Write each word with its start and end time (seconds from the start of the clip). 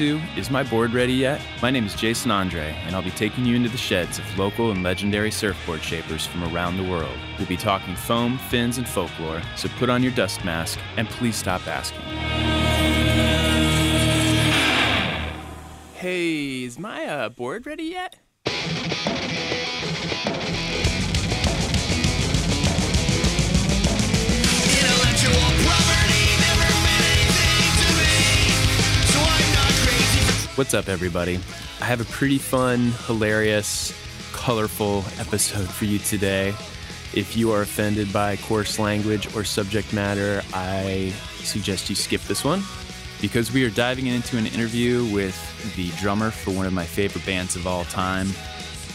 Is 0.00 0.50
My 0.50 0.64
Board 0.64 0.92
Ready 0.92 1.12
Yet? 1.12 1.40
My 1.62 1.70
name 1.70 1.86
is 1.86 1.94
Jason 1.94 2.32
Andre, 2.32 2.76
and 2.84 2.96
I'll 2.96 3.02
be 3.02 3.12
taking 3.12 3.44
you 3.44 3.54
into 3.54 3.68
the 3.68 3.78
sheds 3.78 4.18
of 4.18 4.38
local 4.38 4.72
and 4.72 4.82
legendary 4.82 5.30
surfboard 5.30 5.84
shapers 5.84 6.26
from 6.26 6.42
around 6.52 6.78
the 6.78 6.82
world. 6.82 7.16
We'll 7.38 7.46
be 7.46 7.56
talking 7.56 7.94
foam, 7.94 8.38
fins, 8.50 8.76
and 8.76 8.88
folklore, 8.88 9.40
so 9.54 9.68
put 9.78 9.88
on 9.90 10.02
your 10.02 10.10
dust 10.10 10.44
mask 10.44 10.80
and 10.96 11.08
please 11.08 11.36
stop 11.36 11.64
asking. 11.68 12.00
Hey, 15.94 16.64
is 16.64 16.76
my 16.76 17.06
uh, 17.06 17.28
board 17.28 17.64
ready 17.64 17.84
yet? 17.84 18.16
What's 30.56 30.72
up, 30.72 30.88
everybody? 30.88 31.40
I 31.80 31.84
have 31.84 32.00
a 32.00 32.04
pretty 32.04 32.38
fun, 32.38 32.92
hilarious, 33.08 33.92
colorful 34.32 34.98
episode 35.18 35.68
for 35.68 35.84
you 35.84 35.98
today. 35.98 36.54
If 37.12 37.36
you 37.36 37.50
are 37.50 37.62
offended 37.62 38.12
by 38.12 38.36
coarse 38.36 38.78
language 38.78 39.34
or 39.34 39.42
subject 39.42 39.92
matter, 39.92 40.42
I 40.52 41.12
suggest 41.38 41.90
you 41.90 41.96
skip 41.96 42.20
this 42.22 42.44
one 42.44 42.62
because 43.20 43.50
we 43.50 43.64
are 43.64 43.70
diving 43.70 44.06
into 44.06 44.38
an 44.38 44.46
interview 44.46 45.04
with 45.12 45.36
the 45.74 45.88
drummer 46.00 46.30
for 46.30 46.52
one 46.52 46.66
of 46.66 46.72
my 46.72 46.84
favorite 46.84 47.26
bands 47.26 47.56
of 47.56 47.66
all 47.66 47.82
time, 47.86 48.28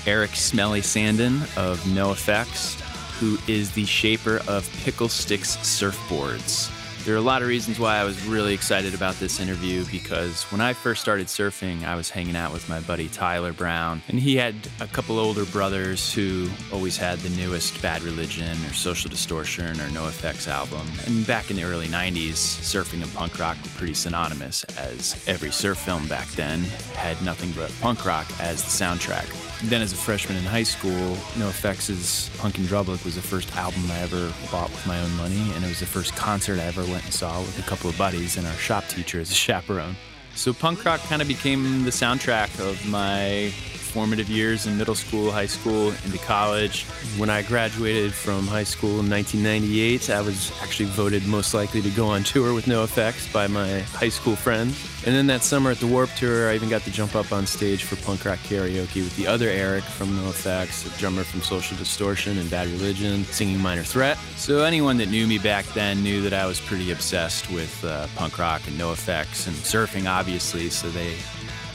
Eric 0.08 0.36
Smelly 0.36 0.80
Sandin 0.80 1.42
of 1.58 1.78
NOFX, 1.82 2.80
who 3.20 3.38
is 3.52 3.72
the 3.72 3.84
shaper 3.84 4.40
of 4.48 4.66
Pickle 4.86 5.10
Sticks 5.10 5.58
surfboards. 5.58 6.74
There 7.06 7.16
are 7.16 7.18
a 7.18 7.22
lot 7.22 7.42
of 7.42 7.48
reasons 7.48 7.80
why 7.80 7.96
I 7.98 8.04
was 8.04 8.24
really 8.26 8.54
excited 8.54 8.94
about 8.94 9.16
this 9.16 9.40
interview 9.40 9.86
because 9.90 10.44
when 10.52 10.60
I 10.60 10.74
first 10.74 11.02
started 11.02 11.28
surfing, 11.28 11.86
I 11.86 11.96
was 11.96 12.10
hanging 12.10 12.36
out 12.36 12.52
with 12.52 12.68
my 12.68 12.82
buddy 12.82 13.08
Tyler 13.08 13.54
Brown, 13.54 14.02
and 14.10 14.20
he 14.20 14.36
had 14.36 14.54
a 14.82 14.86
couple 14.86 15.18
older 15.18 15.46
brothers 15.46 16.14
who 16.14 16.50
always 16.74 16.98
had 16.98 17.20
the 17.20 17.30
newest 17.42 17.82
Bad 17.82 18.04
Religion 18.04 18.52
or 18.66 18.74
Social 18.74 19.10
Distortion 19.10 19.80
or 19.80 19.88
NOFX 19.88 20.48
album. 20.48 20.86
And 21.06 21.26
back 21.26 21.50
in 21.50 21.56
the 21.56 21.64
early 21.64 21.88
90s, 21.88 22.34
surfing 22.34 23.02
and 23.02 23.14
punk 23.14 23.40
rock 23.40 23.58
were 23.64 23.70
pretty 23.78 23.94
synonymous, 23.94 24.66
as 24.78 25.24
every 25.26 25.52
surf 25.52 25.78
film 25.78 26.06
back 26.08 26.28
then 26.32 26.60
had 26.96 27.20
nothing 27.24 27.52
but 27.54 27.74
punk 27.82 28.06
rock 28.06 28.28
as 28.42 28.62
the 28.62 28.84
soundtrack. 28.86 29.49
Then, 29.64 29.82
as 29.82 29.92
a 29.92 29.98
freshman 29.98 30.38
in 30.38 30.46
high 30.46 30.64
school, 30.64 31.16
NOFX' 31.36 32.36
Punk 32.38 32.58
in 32.60 32.64
Drublic 32.64 33.04
was 33.04 33.16
the 33.16 33.22
first 33.22 33.54
album 33.58 33.92
I 33.92 34.00
ever 34.00 34.32
bought 34.50 34.70
with 34.70 34.88
my 34.88 34.98
own 35.02 35.14
money, 35.18 35.52
and 35.54 35.66
it 35.66 35.68
was 35.68 35.82
the 35.82 35.86
first 35.86 36.16
concert 36.16 36.60
I 36.60 36.64
ever 36.64 36.82
went 36.84 37.04
and 37.04 37.14
saw 37.14 37.42
with 37.42 37.60
a 37.60 37.64
couple 37.64 37.90
of 37.90 37.98
buddies 37.98 38.38
and 38.38 38.48
our 38.48 38.54
shop 38.54 38.88
teacher 38.88 39.20
as 39.20 39.32
a 39.32 39.36
chaperone. 39.36 39.98
So, 40.34 40.54
punk 40.54 40.86
rock 40.86 41.02
kind 41.02 41.22
of 41.22 41.28
became 41.28 41.84
the 41.84 41.90
soundtrack 41.90 42.58
of 42.62 42.88
my 42.88 43.52
formative 43.90 44.30
years 44.30 44.66
in 44.66 44.78
middle 44.78 44.96
school, 44.96 45.32
high 45.32 45.46
school, 45.46 45.90
into 46.06 46.18
college. 46.20 46.86
When 47.18 47.30
I 47.30 47.42
graduated 47.42 48.14
from 48.14 48.48
high 48.48 48.64
school 48.64 49.00
in 49.00 49.10
1998, 49.10 50.10
I 50.10 50.22
was 50.22 50.52
actually 50.62 50.90
voted 50.90 51.26
most 51.26 51.54
likely 51.54 51.82
to 51.82 51.90
go 51.90 52.08
on 52.08 52.24
tour 52.24 52.54
with 52.54 52.66
NOFX 52.66 53.32
by 53.34 53.48
my 53.48 53.80
high 53.80 54.10
school 54.10 54.36
friends. 54.36 54.90
And 55.06 55.16
then 55.16 55.28
that 55.28 55.44
summer 55.44 55.72
at 55.72 55.78
the 55.78 55.88
Warp 55.88 56.10
Tour, 56.18 56.50
I 56.50 56.56
even 56.56 56.68
got 56.68 56.82
to 56.82 56.92
jump 56.92 57.16
up 57.16 57.32
on 57.32 57.46
stage 57.46 57.84
for 57.84 57.96
punk 58.06 58.26
rock 58.26 58.40
karaoke 58.40 59.02
with 59.02 59.16
the 59.16 59.28
other 59.28 59.48
Eric 59.48 59.84
from 59.84 60.10
NOFX, 60.10 60.94
a 60.94 61.00
drummer 61.00 61.24
from 61.24 61.42
Social 61.42 61.78
Distortion 61.78 62.38
and 62.38 62.50
Bad 62.50 62.68
Religion, 62.68 63.24
singing 63.26 63.60
Minor 63.60 63.84
Threat. 63.84 64.18
So 64.36 64.64
anyone 64.64 64.98
that 64.98 65.10
knew 65.10 65.26
me 65.26 65.38
back 65.38 65.66
then 65.68 66.04
knew 66.04 66.22
that 66.22 66.34
I 66.34 66.46
was 66.46 66.60
pretty 66.60 66.92
obsessed 66.92 67.50
with 67.50 67.84
uh, 67.86 68.08
punk 68.16 68.38
rock 68.38 68.62
and 68.68 68.78
NOFX 68.78 69.48
and 69.48 69.56
surfing, 69.56 70.10
obviously. 70.10 70.70
So 70.70 70.90
they 70.90 71.16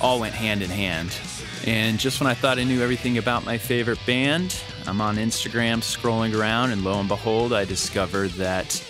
all 0.01 0.21
went 0.21 0.35
hand 0.35 0.63
in 0.63 0.69
hand. 0.69 1.11
And 1.67 1.99
just 1.99 2.21
when 2.21 2.27
I 2.27 2.35
thought 2.35 2.59
I 2.59 2.65
knew 2.65 2.83
everything 2.83 3.17
about 3.19 3.45
my 3.45 3.57
favorite 3.57 3.99
band, 4.07 4.63
I'm 4.87 5.01
on 5.01 5.17
Instagram 5.17 5.79
scrolling 5.79 6.39
around, 6.39 6.73
and 6.73 6.85
lo 6.85 6.99
and 7.01 7.09
behold, 7.09 7.55
I 7.55 7.65
discovered 7.65 8.31
that 8.33 8.83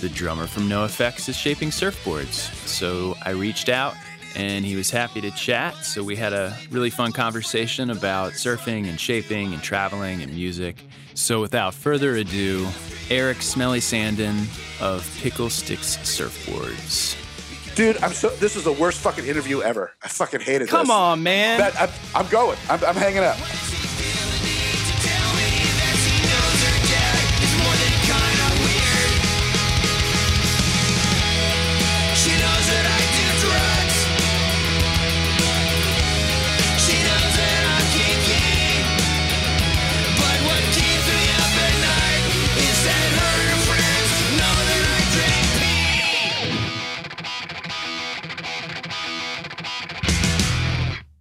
the 0.00 0.08
drummer 0.08 0.46
from 0.46 0.68
NOFX 0.68 1.28
is 1.28 1.36
shaping 1.36 1.70
surfboards. 1.70 2.54
So 2.66 3.16
I 3.22 3.30
reached 3.30 3.68
out 3.68 3.94
and 4.36 4.64
he 4.64 4.76
was 4.76 4.90
happy 4.90 5.20
to 5.20 5.30
chat. 5.32 5.74
So 5.84 6.04
we 6.04 6.14
had 6.14 6.32
a 6.32 6.56
really 6.70 6.90
fun 6.90 7.12
conversation 7.12 7.90
about 7.90 8.32
surfing 8.32 8.88
and 8.88 9.00
shaping 9.00 9.52
and 9.52 9.60
traveling 9.60 10.22
and 10.22 10.32
music. 10.32 10.76
So 11.14 11.40
without 11.40 11.74
further 11.74 12.14
ado, 12.14 12.68
Eric 13.10 13.42
Smelly 13.42 13.80
Sandin 13.80 14.46
of 14.80 15.04
Pickle 15.20 15.50
Sticks 15.50 15.96
Surfboards. 15.98 17.27
Dude, 17.78 17.96
I'm 18.02 18.12
so. 18.12 18.30
This 18.30 18.56
is 18.56 18.64
the 18.64 18.72
worst 18.72 18.98
fucking 18.98 19.24
interview 19.24 19.62
ever. 19.62 19.92
I 20.02 20.08
fucking 20.08 20.40
hated 20.40 20.62
this. 20.62 20.70
Come 20.70 20.90
on, 20.90 21.22
man. 21.22 21.60
That, 21.60 21.80
I'm, 21.80 21.90
I'm 22.12 22.28
going. 22.28 22.58
I'm, 22.68 22.82
I'm 22.82 22.96
hanging 22.96 23.22
up. 23.22 23.36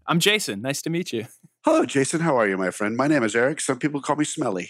I'm 0.08 0.20
Jason. 0.20 0.62
Nice 0.62 0.82
to 0.84 0.90
meet 0.90 1.12
you. 1.12 1.28
Hello, 1.66 1.86
Jason. 1.86 2.22
How 2.22 2.38
are 2.38 2.48
you, 2.48 2.58
my 2.58 2.72
friend? 2.72 2.96
My 2.96 3.08
name 3.08 3.24
is 3.24 3.36
Eric. 3.36 3.60
Some 3.60 3.78
people 3.78 4.02
call 4.02 4.16
me 4.16 4.24
Smelly. 4.24 4.70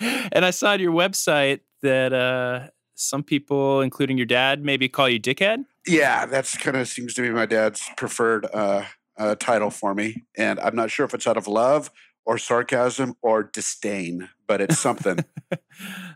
and 0.00 0.44
I 0.44 0.50
saw 0.50 0.72
on 0.72 0.80
your 0.80 0.92
website 0.92 1.60
that 1.82 2.12
uh, 2.12 2.68
some 2.96 3.22
people, 3.22 3.80
including 3.82 4.16
your 4.16 4.26
dad, 4.26 4.64
maybe 4.64 4.88
call 4.88 5.08
you 5.08 5.20
dickhead. 5.20 5.64
Yeah, 5.86 6.26
that's 6.26 6.56
kind 6.56 6.76
of 6.76 6.88
seems 6.88 7.14
to 7.14 7.22
be 7.22 7.30
my 7.30 7.46
dad's 7.46 7.88
preferred 7.96 8.46
uh, 8.52 8.84
uh, 9.16 9.36
title 9.36 9.70
for 9.70 9.94
me, 9.94 10.24
and 10.36 10.58
I'm 10.58 10.74
not 10.74 10.90
sure 10.90 11.06
if 11.06 11.14
it's 11.14 11.26
out 11.26 11.36
of 11.36 11.46
love 11.46 11.90
or 12.26 12.36
sarcasm 12.36 13.14
or 13.22 13.44
disdain, 13.44 14.28
but 14.46 14.60
it's 14.60 14.78
something. 14.78 15.18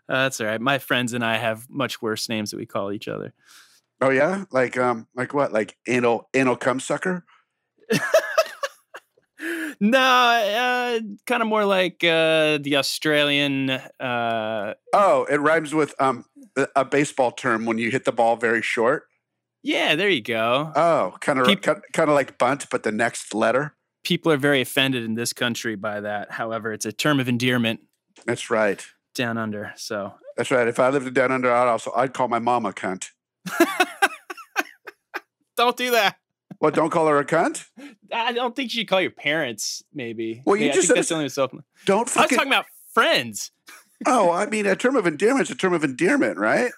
Uh, 0.08 0.24
that's 0.24 0.40
all 0.40 0.46
right. 0.48 0.60
My 0.60 0.78
friends 0.78 1.12
and 1.14 1.24
I 1.24 1.38
have 1.38 1.70
much 1.70 2.02
worse 2.02 2.28
names 2.28 2.50
that 2.50 2.56
we 2.56 2.66
call 2.66 2.92
each 2.92 3.06
other. 3.06 3.32
oh 4.00 4.10
yeah, 4.10 4.44
like 4.50 4.76
um, 4.76 5.06
like 5.14 5.32
what? 5.32 5.52
Like 5.52 5.76
anal 5.86 6.28
anal 6.34 6.56
cum 6.56 6.80
sucker? 6.80 7.24
No, 9.84 9.98
uh, 9.98 11.00
kind 11.26 11.42
of 11.42 11.48
more 11.48 11.64
like 11.64 12.04
uh, 12.04 12.58
the 12.58 12.76
Australian. 12.76 13.68
Uh, 13.68 14.74
Oh, 14.92 15.24
it 15.28 15.36
rhymes 15.40 15.74
with 15.74 15.92
um 16.00 16.24
a- 16.76 16.84
baseball 16.84 17.32
term 17.32 17.66
when 17.66 17.78
you 17.78 17.90
hit 17.90 18.04
the 18.04 18.12
ball 18.12 18.36
very 18.36 18.62
short. 18.62 19.08
yeah, 19.64 19.96
there 19.96 20.08
you 20.08 20.22
go. 20.22 20.70
Oh, 20.76 21.14
kind 21.20 21.40
of 21.40 21.46
kind 21.60 22.08
of 22.10 22.14
like 22.14 22.38
bunt, 22.38 22.66
but 22.70 22.84
the 22.84 22.92
next 22.92 23.34
letter. 23.34 23.74
People 24.04 24.30
are 24.30 24.36
very 24.36 24.60
offended 24.60 25.02
in 25.04 25.14
this 25.14 25.32
country 25.32 25.74
by 25.76 26.00
that. 26.00 26.30
However, 26.32 26.72
it's 26.72 26.86
a 26.86 26.92
term 26.92 27.18
of 27.20 27.28
endearment 27.28 27.80
That's 28.24 28.50
right. 28.50 28.84
down 29.16 29.36
under. 29.36 29.72
So 29.76 30.14
That's 30.36 30.50
right. 30.52 30.68
If 30.68 30.78
I 30.78 30.90
lived 30.90 31.06
in 31.08 31.12
down 31.14 31.32
under, 31.32 31.52
I'd 31.52 31.68
also 31.68 31.90
I'd 31.96 32.12
call 32.14 32.28
my 32.28 32.38
mom 32.38 32.66
a 32.66 32.72
cunt. 32.72 33.06
don't 35.56 35.76
do 35.76 35.90
that. 35.92 36.16
What? 36.62 36.74
Don't 36.74 36.90
call 36.90 37.08
her 37.08 37.18
a 37.18 37.24
cunt. 37.24 37.66
I 38.12 38.32
don't 38.32 38.54
think 38.54 38.72
you 38.72 38.82
should 38.82 38.88
call 38.88 39.00
your 39.00 39.10
parents. 39.10 39.82
Maybe. 39.92 40.44
Well, 40.46 40.54
you 40.54 40.72
just 40.72 40.86
said 40.86 40.96
that's 40.96 41.08
the 41.08 41.16
only 41.16 41.28
self. 41.28 41.50
Don't 41.86 42.08
Fucking... 42.08 42.20
I 42.20 42.22
was 42.22 42.36
talking 42.36 42.52
about 42.52 42.66
friends. 42.94 43.50
oh, 44.06 44.30
I 44.30 44.46
mean, 44.46 44.66
a 44.66 44.76
term 44.76 44.94
of 44.94 45.04
endearment 45.04 45.48
is 45.48 45.50
a 45.50 45.58
term 45.58 45.72
of 45.72 45.82
endearment, 45.82 46.38
right? 46.38 46.70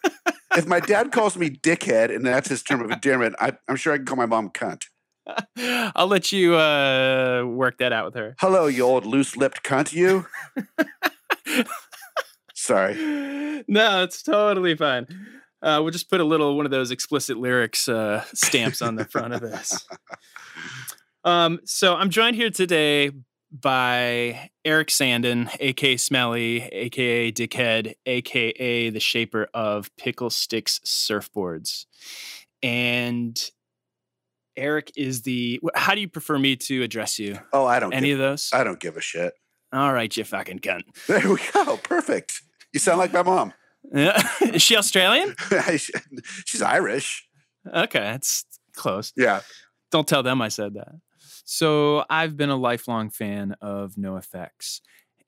if 0.56 0.66
my 0.66 0.80
dad 0.80 1.12
calls 1.12 1.36
me 1.36 1.50
dickhead 1.50 2.14
and 2.16 2.24
that's 2.24 2.48
his 2.48 2.62
term 2.62 2.80
of 2.80 2.90
endearment, 2.90 3.36
I, 3.38 3.52
I'm 3.68 3.76
sure 3.76 3.92
I 3.92 3.98
can 3.98 4.06
call 4.06 4.16
my 4.16 4.24
mom 4.24 4.48
cunt. 4.48 4.86
I'll 5.94 6.06
let 6.06 6.32
you 6.32 6.54
uh, 6.54 7.44
work 7.44 7.76
that 7.76 7.92
out 7.92 8.06
with 8.06 8.14
her. 8.14 8.36
Hello, 8.38 8.68
you 8.68 8.84
old 8.84 9.04
loose-lipped 9.04 9.62
cunt, 9.62 9.92
you. 9.92 10.24
Sorry. 12.54 12.94
No, 13.68 14.02
it's 14.02 14.22
totally 14.22 14.76
fine. 14.76 15.06
Uh, 15.64 15.80
we'll 15.80 15.90
just 15.90 16.10
put 16.10 16.20
a 16.20 16.24
little 16.24 16.56
one 16.56 16.66
of 16.66 16.70
those 16.70 16.90
explicit 16.90 17.38
lyrics 17.38 17.88
uh, 17.88 18.22
stamps 18.34 18.82
on 18.82 18.96
the 18.96 19.06
front 19.06 19.34
of 19.34 19.40
this. 19.40 19.86
Um, 21.26 21.60
so 21.64 21.94
I'm 21.94 22.10
joined 22.10 22.36
here 22.36 22.50
today 22.50 23.10
by 23.50 24.50
Eric 24.62 24.88
Sandin, 24.88 25.48
aka 25.58 25.96
Smelly, 25.96 26.64
aka 26.64 27.32
Dickhead, 27.32 27.94
aka 28.04 28.90
the 28.90 29.00
shaper 29.00 29.48
of 29.54 29.90
Pickle 29.96 30.28
Sticks 30.28 30.80
surfboards. 30.84 31.86
And 32.62 33.42
Eric 34.54 34.92
is 34.96 35.22
the. 35.22 35.60
How 35.74 35.94
do 35.94 36.02
you 36.02 36.08
prefer 36.08 36.38
me 36.38 36.56
to 36.56 36.82
address 36.82 37.18
you? 37.18 37.38
Oh, 37.54 37.64
I 37.64 37.80
don't. 37.80 37.94
Any 37.94 38.08
give, 38.08 38.20
of 38.20 38.26
those? 38.26 38.50
I 38.52 38.64
don't 38.64 38.78
give 38.78 38.98
a 38.98 39.00
shit. 39.00 39.32
All 39.72 39.94
right, 39.94 40.14
you 40.14 40.24
fucking 40.24 40.58
cunt. 40.58 40.82
There 41.06 41.26
we 41.26 41.38
go. 41.54 41.78
Perfect. 41.78 42.42
You 42.74 42.80
sound 42.80 42.98
like 42.98 43.14
my 43.14 43.22
mom. 43.22 43.54
Is 44.40 44.62
she 44.62 44.76
Australian? 44.76 45.34
She's 46.44 46.62
Irish. 46.62 47.28
Okay, 47.66 48.00
that's 48.00 48.44
close. 48.74 49.12
Yeah. 49.16 49.40
Don't 49.92 50.08
tell 50.08 50.22
them 50.22 50.42
I 50.42 50.48
said 50.48 50.74
that. 50.74 50.94
So 51.44 52.04
I've 52.10 52.36
been 52.36 52.50
a 52.50 52.56
lifelong 52.56 53.10
fan 53.10 53.54
of 53.60 53.94
NOFX 53.94 54.80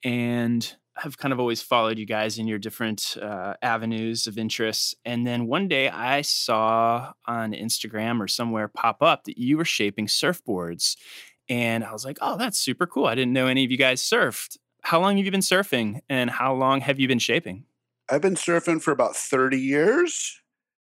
and 0.03 0.75
have 0.97 1.17
kind 1.17 1.31
of 1.31 1.39
always 1.39 1.61
followed 1.61 1.97
you 1.97 2.05
guys 2.05 2.39
in 2.39 2.47
your 2.47 2.59
different 2.59 3.15
uh, 3.21 3.53
avenues 3.61 4.27
of 4.27 4.37
interest. 4.37 4.95
And 5.05 5.25
then 5.25 5.47
one 5.47 5.67
day 5.67 5.89
I 5.89 6.21
saw 6.21 7.13
on 7.25 7.53
Instagram 7.53 8.19
or 8.19 8.27
somewhere 8.27 8.67
pop 8.67 9.01
up 9.01 9.23
that 9.25 9.37
you 9.37 9.57
were 9.57 9.65
shaping 9.65 10.07
surfboards. 10.07 10.97
And 11.47 11.83
I 11.85 11.93
was 11.93 12.03
like, 12.03 12.17
oh, 12.19 12.35
that's 12.35 12.57
super 12.59 12.87
cool. 12.87 13.05
I 13.05 13.15
didn't 13.15 13.33
know 13.33 13.47
any 13.47 13.63
of 13.63 13.71
you 13.71 13.77
guys 13.77 14.01
surfed. 14.01 14.57
How 14.81 14.99
long 14.99 15.17
have 15.17 15.25
you 15.25 15.31
been 15.31 15.39
surfing 15.41 16.01
and 16.09 16.29
how 16.29 16.53
long 16.53 16.81
have 16.81 16.99
you 16.99 17.07
been 17.07 17.19
shaping? 17.19 17.63
I've 18.09 18.21
been 18.21 18.35
surfing 18.35 18.81
for 18.81 18.91
about 18.91 19.15
30 19.15 19.59
years 19.59 20.41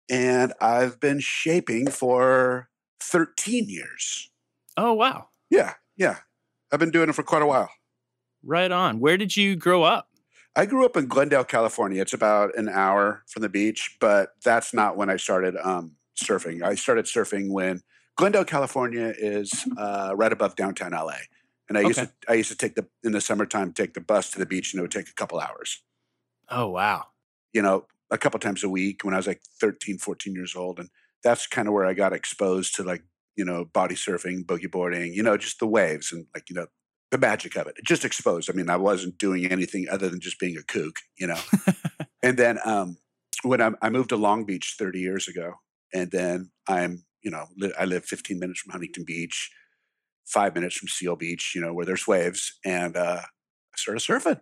and 0.09 0.53
I've 0.61 0.99
been 0.99 1.19
shaping 1.19 1.89
for 1.89 2.69
13 3.01 3.69
years. 3.69 4.29
Oh, 4.77 4.93
wow. 4.93 5.27
Yeah, 5.49 5.73
yeah. 5.97 6.17
I've 6.71 6.79
been 6.79 6.91
doing 6.91 7.09
it 7.09 7.15
for 7.15 7.23
quite 7.23 7.41
a 7.41 7.45
while. 7.45 7.69
Right 8.43 8.71
on. 8.71 8.99
Where 8.99 9.17
did 9.17 9.35
you 9.35 9.55
grow 9.55 9.83
up? 9.83 10.07
I 10.55 10.65
grew 10.65 10.85
up 10.85 10.97
in 10.97 11.07
Glendale, 11.07 11.43
California. 11.43 12.01
It's 12.01 12.13
about 12.13 12.57
an 12.57 12.67
hour 12.67 13.23
from 13.27 13.41
the 13.41 13.49
beach, 13.49 13.97
but 13.99 14.31
that's 14.43 14.73
not 14.73 14.97
when 14.97 15.09
I 15.09 15.17
started 15.17 15.55
um, 15.61 15.93
surfing. 16.21 16.63
I 16.63 16.75
started 16.75 17.05
surfing 17.05 17.51
when 17.51 17.81
Glendale, 18.17 18.45
California 18.45 19.13
is 19.17 19.65
uh, 19.77 20.13
right 20.15 20.31
above 20.31 20.55
downtown 20.55 20.91
LA. 20.91 21.15
And 21.69 21.77
I 21.77 21.81
used 21.81 21.99
to 21.99 22.11
I 22.27 22.33
used 22.33 22.51
to 22.51 22.57
take 22.57 22.75
the 22.75 22.85
in 23.01 23.13
the 23.13 23.21
summertime 23.21 23.71
take 23.71 23.93
the 23.93 24.01
bus 24.01 24.29
to 24.31 24.39
the 24.39 24.45
beach 24.45 24.73
and 24.73 24.79
it 24.79 24.81
would 24.81 24.91
take 24.91 25.07
a 25.07 25.13
couple 25.13 25.39
hours. 25.39 25.81
Oh, 26.51 26.67
wow. 26.69 27.05
you 27.53 27.61
know, 27.61 27.85
a 28.11 28.17
couple 28.17 28.39
times 28.39 28.63
a 28.63 28.69
week 28.69 29.03
when 29.03 29.13
I 29.13 29.17
was 29.17 29.27
like 29.27 29.41
13, 29.61 29.97
14 29.97 30.33
years 30.33 30.55
old. 30.55 30.79
And 30.79 30.89
that's 31.23 31.47
kind 31.47 31.67
of 31.67 31.73
where 31.73 31.85
I 31.85 31.93
got 31.93 32.13
exposed 32.13 32.75
to 32.75 32.83
like, 32.83 33.03
you 33.37 33.45
know, 33.45 33.65
body 33.65 33.95
surfing, 33.95 34.45
boogie 34.45 34.69
boarding, 34.69 35.13
you 35.13 35.23
know, 35.23 35.37
just 35.37 35.59
the 35.59 35.67
waves 35.67 36.11
and 36.11 36.25
like, 36.35 36.49
you 36.49 36.55
know, 36.55 36.67
the 37.11 37.17
magic 37.17 37.55
of 37.55 37.67
it. 37.67 37.75
It 37.77 37.85
Just 37.85 38.05
exposed. 38.05 38.49
I 38.49 38.53
mean, 38.53 38.69
I 38.69 38.77
wasn't 38.77 39.17
doing 39.17 39.45
anything 39.45 39.87
other 39.89 40.09
than 40.09 40.19
just 40.19 40.39
being 40.39 40.57
a 40.57 40.63
kook, 40.63 40.97
you 41.17 41.27
know. 41.27 41.39
and 42.23 42.37
then 42.37 42.59
um, 42.65 42.97
when 43.43 43.61
I, 43.61 43.71
I 43.81 43.89
moved 43.89 44.09
to 44.09 44.17
Long 44.17 44.45
Beach 44.45 44.75
30 44.77 44.99
years 44.99 45.27
ago, 45.27 45.53
and 45.93 46.11
then 46.11 46.51
I'm, 46.67 47.05
you 47.21 47.31
know, 47.31 47.45
li- 47.57 47.73
I 47.79 47.85
live 47.85 48.05
15 48.05 48.39
minutes 48.39 48.61
from 48.61 48.71
Huntington 48.71 49.03
Beach, 49.05 49.51
five 50.25 50.55
minutes 50.55 50.75
from 50.75 50.87
Seal 50.87 51.15
Beach, 51.15 51.53
you 51.55 51.61
know, 51.61 51.73
where 51.73 51.85
there's 51.85 52.07
waves. 52.07 52.57
And 52.65 52.95
uh, 52.95 53.21
I 53.23 53.75
started 53.77 54.01
surfing. 54.01 54.39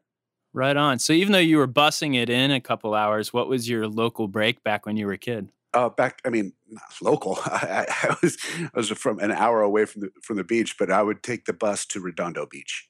Right 0.54 0.76
on. 0.76 1.00
So 1.00 1.14
even 1.14 1.32
though 1.32 1.40
you 1.40 1.58
were 1.58 1.68
bussing 1.68 2.16
it 2.16 2.30
in 2.30 2.52
a 2.52 2.60
couple 2.60 2.96
hours, 2.96 3.32
what 3.32 3.48
was 3.48 3.70
your 3.70 3.88
local 3.88 4.28
break 4.28 4.64
back 4.64 4.86
when 4.86 4.98
you 4.98 5.06
were 5.06 5.14
a 5.14 5.18
kid? 5.18 5.52
Uh, 5.74 5.90
back, 5.90 6.20
I 6.26 6.30
mean, 6.30 6.54
not 6.68 6.84
local. 7.02 7.38
I, 7.46 7.86
I 8.04 8.16
was 8.22 8.38
I 8.62 8.70
was 8.74 8.90
from 8.90 9.20
an 9.20 9.32
hour 9.32 9.62
away 9.62 9.86
from 9.86 10.02
the 10.02 10.10
from 10.24 10.38
the 10.38 10.44
beach, 10.44 10.76
but 10.80 10.92
I 10.92 11.04
would 11.04 11.22
take 11.22 11.46
the 11.46 11.54
bus 11.54 11.86
to 11.88 12.00
Redondo 12.00 12.48
Beach. 12.48 12.90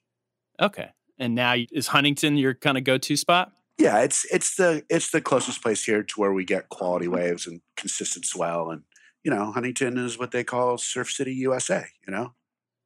Okay. 0.62 0.90
And 1.18 1.36
now 1.36 1.56
is 1.74 1.88
Huntington 1.88 2.38
your 2.38 2.54
kind 2.54 2.78
of 2.78 2.86
go-to 2.86 3.18
spot? 3.18 3.52
Yeah, 3.78 4.00
it's 4.00 4.26
it's 4.32 4.56
the 4.56 4.84
it's 4.90 5.12
the 5.12 5.22
closest 5.22 5.62
place 5.62 5.84
here 5.84 6.04
to 6.04 6.14
where 6.20 6.32
we 6.32 6.46
get 6.46 6.70
quality 6.70 7.08
waves 7.08 7.46
and 7.46 7.62
consistent 7.76 8.26
swell, 8.26 8.72
and 8.72 8.84
you 9.24 9.32
know, 9.32 9.52
Huntington 9.52 9.98
is 9.98 10.18
what 10.18 10.32
they 10.32 10.44
call 10.44 10.78
Surf 10.78 11.12
City, 11.12 11.34
USA. 11.36 11.86
You 12.08 12.14
know, 12.14 12.34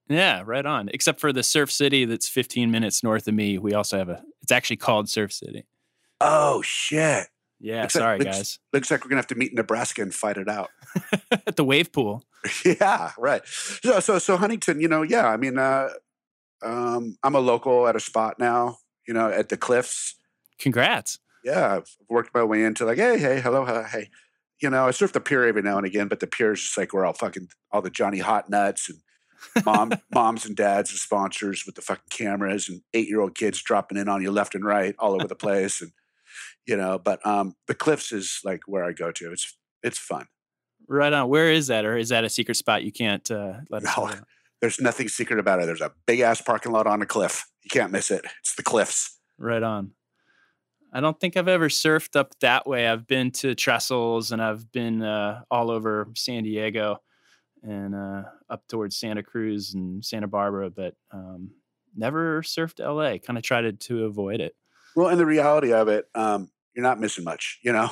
Yeah, 0.10 0.44
right 0.46 0.66
on. 0.66 0.90
Except 0.94 1.20
for 1.20 1.32
the 1.32 1.44
Surf 1.44 1.72
City 1.72 2.06
that's 2.06 2.28
15 2.28 2.70
minutes 2.70 3.04
north 3.04 3.28
of 3.28 3.34
me, 3.34 3.58
we 3.58 3.74
also 3.74 3.98
have 3.98 4.10
a. 4.10 4.22
It's 4.42 4.52
actually 4.52 4.78
called 4.78 5.10
Surf 5.10 5.32
City. 5.32 5.66
oh 6.20 6.62
shit! 6.62 7.28
Yeah, 7.60 7.82
Looks 7.84 7.94
sorry 7.94 8.20
looks- 8.20 8.38
guys. 8.38 8.60
Looks 8.74 8.92
like 8.92 9.04
we're 9.04 9.10
gonna 9.10 9.20
have 9.20 9.28
to 9.28 9.36
meet 9.36 9.52
in 9.52 9.56
Nebraska 9.56 10.02
and 10.02 10.14
fight 10.14 10.38
it 10.38 10.50
out. 10.50 10.70
At 11.48 11.56
the 11.56 11.64
wave 11.64 11.92
pool. 11.94 12.24
yeah, 12.66 13.12
right. 13.18 13.42
So 13.46 14.00
so 14.02 14.20
so 14.20 14.36
Huntington, 14.38 14.82
you 14.82 14.88
know, 14.90 15.02
yeah. 15.04 15.28
I 15.28 15.38
mean, 15.38 15.58
uh, 15.58 15.90
um, 16.62 17.16
I'm 17.24 17.36
a 17.36 17.40
local 17.40 17.88
at 17.88 17.96
a 17.96 18.00
spot 18.00 18.38
now. 18.40 18.78
You 19.08 19.14
know, 19.14 19.30
at 19.30 19.50
the 19.50 19.58
Cliffs. 19.58 20.16
Congrats. 20.60 21.20
yeah, 21.44 21.76
I've 21.78 21.96
worked 22.10 22.34
my 22.34 22.44
way 22.44 22.64
into 22.64 22.86
like, 22.86 22.98
hey, 22.98 23.18
hey, 23.20 23.42
hello, 23.42 23.66
hey. 23.66 24.10
You 24.62 24.70
know, 24.70 24.88
I 24.88 24.92
surf 24.92 25.12
the 25.12 25.20
pier 25.20 25.44
every 25.46 25.62
now 25.62 25.78
and 25.78 25.86
again, 25.86 26.08
but 26.08 26.20
the 26.22 26.28
pier 26.28 26.54
is 26.54 26.62
just 26.62 26.78
like 26.78 26.94
where 26.94 27.06
all 27.06 27.12
fucking 27.14 27.50
all 27.72 27.82
the 27.82 27.90
Johnny 27.90 28.20
Hot 28.20 28.50
Nuts 28.50 28.90
and 28.90 29.00
mom, 29.66 29.94
moms 30.14 30.46
and 30.46 30.56
dads 30.56 30.90
and 30.92 31.00
sponsors 31.00 31.66
with 31.66 31.76
the 31.76 31.82
fucking 31.82 32.04
cameras 32.10 32.70
and 32.70 32.82
eight 32.94 33.08
year 33.08 33.20
old 33.22 33.36
kids 33.36 33.62
dropping 33.62 33.98
in 33.98 34.08
on 34.10 34.22
you 34.22 34.32
left 34.32 34.56
and 34.56 34.66
right 34.66 34.96
all 35.00 35.14
over 35.14 35.28
the 35.28 35.36
place. 35.36 35.82
And 35.82 35.92
you 36.66 36.78
know, 36.78 36.98
but 37.00 37.26
um 37.26 37.56
the 37.68 37.76
cliffs 37.76 38.12
is 38.12 38.40
like 38.44 38.62
where 38.68 38.84
I 38.84 38.92
go 38.92 39.12
to. 39.12 39.32
It's 39.32 39.58
it's 39.82 40.00
fun. 40.00 40.28
Right 40.88 41.14
on. 41.14 41.30
Where 41.30 41.52
is 41.52 41.68
that? 41.68 41.86
Or 41.86 41.98
is 41.98 42.10
that 42.10 42.24
a 42.24 42.30
secret 42.30 42.56
spot 42.56 42.84
you 42.84 42.92
can't 42.92 43.30
uh, 43.32 43.60
let 43.70 43.84
us 43.86 43.98
No. 43.98 44.06
know? 44.08 44.16
There's 44.62 44.80
nothing 44.80 45.08
secret 45.10 45.40
about 45.40 45.62
it. 45.62 45.66
There's 45.66 45.82
a 45.82 45.92
big 46.06 46.22
ass 46.22 46.42
parking 46.42 46.72
lot 46.72 46.88
on 46.88 47.02
a 47.02 47.06
cliff. 47.06 47.46
You 47.64 47.70
can't 47.70 47.92
miss 47.92 48.10
it. 48.12 48.26
It's 48.40 48.56
the 48.56 48.64
cliffs. 48.64 49.18
Right 49.38 49.64
on. 49.64 49.92
I 50.94 51.02
don't 51.02 51.20
think 51.20 51.36
I've 51.36 51.48
ever 51.48 51.70
surfed 51.70 52.16
up 52.16 52.38
that 52.40 52.68
way. 52.68 52.88
I've 52.88 53.08
been 53.08 53.32
to 53.32 53.56
Trestles 53.56 54.32
and 54.32 54.42
I've 54.42 54.72
been 54.72 55.02
uh, 55.02 55.42
all 55.50 55.72
over 55.72 56.08
San 56.16 56.44
Diego 56.44 57.02
and 57.64 57.96
uh, 57.96 58.24
up 58.54 58.68
towards 58.70 58.96
Santa 58.96 59.24
Cruz 59.24 59.74
and 59.74 60.06
Santa 60.06 60.28
Barbara, 60.28 60.70
but 60.70 60.94
um, 61.12 61.50
never 61.96 62.44
surfed 62.44 62.80
LA. 62.80 63.18
Kind 63.18 63.38
of 63.38 63.44
tried 63.44 63.80
to 63.80 64.06
avoid 64.06 64.40
it. 64.40 64.56
Well, 64.96 65.08
and 65.08 65.20
the 65.20 65.26
reality 65.26 65.74
of 65.74 65.88
it, 65.88 66.06
um, 66.14 66.52
you're 66.76 66.84
not 66.84 67.00
missing 67.00 67.24
much, 67.24 67.60
you 67.64 67.74
know. 67.74 67.90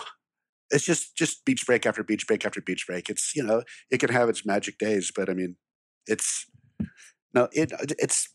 It's 0.69 0.86
just 0.86 1.18
just 1.18 1.44
beach 1.44 1.66
break 1.66 1.86
after 1.86 2.02
beach 2.02 2.25
break 2.28 2.46
after 2.46 2.62
beach 2.62 2.86
break. 2.88 3.10
It's 3.10 3.36
you 3.36 3.44
know 3.44 3.63
it 3.90 4.00
can 4.00 4.10
have 4.10 4.30
its 4.30 4.46
magic 4.46 4.78
days, 4.78 5.12
but 5.13 5.30
I 5.30 5.34
mean, 5.34 5.58
it's 6.08 6.50
no, 7.34 7.50
it 7.52 7.74
it's 8.00 8.30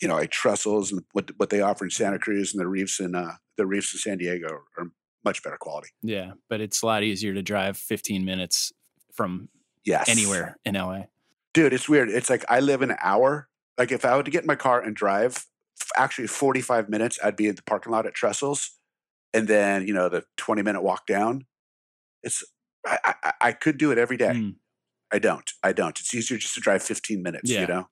you 0.00 0.06
know 0.06 0.14
like 0.14 0.30
Trestles 0.30 0.92
and 0.92 1.02
what 1.12 1.32
what 1.38 1.50
they 1.50 1.60
offer 1.60 1.84
in 1.84 1.90
Santa 1.90 2.20
Cruz 2.20 2.54
and 2.54 2.60
the 2.60 2.68
reefs 2.68 3.00
in 3.00 3.16
uh, 3.16 3.32
the 3.56 3.66
reefs 3.66 3.92
in 3.92 3.98
San 3.98 4.18
Diego 4.18 4.46
are 4.78 4.90
much 5.24 5.42
better 5.42 5.56
quality. 5.58 5.88
Yeah, 6.02 6.32
but 6.48 6.60
it's 6.60 6.82
a 6.82 6.86
lot 6.86 7.02
easier 7.02 7.34
to 7.34 7.42
drive 7.42 7.76
15 7.76 8.24
minutes 8.24 8.72
from 9.12 9.48
Yes, 9.86 10.08
anywhere 10.08 10.56
in 10.64 10.74
LA. 10.74 11.04
Dude. 11.56 11.72
It's 11.72 11.88
weird. 11.88 12.10
It's 12.10 12.28
like 12.28 12.44
I 12.48 12.60
live 12.60 12.82
an 12.82 12.94
hour. 13.02 13.48
Like 13.78 13.90
if 13.90 14.04
I 14.04 14.14
were 14.14 14.22
to 14.22 14.30
get 14.30 14.42
in 14.42 14.46
my 14.46 14.56
car 14.56 14.80
and 14.80 14.94
drive, 14.94 15.46
actually 15.96 16.26
45 16.26 16.88
minutes, 16.90 17.18
I'd 17.24 17.34
be 17.34 17.48
in 17.48 17.54
the 17.56 17.62
parking 17.62 17.92
lot 17.92 18.06
at 18.06 18.14
Trestles, 18.14 18.68
and 19.32 19.48
then 19.48 19.86
you 19.86 19.94
know 19.94 20.08
the 20.10 20.24
20 20.36 20.62
minute 20.62 20.82
walk 20.82 21.06
down. 21.06 21.46
It's 22.22 22.44
I, 22.86 23.14
I, 23.22 23.32
I 23.40 23.52
could 23.52 23.78
do 23.78 23.90
it 23.90 23.98
every 23.98 24.18
day. 24.18 24.34
Mm. 24.34 24.56
I 25.10 25.18
don't. 25.18 25.50
I 25.62 25.72
don't. 25.72 25.98
It's 25.98 26.14
easier 26.14 26.36
just 26.36 26.54
to 26.54 26.60
drive 26.60 26.82
15 26.82 27.22
minutes. 27.22 27.50
Yeah. 27.50 27.62
You 27.62 27.66
know. 27.66 27.88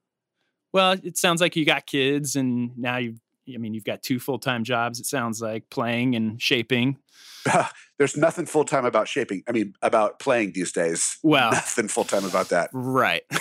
Well, 0.72 0.96
it 1.02 1.16
sounds 1.16 1.40
like 1.40 1.56
you 1.56 1.64
got 1.64 1.86
kids 1.86 2.34
and 2.34 2.76
now 2.76 2.96
you've, 2.96 3.20
I 3.52 3.58
mean, 3.58 3.74
you've 3.74 3.84
got 3.84 4.02
two 4.02 4.18
full 4.18 4.38
time 4.38 4.64
jobs, 4.64 5.00
it 5.00 5.06
sounds 5.06 5.40
like 5.42 5.68
playing 5.70 6.14
and 6.14 6.40
shaping. 6.40 6.98
There's 7.98 8.16
nothing 8.16 8.46
full 8.46 8.64
time 8.64 8.84
about 8.84 9.06
shaping. 9.08 9.42
I 9.48 9.52
mean, 9.52 9.74
about 9.82 10.18
playing 10.18 10.52
these 10.54 10.72
days. 10.72 11.18
Well, 11.22 11.52
Nothing 11.52 11.88
full 11.88 12.04
time 12.04 12.24
about 12.24 12.48
that. 12.50 12.70
right. 12.72 13.22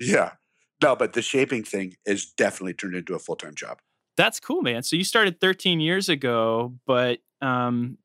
Yeah. 0.00 0.32
No, 0.80 0.94
but 0.94 1.12
the 1.14 1.22
shaping 1.22 1.64
thing 1.64 1.96
is 2.06 2.24
definitely 2.26 2.74
turned 2.74 2.94
into 2.94 3.14
a 3.16 3.18
full 3.18 3.34
time 3.34 3.54
job. 3.56 3.80
That's 4.16 4.38
cool, 4.38 4.62
man. 4.62 4.84
So 4.84 4.94
you 4.94 5.02
started 5.02 5.40
13 5.40 5.80
years 5.80 6.08
ago, 6.08 6.74
but 6.86 7.18
um, 7.40 7.98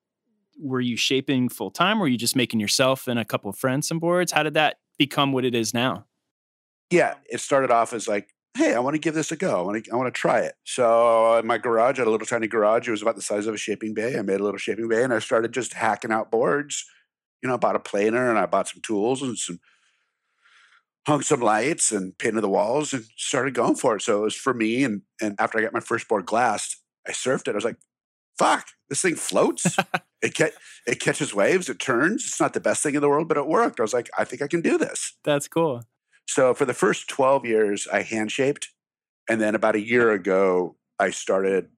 were 0.59 0.81
you 0.81 0.97
shaping 0.97 1.49
full 1.49 1.69
time? 1.69 1.99
Were 1.99 2.07
you 2.07 2.17
just 2.17 2.35
making 2.35 2.59
yourself 2.59 3.07
and 3.07 3.19
a 3.19 3.25
couple 3.25 3.49
of 3.49 3.57
friends 3.57 3.87
some 3.87 3.99
boards? 3.99 4.31
How 4.31 4.41
did 4.41 4.55
that 4.55 4.77
become 4.97 5.31
what 5.33 5.45
it 5.45 5.53
is 5.53 5.73
now? 5.73 6.05
yeah, 6.89 7.15
it 7.27 7.39
started 7.39 7.71
off 7.71 7.91
as 7.93 8.07
like, 8.07 8.32
hey, 8.55 8.73
I 8.73 8.79
want 8.79 8.93
to 8.93 8.99
give 8.99 9.15
this 9.15 9.31
a 9.31 9.35
go. 9.35 9.59
I 9.59 9.61
want 9.61 9.83
to, 9.83 9.91
I 9.91 9.95
want 9.95 10.13
to 10.13 10.19
try 10.19 10.39
it. 10.41 10.53
So 10.63 11.37
in 11.37 11.47
my 11.47 11.57
garage, 11.57 11.97
I 11.97 12.01
had 12.01 12.07
a 12.07 12.11
little 12.11 12.27
tiny 12.27 12.47
garage. 12.47 12.87
It 12.87 12.91
was 12.91 13.01
about 13.01 13.15
the 13.15 13.21
size 13.21 13.47
of 13.47 13.53
a 13.53 13.57
shaping 13.57 13.93
bay. 13.93 14.17
I 14.17 14.21
made 14.21 14.39
a 14.39 14.43
little 14.43 14.59
shaping 14.59 14.87
bay, 14.87 15.03
and 15.03 15.13
I 15.13 15.19
started 15.19 15.53
just 15.53 15.73
hacking 15.73 16.11
out 16.11 16.31
boards. 16.31 16.85
You 17.41 17.49
know, 17.49 17.55
I 17.55 17.57
bought 17.57 17.75
a 17.75 17.79
planer 17.79 18.29
and 18.29 18.39
I 18.39 18.45
bought 18.45 18.69
some 18.69 18.81
tools 18.81 19.21
and 19.21 19.37
some 19.37 19.59
hung 21.05 21.21
some 21.21 21.41
lights 21.41 21.91
and 21.91 22.17
painted 22.17 22.41
the 22.41 22.49
walls 22.49 22.93
and 22.93 23.05
started 23.17 23.53
going 23.53 23.75
for 23.75 23.97
it. 23.97 24.01
So 24.01 24.19
it 24.19 24.23
was 24.23 24.35
for 24.35 24.53
me. 24.53 24.83
And 24.83 25.01
and 25.21 25.35
after 25.39 25.57
I 25.57 25.61
got 25.61 25.73
my 25.73 25.79
first 25.79 26.07
board 26.07 26.25
glassed, 26.25 26.77
I 27.07 27.11
surfed 27.11 27.47
it. 27.47 27.51
I 27.51 27.55
was 27.55 27.65
like, 27.65 27.77
fuck, 28.37 28.67
this 28.89 29.01
thing 29.01 29.15
floats. 29.15 29.77
it 30.21 30.37
ca- 30.37 30.55
it 30.87 30.99
catches 30.99 31.33
waves. 31.33 31.69
It 31.69 31.79
turns. 31.79 32.25
It's 32.25 32.39
not 32.39 32.53
the 32.53 32.61
best 32.61 32.83
thing 32.83 32.95
in 32.95 33.01
the 33.01 33.09
world, 33.09 33.27
but 33.27 33.37
it 33.37 33.47
worked. 33.47 33.79
I 33.79 33.83
was 33.83 33.93
like, 33.93 34.09
I 34.17 34.23
think 34.23 34.41
I 34.41 34.47
can 34.47 34.61
do 34.61 34.77
this. 34.77 35.17
That's 35.23 35.47
cool. 35.47 35.83
So 36.27 36.53
for 36.53 36.65
the 36.65 36.73
first 36.73 37.07
12 37.07 37.45
years, 37.45 37.87
I 37.91 38.01
hand 38.01 38.31
shaped. 38.31 38.69
And 39.29 39.39
then 39.39 39.55
about 39.55 39.75
a 39.75 39.81
year 39.81 40.11
ago, 40.11 40.75
I 40.99 41.09
started 41.11 41.69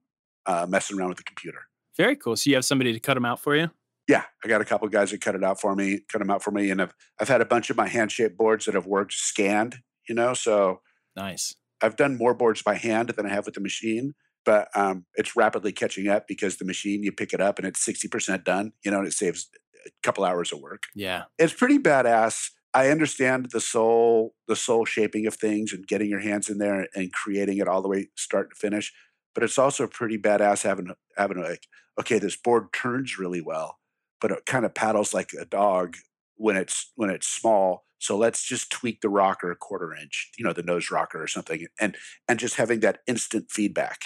uh, 0.46 0.66
messing 0.68 0.98
around 0.98 1.08
with 1.10 1.18
the 1.18 1.24
computer. 1.24 1.60
Very 1.96 2.16
cool. 2.16 2.36
So 2.36 2.50
you 2.50 2.56
have 2.56 2.64
somebody 2.64 2.92
to 2.92 3.00
cut 3.00 3.14
them 3.14 3.24
out 3.24 3.40
for 3.40 3.56
you? 3.56 3.70
Yeah, 4.08 4.22
I 4.44 4.48
got 4.48 4.60
a 4.60 4.64
couple 4.64 4.86
guys 4.88 5.10
that 5.10 5.20
cut 5.20 5.34
it 5.34 5.42
out 5.42 5.60
for 5.60 5.74
me, 5.74 6.00
cut 6.10 6.18
them 6.18 6.30
out 6.30 6.42
for 6.42 6.52
me. 6.52 6.70
And 6.70 6.80
I've, 6.80 6.94
I've 7.20 7.28
had 7.28 7.40
a 7.40 7.44
bunch 7.44 7.70
of 7.70 7.76
my 7.76 7.88
hand 7.88 8.12
shaped 8.12 8.36
boards 8.36 8.66
that 8.66 8.74
have 8.74 8.86
worked 8.86 9.12
scanned, 9.12 9.78
you 10.08 10.14
know. 10.14 10.34
So 10.34 10.80
Nice. 11.16 11.54
I've 11.82 11.96
done 11.96 12.16
more 12.16 12.34
boards 12.34 12.62
by 12.62 12.74
hand 12.74 13.08
than 13.10 13.26
I 13.26 13.30
have 13.30 13.46
with 13.46 13.54
the 13.54 13.60
machine, 13.60 14.14
but 14.44 14.68
um, 14.74 15.06
it's 15.16 15.34
rapidly 15.34 15.72
catching 15.72 16.08
up 16.08 16.28
because 16.28 16.56
the 16.56 16.64
machine, 16.64 17.02
you 17.02 17.10
pick 17.10 17.32
it 17.32 17.40
up 17.40 17.58
and 17.58 17.66
it's 17.66 17.84
60% 17.84 18.44
done, 18.44 18.72
you 18.84 18.90
know, 18.90 18.98
and 18.98 19.06
it 19.06 19.12
saves 19.12 19.48
a 19.86 19.90
couple 20.02 20.24
hours 20.24 20.52
of 20.52 20.60
work. 20.60 20.84
Yeah. 20.94 21.24
It's 21.38 21.52
pretty 21.52 21.78
badass. 21.78 22.50
I 22.76 22.90
understand 22.90 23.48
the 23.52 23.60
soul, 23.60 24.34
the 24.48 24.54
soul 24.54 24.84
shaping 24.84 25.26
of 25.26 25.34
things 25.34 25.72
and 25.72 25.86
getting 25.86 26.10
your 26.10 26.20
hands 26.20 26.50
in 26.50 26.58
there 26.58 26.86
and 26.94 27.10
creating 27.10 27.56
it 27.56 27.68
all 27.68 27.80
the 27.80 27.88
way 27.88 28.08
start 28.16 28.50
to 28.50 28.56
finish. 28.56 28.92
But 29.34 29.44
it's 29.44 29.56
also 29.56 29.86
pretty 29.86 30.18
badass 30.18 30.62
having 30.62 30.92
having 31.16 31.42
like, 31.42 31.68
okay, 31.98 32.18
this 32.18 32.36
board 32.36 32.74
turns 32.74 33.18
really 33.18 33.40
well, 33.40 33.78
but 34.20 34.30
it 34.30 34.44
kind 34.44 34.66
of 34.66 34.74
paddles 34.74 35.14
like 35.14 35.30
a 35.32 35.46
dog 35.46 35.96
when 36.36 36.56
it's 36.56 36.92
when 36.96 37.08
it's 37.08 37.26
small. 37.26 37.86
So 37.98 38.18
let's 38.18 38.44
just 38.44 38.70
tweak 38.70 39.00
the 39.00 39.08
rocker 39.08 39.50
a 39.50 39.56
quarter 39.56 39.94
inch, 39.94 40.30
you 40.36 40.44
know, 40.44 40.52
the 40.52 40.62
nose 40.62 40.90
rocker 40.90 41.22
or 41.22 41.28
something, 41.28 41.66
and 41.80 41.96
and 42.28 42.38
just 42.38 42.56
having 42.56 42.80
that 42.80 42.98
instant 43.06 43.50
feedback. 43.50 44.00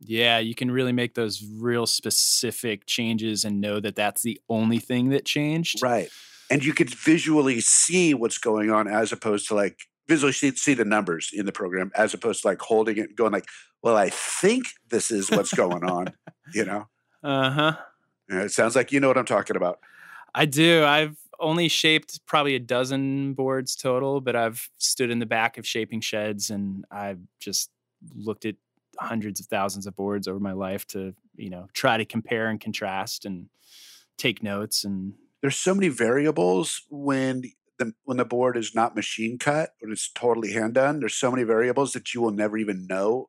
Yeah, 0.00 0.38
you 0.38 0.54
can 0.54 0.70
really 0.70 0.92
make 0.92 1.14
those 1.14 1.44
real 1.58 1.86
specific 1.86 2.86
changes 2.86 3.44
and 3.44 3.60
know 3.60 3.78
that 3.78 3.94
that's 3.94 4.22
the 4.22 4.40
only 4.48 4.78
thing 4.78 5.10
that 5.10 5.26
changed. 5.26 5.82
Right. 5.82 6.08
And 6.50 6.64
you 6.64 6.74
could 6.74 6.90
visually 6.90 7.60
see 7.60 8.12
what's 8.12 8.38
going 8.38 8.70
on 8.70 8.88
as 8.88 9.12
opposed 9.12 9.46
to 9.48 9.54
like 9.54 9.78
visually 10.08 10.32
see, 10.32 10.50
see 10.56 10.74
the 10.74 10.84
numbers 10.84 11.30
in 11.32 11.46
the 11.46 11.52
program 11.52 11.92
as 11.94 12.12
opposed 12.12 12.42
to 12.42 12.48
like 12.48 12.60
holding 12.60 12.98
it 12.98 13.08
and 13.08 13.16
going 13.16 13.32
like, 13.32 13.46
well, 13.82 13.96
I 13.96 14.10
think 14.10 14.66
this 14.90 15.10
is 15.10 15.30
what's 15.30 15.54
going 15.54 15.84
on, 15.84 16.12
you 16.54 16.64
know? 16.64 16.88
Uh 17.22 17.50
huh. 17.50 17.76
Yeah, 18.28 18.42
It 18.42 18.52
sounds 18.52 18.76
like 18.76 18.92
you 18.92 19.00
know 19.00 19.08
what 19.08 19.18
I'm 19.18 19.24
talking 19.24 19.56
about. 19.56 19.80
I 20.34 20.46
do. 20.46 20.84
I've 20.84 21.16
only 21.38 21.68
shaped 21.68 22.24
probably 22.26 22.54
a 22.54 22.60
dozen 22.60 23.34
boards 23.34 23.74
total, 23.74 24.20
but 24.20 24.36
I've 24.36 24.70
stood 24.78 25.10
in 25.10 25.18
the 25.18 25.26
back 25.26 25.58
of 25.58 25.66
shaping 25.66 26.00
sheds 26.00 26.50
and 26.50 26.84
I've 26.90 27.20
just 27.38 27.70
looked 28.14 28.44
at 28.44 28.56
hundreds 28.98 29.40
of 29.40 29.46
thousands 29.46 29.86
of 29.86 29.96
boards 29.96 30.28
over 30.28 30.38
my 30.38 30.52
life 30.52 30.86
to, 30.88 31.14
you 31.36 31.50
know, 31.50 31.68
try 31.72 31.96
to 31.96 32.04
compare 32.04 32.48
and 32.48 32.60
contrast 32.60 33.24
and 33.24 33.48
take 34.18 34.42
notes 34.42 34.84
and 34.84 35.14
There's 35.42 35.56
so 35.56 35.74
many 35.74 35.88
variables 35.88 36.82
when 36.90 37.42
the 37.78 37.92
when 38.04 38.18
the 38.18 38.24
board 38.24 38.56
is 38.56 38.74
not 38.74 38.94
machine 38.94 39.38
cut, 39.38 39.70
when 39.80 39.90
it's 39.90 40.10
totally 40.10 40.52
hand 40.52 40.74
done. 40.74 41.00
There's 41.00 41.14
so 41.14 41.30
many 41.30 41.44
variables 41.44 41.92
that 41.94 42.14
you 42.14 42.20
will 42.20 42.30
never 42.30 42.56
even 42.56 42.86
know 42.86 43.28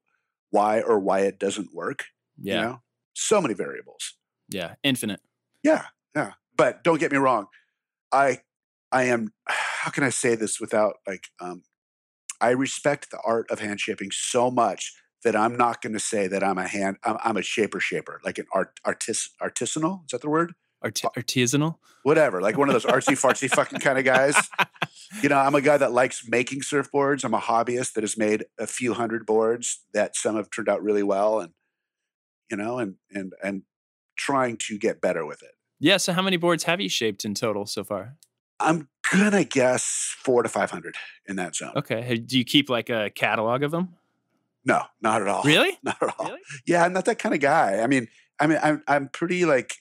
why 0.49 0.81
or 0.81 0.99
why 0.99 1.21
it 1.21 1.39
doesn't 1.39 1.73
work. 1.73 2.05
yeah, 2.41 2.55
You 2.55 2.61
know? 2.61 2.81
So 3.13 3.41
many 3.41 3.53
variables. 3.53 4.15
yeah, 4.49 4.75
infinite. 4.83 5.21
Yeah, 5.63 5.85
yeah. 6.15 6.33
But 6.57 6.83
don't 6.83 6.99
get 6.99 7.11
me 7.11 7.17
wrong. 7.17 7.47
I 8.11 8.41
I 8.91 9.03
am 9.03 9.33
how 9.47 9.89
can 9.89 10.03
I 10.03 10.09
say 10.09 10.35
this 10.35 10.59
without 10.59 10.97
like 11.07 11.27
um 11.39 11.63
I 12.39 12.51
respect 12.51 13.11
the 13.11 13.19
art 13.23 13.49
of 13.51 13.59
hand 13.59 13.79
shaping 13.79 14.09
so 14.11 14.51
much 14.51 14.93
that 15.23 15.35
I'm 15.35 15.55
not 15.55 15.81
going 15.81 15.93
to 15.93 15.99
say 15.99 16.27
that 16.27 16.43
I'm 16.43 16.57
a 16.57 16.67
hand 16.67 16.97
I'm, 17.03 17.17
I'm 17.23 17.37
a 17.37 17.41
shaper 17.41 17.79
shaper 17.79 18.19
like 18.25 18.37
an 18.37 18.45
art 18.53 18.79
artis 18.83 19.29
artisanal 19.41 20.05
is 20.05 20.11
that 20.11 20.21
the 20.21 20.29
word 20.29 20.53
Art- 20.83 21.01
artisanal. 21.15 21.75
whatever 22.03 22.41
like 22.41 22.57
one 22.57 22.69
of 22.69 22.73
those 22.73 22.85
artsy 22.85 23.13
fartsy 23.13 23.49
fucking 23.55 23.79
kind 23.79 23.99
of 23.99 24.05
guys 24.05 24.35
you 25.21 25.29
know 25.29 25.37
I'm 25.37 25.53
a 25.55 25.61
guy 25.61 25.77
that 25.77 25.91
likes 25.91 26.27
making 26.27 26.61
surfboards 26.61 27.23
I'm 27.23 27.33
a 27.33 27.39
hobbyist 27.39 27.93
that 27.93 28.01
has 28.03 28.17
made 28.17 28.45
a 28.59 28.65
few 28.67 28.93
hundred 28.93 29.25
boards 29.25 29.81
that 29.93 30.15
some 30.15 30.35
have 30.35 30.49
turned 30.49 30.69
out 30.69 30.81
really 30.81 31.03
well 31.03 31.39
and 31.39 31.51
you 32.49 32.57
know 32.57 32.79
and 32.79 32.95
and 33.11 33.33
and 33.43 33.63
trying 34.17 34.57
to 34.67 34.77
get 34.77 35.01
better 35.01 35.25
with 35.25 35.41
it 35.43 35.51
Yeah. 35.79 35.97
So, 35.97 36.13
how 36.13 36.21
many 36.21 36.37
boards 36.37 36.63
have 36.65 36.79
you 36.81 36.89
shaped 36.89 37.25
in 37.25 37.33
total 37.33 37.65
so 37.65 37.83
far? 37.83 38.15
I'm 38.59 38.87
gonna 39.11 39.43
guess 39.43 40.15
four 40.23 40.43
to 40.43 40.49
five 40.49 40.69
hundred 40.69 40.95
in 41.27 41.35
that 41.37 41.55
zone. 41.55 41.73
Okay. 41.75 42.17
Do 42.17 42.37
you 42.37 42.43
keep 42.45 42.69
like 42.69 42.89
a 42.91 43.09
catalog 43.15 43.63
of 43.63 43.71
them? 43.71 43.95
No, 44.63 44.83
not 45.01 45.23
at 45.23 45.27
all. 45.27 45.41
Really? 45.41 45.75
Not 45.83 45.97
at 46.03 46.13
all. 46.19 46.27
Really? 46.27 46.39
Yeah, 46.67 46.83
I'm 46.85 46.93
not 46.93 47.05
that 47.05 47.17
kind 47.17 47.33
of 47.33 47.41
guy. 47.41 47.79
I 47.81 47.87
mean, 47.87 48.07
I 48.39 48.45
mean, 48.45 48.59
I'm 48.61 48.83
I'm 48.87 49.07
pretty 49.09 49.43
like, 49.45 49.77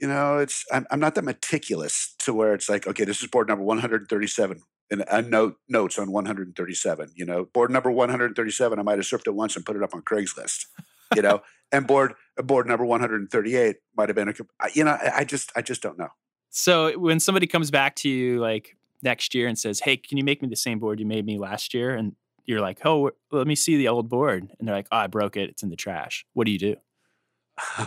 you 0.00 0.08
know, 0.08 0.38
it's 0.38 0.64
I'm 0.72 0.86
I'm 0.90 1.00
not 1.00 1.14
that 1.14 1.24
meticulous 1.24 2.14
to 2.20 2.32
where 2.32 2.54
it's 2.54 2.68
like, 2.68 2.86
okay, 2.86 3.04
this 3.04 3.22
is 3.22 3.28
board 3.28 3.48
number 3.48 3.64
137, 3.64 4.60
and 4.90 5.04
a 5.08 5.22
note 5.22 5.56
notes 5.68 5.98
on 5.98 6.10
137. 6.10 7.12
You 7.14 7.24
know, 7.24 7.44
board 7.44 7.70
number 7.70 7.90
137, 7.90 8.78
I 8.78 8.82
might 8.82 8.98
have 8.98 9.06
surfed 9.06 9.26
it 9.26 9.34
once 9.34 9.56
and 9.56 9.64
put 9.64 9.76
it 9.76 9.82
up 9.82 9.94
on 9.94 10.02
Craigslist. 10.02 10.66
You 11.14 11.22
know, 11.22 11.42
and 11.72 11.86
board 11.86 12.14
board 12.36 12.66
number 12.66 12.84
138 12.84 13.76
might 13.96 14.08
have 14.08 14.16
been 14.16 14.28
a, 14.28 14.34
you 14.72 14.84
know, 14.84 14.92
I, 14.92 15.18
I 15.18 15.24
just 15.24 15.52
I 15.56 15.62
just 15.62 15.82
don't 15.82 15.98
know. 15.98 16.08
So, 16.50 16.96
when 16.98 17.18
somebody 17.18 17.48
comes 17.48 17.70
back 17.70 17.96
to 17.96 18.08
you 18.08 18.38
like 18.38 18.76
next 19.02 19.34
year 19.34 19.46
and 19.46 19.58
says, 19.58 19.80
Hey, 19.80 19.96
can 19.96 20.18
you 20.18 20.24
make 20.24 20.42
me 20.42 20.48
the 20.48 20.56
same 20.56 20.78
board 20.78 21.00
you 21.00 21.06
made 21.06 21.26
me 21.26 21.38
last 21.38 21.74
year? 21.74 21.94
And 21.94 22.14
you're 22.46 22.60
like, 22.60 22.84
Oh, 22.84 23.10
let 23.32 23.46
me 23.46 23.54
see 23.54 23.76
the 23.76 23.88
old 23.88 24.08
board. 24.08 24.48
And 24.58 24.66
they're 24.66 24.74
like, 24.74 24.88
Oh, 24.92 24.98
I 24.98 25.06
broke 25.06 25.36
it. 25.36 25.50
It's 25.50 25.62
in 25.62 25.70
the 25.70 25.76
trash. 25.76 26.24
What 26.32 26.46
do 26.46 26.52
you 26.52 26.58
do? 26.58 26.76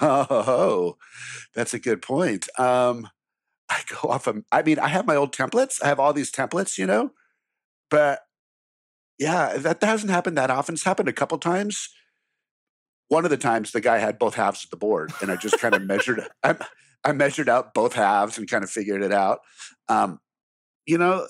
Oh, 0.01 0.97
that's 1.53 1.73
a 1.73 1.79
good 1.79 2.01
point. 2.01 2.47
Um, 2.59 3.09
I 3.69 3.81
go 3.89 4.09
off 4.09 4.27
of, 4.27 4.43
I 4.51 4.61
mean, 4.61 4.79
I 4.79 4.87
have 4.87 5.05
my 5.05 5.15
old 5.15 5.33
templates. 5.33 5.81
I 5.83 5.87
have 5.87 5.99
all 5.99 6.13
these 6.13 6.31
templates, 6.31 6.77
you 6.77 6.85
know, 6.85 7.11
but 7.89 8.21
yeah, 9.19 9.57
that, 9.57 9.83
hasn't 9.83 10.11
happened 10.11 10.37
that 10.37 10.51
often. 10.51 10.73
It's 10.73 10.83
happened 10.83 11.09
a 11.09 11.13
couple 11.13 11.37
times. 11.37 11.89
One 13.09 13.25
of 13.25 13.31
the 13.31 13.37
times 13.37 13.71
the 13.71 13.81
guy 13.81 13.97
had 13.97 14.19
both 14.19 14.35
halves 14.35 14.63
of 14.63 14.69
the 14.69 14.77
board 14.77 15.11
and 15.21 15.31
I 15.31 15.35
just 15.35 15.59
kind 15.59 15.75
of 15.75 15.83
measured, 15.83 16.25
I, 16.43 16.55
I 17.03 17.11
measured 17.11 17.49
out 17.49 17.73
both 17.73 17.93
halves 17.93 18.37
and 18.37 18.49
kind 18.49 18.63
of 18.63 18.69
figured 18.69 19.01
it 19.01 19.13
out. 19.13 19.39
Um, 19.89 20.19
you 20.85 20.97
know, 20.97 21.27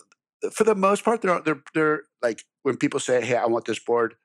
for 0.54 0.64
the 0.64 0.76
most 0.76 1.04
part, 1.04 1.22
they're, 1.22 1.42
they're, 1.42 1.62
they're 1.74 2.02
like 2.22 2.44
when 2.64 2.78
people 2.78 3.00
say, 3.00 3.24
Hey, 3.26 3.36
I 3.36 3.46
want 3.46 3.66
this 3.66 3.80
board 3.80 4.16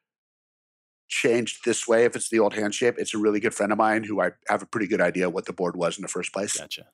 changed 1.13 1.65
this 1.67 1.87
way 1.87 2.05
if 2.05 2.17
it's 2.17 2.31
the 2.31 2.39
old 2.39 2.55
hand 2.55 2.75
shape 2.75 2.95
it's 2.97 3.13
a 3.13 3.19
really 3.19 3.39
good 3.39 3.53
friend 3.53 3.71
of 3.71 3.77
mine 3.77 4.03
who 4.03 4.21
i 4.21 4.31
have 4.49 4.63
a 4.63 4.67
pretty 4.67 4.87
good 4.87 5.01
idea 5.01 5.29
what 5.29 5.45
the 5.45 5.53
board 5.53 5.77
was 5.77 5.99
in 5.99 6.03
the 6.03 6.09
first 6.09 6.33
place 6.33 6.59
Gotcha. 6.59 6.87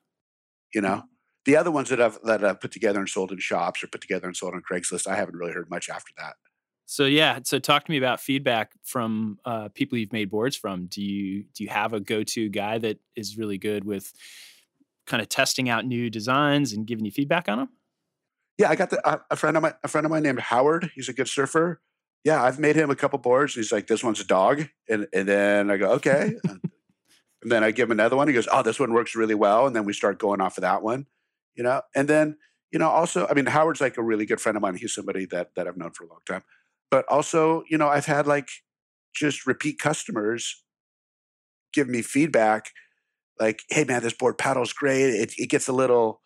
you 0.73 0.81
know 0.81 1.03
the 1.45 1.55
other 1.55 1.71
ones 1.71 1.87
that 1.89 2.01
i've 2.01 2.19
that 2.23 2.43
i've 2.43 2.59
put 2.59 2.71
together 2.71 2.99
and 2.99 3.07
sold 3.07 3.31
in 3.31 3.39
shops 3.39 3.81
or 3.83 3.87
put 3.87 4.01
together 4.01 4.27
and 4.27 4.35
sold 4.35 4.53
on 4.53 4.61
craigslist 4.61 5.07
i 5.07 5.15
haven't 5.15 5.35
really 5.35 5.53
heard 5.53 5.69
much 5.69 5.89
after 5.89 6.11
that 6.17 6.33
So 6.85 7.05
yeah, 7.05 7.39
so 7.43 7.59
talk 7.59 7.85
to 7.85 7.91
me 7.91 7.97
about 7.97 8.19
feedback 8.19 8.71
from 8.83 9.37
uh, 9.45 9.69
people 9.69 9.99
you've 9.99 10.11
made 10.11 10.31
boards 10.31 10.55
from. 10.57 10.87
Do 10.87 11.03
you 11.03 11.43
do 11.53 11.63
you 11.63 11.69
have 11.69 11.93
a 11.93 11.99
go 11.99 12.23
to 12.23 12.49
guy 12.49 12.79
that 12.79 12.97
is 13.15 13.37
really 13.37 13.59
good 13.59 13.85
with 13.85 14.11
kind 15.05 15.21
of 15.21 15.29
testing 15.29 15.69
out 15.69 15.85
new 15.85 16.09
designs 16.09 16.73
and 16.73 16.87
giving 16.87 17.05
you 17.05 17.11
feedback 17.11 17.47
on 17.47 17.59
them? 17.59 17.69
yeah 18.57 18.69
i 18.69 18.75
got 18.75 18.89
the, 18.89 19.07
uh, 19.07 19.17
a 19.31 19.35
friend 19.35 19.55
of 19.55 19.63
mine 19.63 19.73
a 19.83 19.87
friend 19.87 20.05
of 20.05 20.11
mine 20.11 20.23
named 20.23 20.39
howard 20.39 20.91
he's 20.93 21.09
a 21.09 21.13
good 21.13 21.27
surfer 21.27 21.79
yeah 22.23 22.43
i've 22.43 22.59
made 22.59 22.75
him 22.75 22.89
a 22.89 22.95
couple 22.95 23.19
boards 23.19 23.55
And 23.55 23.63
he's 23.63 23.71
like 23.71 23.87
this 23.87 24.03
one's 24.03 24.21
a 24.21 24.25
dog. 24.25 24.67
And 24.89 25.07
and 25.13 25.27
then 25.27 25.71
i 25.71 25.77
go 25.77 25.91
okay. 25.93 26.35
And 27.41 27.49
then 27.49 27.63
i 27.63 27.71
give 27.71 27.87
him 27.87 27.93
another 27.93 28.17
one 28.17 28.27
he 28.27 28.33
goes 28.33 28.49
oh 28.51 28.63
this 28.63 28.79
one 28.79 28.93
works 28.93 29.15
really 29.15 29.35
well. 29.35 29.65
And 29.65 29.75
then 29.75 29.85
we 29.85 29.93
start 29.93 30.19
going 30.19 30.41
off 30.41 30.57
of 30.57 30.61
that 30.61 30.81
one 30.81 31.05
you 31.55 31.63
know? 31.63 31.81
And 31.95 32.07
then 32.07 32.37
you 32.71 32.79
know 32.79 32.89
also 32.89 33.27
i 33.29 33.33
mean 33.33 33.47
howard's 33.47 33.81
like 33.81 33.97
a 33.97 34.03
really 34.03 34.25
good 34.25 34.39
friend 34.39 34.55
of 34.55 34.61
mine 34.61 34.75
he's 34.75 34.93
somebody 34.93 35.25
that 35.25 35.55
that 35.55 35.67
i've 35.67 35.77
known 35.77 35.91
for 35.91 36.03
a 36.03 36.07
long 36.07 36.19
time. 36.25 36.43
But 36.91 37.05
also 37.09 37.63
you 37.69 37.77
know 37.77 37.87
i've 37.87 38.05
had 38.05 38.27
like 38.27 38.49
just 39.13 39.47
repeat 39.47 39.79
customers 39.79 40.63
give 41.73 41.87
me 41.87 42.01
feedback 42.01 42.71
like 43.39 43.63
hey 43.69 43.83
man 43.83 44.03
this 44.03 44.13
board 44.13 44.37
paddles 44.37 44.73
great 44.73 45.09
it, 45.09 45.33
it 45.37 45.49
gets 45.49 45.67
a 45.67 45.73
little 45.73 46.21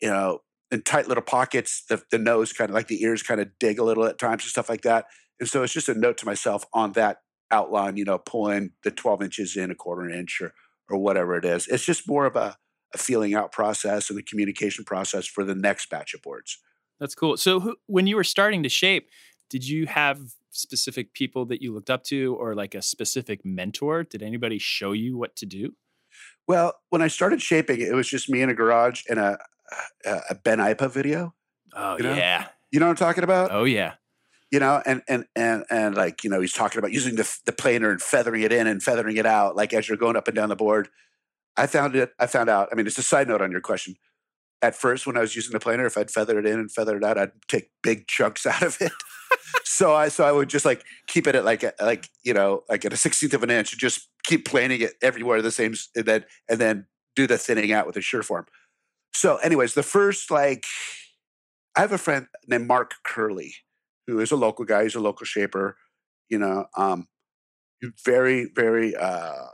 you 0.00 0.08
know 0.08 0.40
in 0.72 0.82
tight 0.82 1.06
little 1.06 1.22
pockets 1.22 1.84
the, 1.88 2.02
the 2.10 2.18
nose 2.18 2.52
kind 2.52 2.70
of 2.70 2.74
like 2.74 2.88
the 2.88 3.02
ears 3.02 3.22
kind 3.22 3.40
of 3.40 3.48
dig 3.60 3.78
a 3.78 3.84
little 3.84 4.04
at 4.04 4.18
times 4.18 4.42
and 4.42 4.50
stuff 4.50 4.68
like 4.68 4.82
that 4.82 5.04
and 5.38 5.48
so 5.48 5.62
it's 5.62 5.72
just 5.72 5.88
a 5.88 5.94
note 5.94 6.18
to 6.18 6.26
myself 6.26 6.64
on 6.72 6.92
that 6.92 7.18
outline 7.50 7.96
you 7.96 8.04
know 8.04 8.18
pulling 8.18 8.70
the 8.82 8.90
12 8.90 9.22
inches 9.22 9.56
in 9.56 9.70
a 9.70 9.74
quarter 9.74 10.08
inch 10.08 10.40
or 10.40 10.52
or 10.88 10.98
whatever 10.98 11.36
it 11.36 11.44
is 11.44 11.68
it's 11.68 11.84
just 11.84 12.08
more 12.08 12.26
of 12.26 12.34
a, 12.34 12.56
a 12.94 12.98
feeling 12.98 13.34
out 13.34 13.52
process 13.52 14.10
and 14.10 14.18
a 14.18 14.22
communication 14.22 14.84
process 14.84 15.26
for 15.26 15.44
the 15.44 15.54
next 15.54 15.88
batch 15.90 16.14
of 16.14 16.22
boards 16.22 16.58
That's 16.98 17.14
cool. 17.14 17.36
So 17.36 17.60
who, 17.60 17.76
when 17.86 18.06
you 18.06 18.16
were 18.16 18.24
starting 18.24 18.62
to 18.62 18.68
shape, 18.68 19.08
did 19.50 19.66
you 19.66 19.86
have 19.86 20.18
specific 20.50 21.14
people 21.14 21.46
that 21.46 21.60
you 21.60 21.74
looked 21.74 21.90
up 21.90 22.04
to 22.04 22.36
or 22.38 22.54
like 22.54 22.74
a 22.74 22.82
specific 22.82 23.44
mentor? 23.44 24.04
Did 24.04 24.22
anybody 24.22 24.58
show 24.58 24.92
you 24.92 25.18
what 25.18 25.34
to 25.36 25.46
do? 25.46 25.74
well 26.48 26.74
when 26.90 27.02
i 27.02 27.08
started 27.08 27.40
shaping 27.40 27.80
it 27.80 27.94
was 27.94 28.08
just 28.08 28.28
me 28.28 28.42
in 28.42 28.50
a 28.50 28.54
garage 28.54 29.02
and 29.08 29.18
a 29.18 29.38
a, 30.04 30.34
Ben 30.34 30.58
Aipa 30.58 30.90
video 30.90 31.34
Oh 31.74 31.96
You 31.96 32.04
know? 32.04 32.14
yeah. 32.14 32.46
you 32.70 32.80
know 32.80 32.86
what 32.86 32.90
i'm 33.00 33.06
talking 33.06 33.24
about 33.24 33.50
Oh 33.52 33.64
yeah. 33.64 33.94
you 34.50 34.60
know, 34.60 34.82
and 34.84 35.02
and 35.08 35.24
and 35.34 35.64
and 35.70 35.94
like 35.96 36.22
you 36.24 36.28
know, 36.30 36.40
he's 36.40 36.52
talking 36.52 36.78
about 36.78 36.92
using 36.92 37.16
the 37.16 37.38
the 37.46 37.52
planer 37.52 37.90
and 37.90 38.02
feathering 38.02 38.42
it 38.42 38.52
in 38.52 38.66
and 38.66 38.82
feathering 38.82 39.16
it 39.16 39.24
out, 39.26 39.56
like 39.56 39.72
as 39.72 39.88
you're 39.88 39.96
going 39.96 40.16
up 40.16 40.28
and 40.28 40.34
down 40.34 40.50
the 40.50 40.56
board. 40.56 40.88
I 41.56 41.66
found 41.66 41.96
it. 41.96 42.12
I 42.18 42.26
found 42.26 42.48
out. 42.50 42.68
I 42.70 42.74
mean, 42.74 42.86
it's 42.86 42.98
a 42.98 43.02
side 43.02 43.28
note 43.28 43.40
on 43.42 43.50
your 43.50 43.60
question. 43.62 43.94
At 44.60 44.74
first, 44.76 45.06
when 45.06 45.16
I 45.16 45.20
was 45.20 45.34
using 45.34 45.52
the 45.52 45.60
planer, 45.60 45.86
if 45.86 45.96
I'd 45.98 46.10
feather 46.10 46.38
it 46.38 46.46
in 46.46 46.58
and 46.58 46.70
feather 46.70 46.96
it 46.96 47.04
out, 47.04 47.18
I'd 47.18 47.32
take 47.48 47.70
big 47.82 48.06
chunks 48.08 48.44
out 48.52 48.62
of 48.62 48.76
it. 48.80 48.92
so 49.64 49.94
I 49.94 50.08
so 50.08 50.24
I 50.24 50.32
would 50.32 50.48
just 50.50 50.64
like 50.66 50.84
keep 51.06 51.26
it 51.26 51.34
at 51.34 51.44
like 51.46 51.62
a, 51.62 51.72
like 51.80 52.10
you 52.22 52.34
know 52.34 52.62
like 52.68 52.84
at 52.84 52.92
a 52.92 52.96
sixteenth 52.96 53.32
of 53.34 53.42
an 53.42 53.50
inch, 53.50 53.72
and 53.72 53.80
just 53.80 54.08
keep 54.24 54.46
planing 54.46 54.82
it 54.82 54.92
everywhere 55.02 55.40
the 55.40 55.50
same, 55.50 55.74
and 55.96 56.04
then 56.04 56.24
and 56.48 56.58
then 56.58 56.86
do 57.16 57.26
the 57.26 57.38
thinning 57.38 57.72
out 57.72 57.86
with 57.86 57.96
a 57.96 58.00
Surform. 58.00 58.44
So, 59.14 59.36
anyways, 59.36 59.74
the 59.74 59.82
first 59.82 60.30
like 60.30 60.64
I 61.76 61.80
have 61.80 61.92
a 61.92 61.98
friend 61.98 62.26
named 62.46 62.66
Mark 62.66 62.94
Curley 63.04 63.54
who 64.06 64.20
is 64.20 64.30
a 64.32 64.36
local 64.36 64.64
guy. 64.64 64.82
He's 64.84 64.94
a 64.94 65.00
local 65.00 65.24
shaper. 65.24 65.76
You 66.28 66.38
know, 66.38 66.66
um, 66.76 67.08
very, 68.04 68.50
very. 68.54 68.96
Uh, 68.96 69.46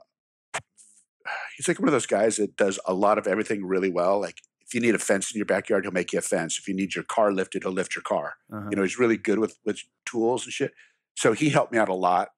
he's 1.56 1.68
like 1.68 1.78
one 1.78 1.88
of 1.88 1.92
those 1.92 2.06
guys 2.06 2.36
that 2.36 2.56
does 2.56 2.78
a 2.86 2.94
lot 2.94 3.18
of 3.18 3.26
everything 3.26 3.64
really 3.64 3.90
well. 3.90 4.20
Like 4.20 4.40
if 4.66 4.74
you 4.74 4.80
need 4.80 4.94
a 4.94 4.98
fence 4.98 5.32
in 5.32 5.38
your 5.38 5.46
backyard, 5.46 5.84
he'll 5.84 5.92
make 5.92 6.12
you 6.12 6.18
a 6.18 6.22
fence. 6.22 6.58
If 6.58 6.68
you 6.68 6.74
need 6.74 6.94
your 6.94 7.04
car 7.04 7.32
lifted, 7.32 7.64
he'll 7.64 7.72
lift 7.72 7.94
your 7.94 8.02
car. 8.02 8.34
Uh-huh. 8.52 8.68
You 8.70 8.76
know, 8.76 8.82
he's 8.82 8.98
really 8.98 9.16
good 9.16 9.38
with 9.38 9.58
with 9.64 9.80
tools 10.06 10.44
and 10.44 10.52
shit. 10.52 10.72
So 11.16 11.32
he 11.32 11.48
helped 11.48 11.72
me 11.72 11.78
out 11.78 11.88
a 11.88 11.94
lot. 11.94 12.28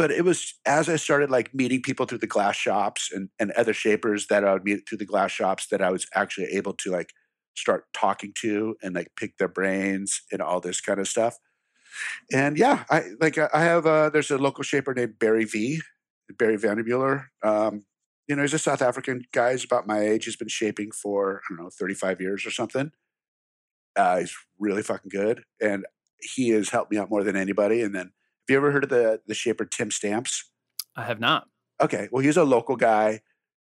But 0.00 0.10
it 0.10 0.24
was 0.24 0.54
as 0.64 0.88
I 0.88 0.96
started 0.96 1.30
like 1.30 1.52
meeting 1.52 1.82
people 1.82 2.06
through 2.06 2.24
the 2.24 2.26
glass 2.26 2.56
shops 2.56 3.10
and, 3.12 3.28
and 3.38 3.50
other 3.50 3.74
shapers 3.74 4.28
that 4.28 4.46
I 4.46 4.54
would 4.54 4.64
meet 4.64 4.88
through 4.88 4.96
the 4.96 5.04
glass 5.04 5.30
shops 5.30 5.66
that 5.66 5.82
I 5.82 5.90
was 5.90 6.06
actually 6.14 6.46
able 6.46 6.72
to 6.72 6.90
like 6.90 7.10
start 7.54 7.84
talking 7.92 8.32
to 8.38 8.76
and 8.82 8.94
like 8.94 9.08
pick 9.14 9.36
their 9.36 9.46
brains 9.46 10.22
and 10.32 10.40
all 10.40 10.58
this 10.58 10.80
kind 10.80 11.00
of 11.00 11.06
stuff. 11.06 11.36
And 12.32 12.56
yeah, 12.56 12.84
I 12.88 13.10
like 13.20 13.36
I 13.36 13.62
have 13.62 13.84
uh 13.84 14.08
there's 14.08 14.30
a 14.30 14.38
local 14.38 14.64
shaper 14.64 14.94
named 14.94 15.18
Barry 15.18 15.44
V, 15.44 15.82
Barry 16.38 16.56
Vanderbuehler. 16.56 17.26
Um, 17.42 17.82
you 18.26 18.36
know, 18.36 18.40
he's 18.40 18.54
a 18.54 18.58
South 18.58 18.80
African 18.80 19.26
guy. 19.34 19.50
He's 19.50 19.64
about 19.64 19.86
my 19.86 20.00
age. 20.00 20.24
He's 20.24 20.36
been 20.36 20.48
shaping 20.48 20.92
for 20.92 21.42
I 21.44 21.54
don't 21.54 21.62
know 21.62 21.70
35 21.78 22.22
years 22.22 22.46
or 22.46 22.50
something. 22.50 22.90
Uh, 23.94 24.20
he's 24.20 24.34
really 24.58 24.82
fucking 24.82 25.10
good, 25.10 25.42
and 25.60 25.84
he 26.22 26.48
has 26.52 26.70
helped 26.70 26.90
me 26.90 26.96
out 26.96 27.10
more 27.10 27.22
than 27.22 27.36
anybody. 27.36 27.82
And 27.82 27.94
then, 27.94 28.12
you 28.52 28.58
ever 28.58 28.72
heard 28.72 28.84
of 28.84 28.90
the 28.90 29.20
the 29.26 29.34
shaper 29.34 29.64
Tim 29.64 29.90
Stamps? 29.90 30.50
I 30.96 31.04
have 31.04 31.20
not. 31.20 31.48
Okay, 31.80 32.08
well, 32.10 32.22
he's 32.22 32.36
a 32.36 32.44
local 32.44 32.76
guy. 32.76 33.20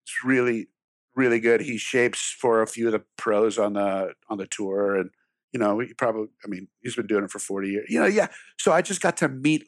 He's 0.05 0.15
really, 0.23 0.67
really 1.15 1.39
good. 1.39 1.61
He 1.61 1.77
shapes 1.77 2.35
for 2.39 2.61
a 2.61 2.67
few 2.67 2.87
of 2.87 2.93
the 2.93 3.03
pros 3.17 3.57
on 3.57 3.73
the 3.73 4.13
on 4.29 4.37
the 4.37 4.47
tour, 4.47 4.95
and 4.95 5.09
you 5.51 5.59
know, 5.59 5.79
he 5.79 5.93
probably. 5.93 6.27
I 6.43 6.47
mean, 6.47 6.67
he's 6.81 6.95
been 6.95 7.07
doing 7.07 7.23
it 7.23 7.31
for 7.31 7.39
forty 7.39 7.69
years. 7.69 7.87
You 7.89 7.99
know, 7.99 8.05
yeah. 8.05 8.27
So 8.57 8.71
I 8.71 8.81
just 8.81 9.01
got 9.01 9.17
to 9.17 9.27
meet 9.27 9.63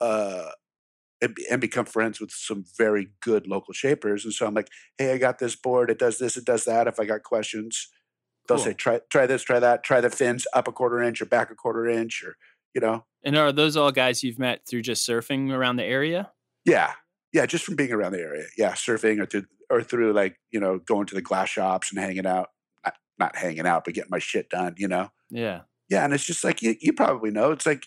uh, 0.00 0.50
and, 1.20 1.36
and 1.50 1.60
become 1.60 1.84
friends 1.84 2.20
with 2.20 2.30
some 2.30 2.64
very 2.76 3.08
good 3.20 3.46
local 3.46 3.72
shapers, 3.72 4.24
and 4.24 4.34
so 4.34 4.46
I'm 4.46 4.54
like, 4.54 4.68
hey, 4.98 5.12
I 5.12 5.18
got 5.18 5.38
this 5.38 5.56
board. 5.56 5.90
It 5.90 5.98
does 5.98 6.18
this. 6.18 6.36
It 6.36 6.44
does 6.44 6.64
that. 6.64 6.86
If 6.86 7.00
I 7.00 7.04
got 7.04 7.22
questions, 7.22 7.88
they'll 8.46 8.58
say 8.58 8.74
try 8.74 9.00
try 9.10 9.26
this, 9.26 9.42
try 9.42 9.58
that, 9.58 9.82
try 9.82 10.00
the 10.00 10.10
fins 10.10 10.46
up 10.52 10.68
a 10.68 10.72
quarter 10.72 11.02
inch 11.02 11.20
or 11.20 11.26
back 11.26 11.50
a 11.50 11.54
quarter 11.54 11.86
inch, 11.86 12.22
or 12.24 12.36
you 12.74 12.80
know, 12.80 13.04
And 13.24 13.36
are 13.36 13.52
those 13.52 13.76
all 13.76 13.92
guys 13.92 14.22
you've 14.22 14.38
met 14.38 14.66
through 14.66 14.82
just 14.82 15.06
surfing 15.08 15.50
around 15.52 15.76
the 15.76 15.84
area? 15.84 16.30
Yeah. 16.64 16.92
Yeah, 17.32 17.46
just 17.46 17.64
from 17.64 17.76
being 17.76 17.92
around 17.92 18.12
the 18.12 18.20
area. 18.20 18.46
Yeah, 18.56 18.72
surfing 18.72 19.20
or 19.20 19.26
through 19.26 19.44
or 19.70 19.82
through 19.82 20.12
like, 20.12 20.36
you 20.50 20.58
know, 20.58 20.78
going 20.78 21.06
to 21.06 21.14
the 21.14 21.22
glass 21.22 21.48
shops 21.48 21.92
and 21.92 22.00
hanging 22.00 22.26
out. 22.26 22.48
Not, 22.84 22.94
not 23.18 23.36
hanging 23.36 23.66
out, 23.66 23.84
but 23.84 23.94
getting 23.94 24.10
my 24.10 24.18
shit 24.18 24.50
done, 24.50 24.74
you 24.76 24.88
know. 24.88 25.10
Yeah. 25.30 25.62
Yeah, 25.88 26.04
and 26.04 26.12
it's 26.14 26.24
just 26.24 26.44
like 26.44 26.62
you, 26.62 26.76
you 26.80 26.92
probably 26.92 27.30
know. 27.30 27.52
It's 27.52 27.66
like 27.66 27.86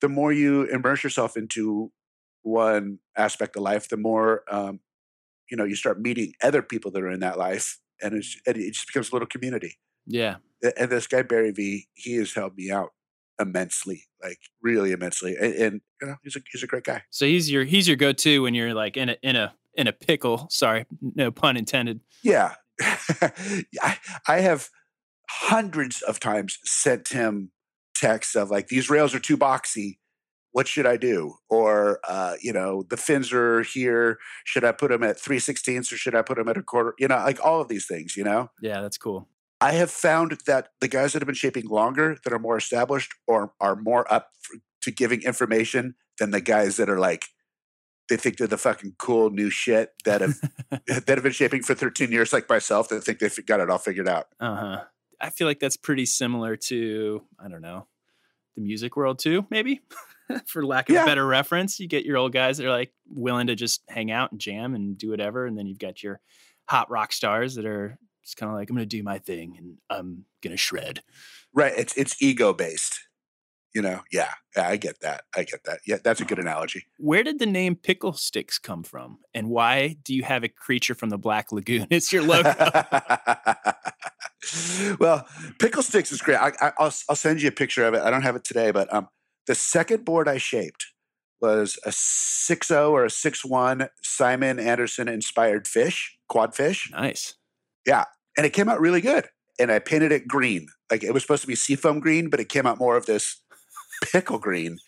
the 0.00 0.08
more 0.08 0.32
you 0.32 0.64
immerse 0.64 1.04
yourself 1.04 1.36
into 1.36 1.92
one 2.42 2.98
aspect 3.16 3.56
of 3.56 3.62
life, 3.62 3.88
the 3.88 3.96
more 3.96 4.42
um, 4.50 4.80
you 5.50 5.56
know, 5.56 5.64
you 5.64 5.76
start 5.76 6.00
meeting 6.00 6.32
other 6.42 6.62
people 6.62 6.90
that 6.90 7.02
are 7.02 7.10
in 7.10 7.20
that 7.20 7.38
life 7.38 7.78
and 8.02 8.14
it's 8.14 8.36
and 8.46 8.56
it 8.56 8.72
just 8.72 8.86
becomes 8.86 9.10
a 9.10 9.14
little 9.14 9.28
community. 9.28 9.78
Yeah. 10.06 10.36
And 10.78 10.90
this 10.90 11.06
guy 11.06 11.22
Barry 11.22 11.50
V, 11.50 11.88
he 11.94 12.14
has 12.16 12.34
helped 12.34 12.56
me 12.56 12.70
out 12.70 12.90
immensely, 13.40 14.04
like 14.22 14.38
really 14.62 14.92
immensely. 14.92 15.36
And, 15.40 15.54
and 15.54 15.80
you 16.00 16.08
know, 16.08 16.16
he's 16.22 16.36
a 16.36 16.40
he's 16.50 16.62
a 16.62 16.66
great 16.66 16.84
guy. 16.84 17.02
So 17.10 17.26
he's 17.26 17.50
your 17.50 17.64
he's 17.64 17.88
your 17.88 17.96
go-to 17.96 18.42
when 18.42 18.54
you're 18.54 18.74
like 18.74 18.96
in 18.96 19.10
a 19.10 19.16
in 19.22 19.36
a 19.36 19.54
in 19.74 19.86
a 19.86 19.92
pickle. 19.92 20.46
Sorry, 20.50 20.86
no 21.00 21.30
pun 21.30 21.56
intended. 21.56 22.00
Yeah. 22.22 22.54
I, 22.80 23.98
I 24.26 24.40
have 24.40 24.68
hundreds 25.28 26.02
of 26.02 26.20
times 26.20 26.58
sent 26.64 27.08
him 27.08 27.50
texts 27.94 28.34
of 28.34 28.50
like, 28.50 28.68
these 28.68 28.90
rails 28.90 29.14
are 29.14 29.20
too 29.20 29.36
boxy. 29.36 29.98
What 30.52 30.68
should 30.68 30.86
I 30.86 30.98
do? 30.98 31.36
Or, 31.48 32.00
uh, 32.06 32.34
you 32.42 32.52
know, 32.52 32.84
the 32.90 32.98
fins 32.98 33.32
are 33.32 33.62
here. 33.62 34.18
Should 34.44 34.64
I 34.64 34.72
put 34.72 34.90
them 34.90 35.02
at 35.02 35.18
3 35.18 35.38
16ths 35.38 35.92
or 35.92 35.96
should 35.96 36.14
I 36.14 36.20
put 36.20 36.36
them 36.36 36.48
at 36.48 36.58
a 36.58 36.62
quarter? 36.62 36.94
You 36.98 37.08
know, 37.08 37.16
like 37.16 37.42
all 37.42 37.62
of 37.62 37.68
these 37.68 37.86
things, 37.86 38.16
you 38.16 38.24
know? 38.24 38.50
Yeah, 38.60 38.82
that's 38.82 38.98
cool. 38.98 39.28
I 39.62 39.72
have 39.72 39.90
found 39.90 40.38
that 40.46 40.68
the 40.80 40.88
guys 40.88 41.12
that 41.12 41.22
have 41.22 41.26
been 41.26 41.34
shaping 41.34 41.68
longer, 41.68 42.16
that 42.24 42.32
are 42.32 42.38
more 42.38 42.56
established, 42.56 43.12
or 43.26 43.52
are 43.60 43.76
more 43.76 44.12
up 44.12 44.30
for, 44.42 44.56
to 44.82 44.90
giving 44.90 45.22
information 45.22 45.94
than 46.18 46.32
the 46.32 46.40
guys 46.40 46.76
that 46.76 46.88
are 46.90 46.98
like, 46.98 47.26
they 48.08 48.16
think 48.16 48.36
they're 48.36 48.46
the 48.48 48.58
fucking 48.58 48.94
cool 48.98 49.30
new 49.30 49.50
shit 49.50 49.90
that 50.04 50.20
have 50.20 50.34
that 50.70 51.08
have 51.08 51.22
been 51.22 51.32
shaping 51.32 51.62
for 51.62 51.74
13 51.74 52.10
years, 52.10 52.32
like 52.32 52.48
myself, 52.48 52.88
that 52.88 53.04
think 53.04 53.20
they've 53.20 53.46
got 53.46 53.60
it 53.60 53.70
all 53.70 53.78
figured 53.78 54.08
out. 54.08 54.26
Uh 54.40 54.56
huh. 54.56 54.80
I 55.20 55.30
feel 55.30 55.46
like 55.46 55.60
that's 55.60 55.76
pretty 55.76 56.06
similar 56.06 56.56
to 56.56 57.22
I 57.38 57.48
don't 57.48 57.62
know 57.62 57.86
the 58.56 58.62
music 58.62 58.96
world 58.96 59.18
too. 59.20 59.46
Maybe 59.50 59.80
for 60.46 60.66
lack 60.66 60.88
of 60.88 60.94
Yeah. 60.96 61.04
a 61.04 61.06
better 61.06 61.24
reference, 61.26 61.78
you 61.78 61.86
get 61.86 62.04
your 62.04 62.16
old 62.16 62.32
guys 62.32 62.58
that 62.58 62.66
are 62.66 62.70
like 62.70 62.92
willing 63.08 63.46
to 63.46 63.54
just 63.54 63.82
hang 63.88 64.10
out 64.10 64.32
and 64.32 64.40
jam 64.40 64.74
and 64.74 64.98
do 64.98 65.10
whatever, 65.10 65.46
and 65.46 65.56
then 65.56 65.66
you've 65.66 65.78
got 65.78 66.02
your 66.02 66.20
hot 66.68 66.90
rock 66.90 67.12
stars 67.12 67.54
that 67.54 67.64
are 67.66 67.98
just 68.22 68.36
kind 68.36 68.50
of 68.50 68.56
like 68.56 68.70
I'm 68.70 68.76
going 68.76 68.88
to 68.88 68.96
do 68.96 69.02
my 69.02 69.18
thing 69.18 69.56
and 69.58 69.76
I'm 69.90 70.24
going 70.42 70.52
to 70.52 70.56
shred. 70.56 71.02
Right? 71.54 71.72
It's 71.76 71.96
it's 71.96 72.20
ego 72.22 72.52
based. 72.52 73.00
You 73.74 73.80
know? 73.80 74.02
Yeah, 74.12 74.28
yeah. 74.54 74.68
I 74.68 74.76
get 74.76 75.00
that. 75.00 75.22
I 75.34 75.44
get 75.44 75.64
that. 75.64 75.80
Yeah, 75.86 75.96
that's 76.02 76.20
a 76.20 76.26
good 76.26 76.38
analogy. 76.38 76.84
Where 76.98 77.22
did 77.22 77.38
the 77.38 77.46
name 77.46 77.74
Pickle 77.74 78.12
Sticks 78.12 78.58
come 78.58 78.82
from, 78.82 79.20
and 79.32 79.48
why 79.48 79.96
do 80.04 80.14
you 80.14 80.24
have 80.24 80.44
a 80.44 80.48
creature 80.48 80.94
from 80.94 81.08
the 81.08 81.16
Black 81.16 81.52
Lagoon? 81.52 81.86
It's 81.90 82.12
your 82.12 82.22
logo. 82.22 82.50
well, 85.00 85.26
pickle 85.58 85.82
sticks 85.82 86.12
is 86.12 86.20
great. 86.20 86.36
I, 86.36 86.52
I, 86.60 86.72
I'll 86.78 86.92
I'll 87.08 87.16
send 87.16 87.40
you 87.40 87.48
a 87.48 87.52
picture 87.52 87.86
of 87.86 87.94
it. 87.94 88.02
I 88.02 88.10
don't 88.10 88.22
have 88.22 88.36
it 88.36 88.44
today, 88.44 88.72
but 88.72 88.92
um, 88.92 89.08
the 89.46 89.54
second 89.54 90.04
board 90.04 90.28
I 90.28 90.38
shaped 90.38 90.86
was 91.40 91.78
a 91.84 91.90
6.0 91.90 92.90
or 92.90 93.04
a 93.04 93.08
6-1 93.08 93.88
Simon 94.00 94.60
Anderson 94.60 95.08
inspired 95.08 95.66
fish, 95.66 96.16
quad 96.28 96.54
fish. 96.54 96.88
nice. 96.92 97.34
And 97.86 98.46
it 98.46 98.52
came 98.52 98.68
out 98.68 98.80
really 98.80 99.00
good. 99.00 99.26
And 99.58 99.70
I 99.70 99.78
painted 99.78 100.12
it 100.12 100.26
green. 100.26 100.66
Like 100.90 101.04
it 101.04 101.12
was 101.12 101.22
supposed 101.22 101.42
to 101.42 101.48
be 101.48 101.54
seafoam 101.54 102.00
green, 102.00 102.30
but 102.30 102.40
it 102.40 102.48
came 102.48 102.66
out 102.66 102.78
more 102.78 102.96
of 102.96 103.06
this 103.06 103.42
pickle 104.02 104.38
green. 104.38 104.78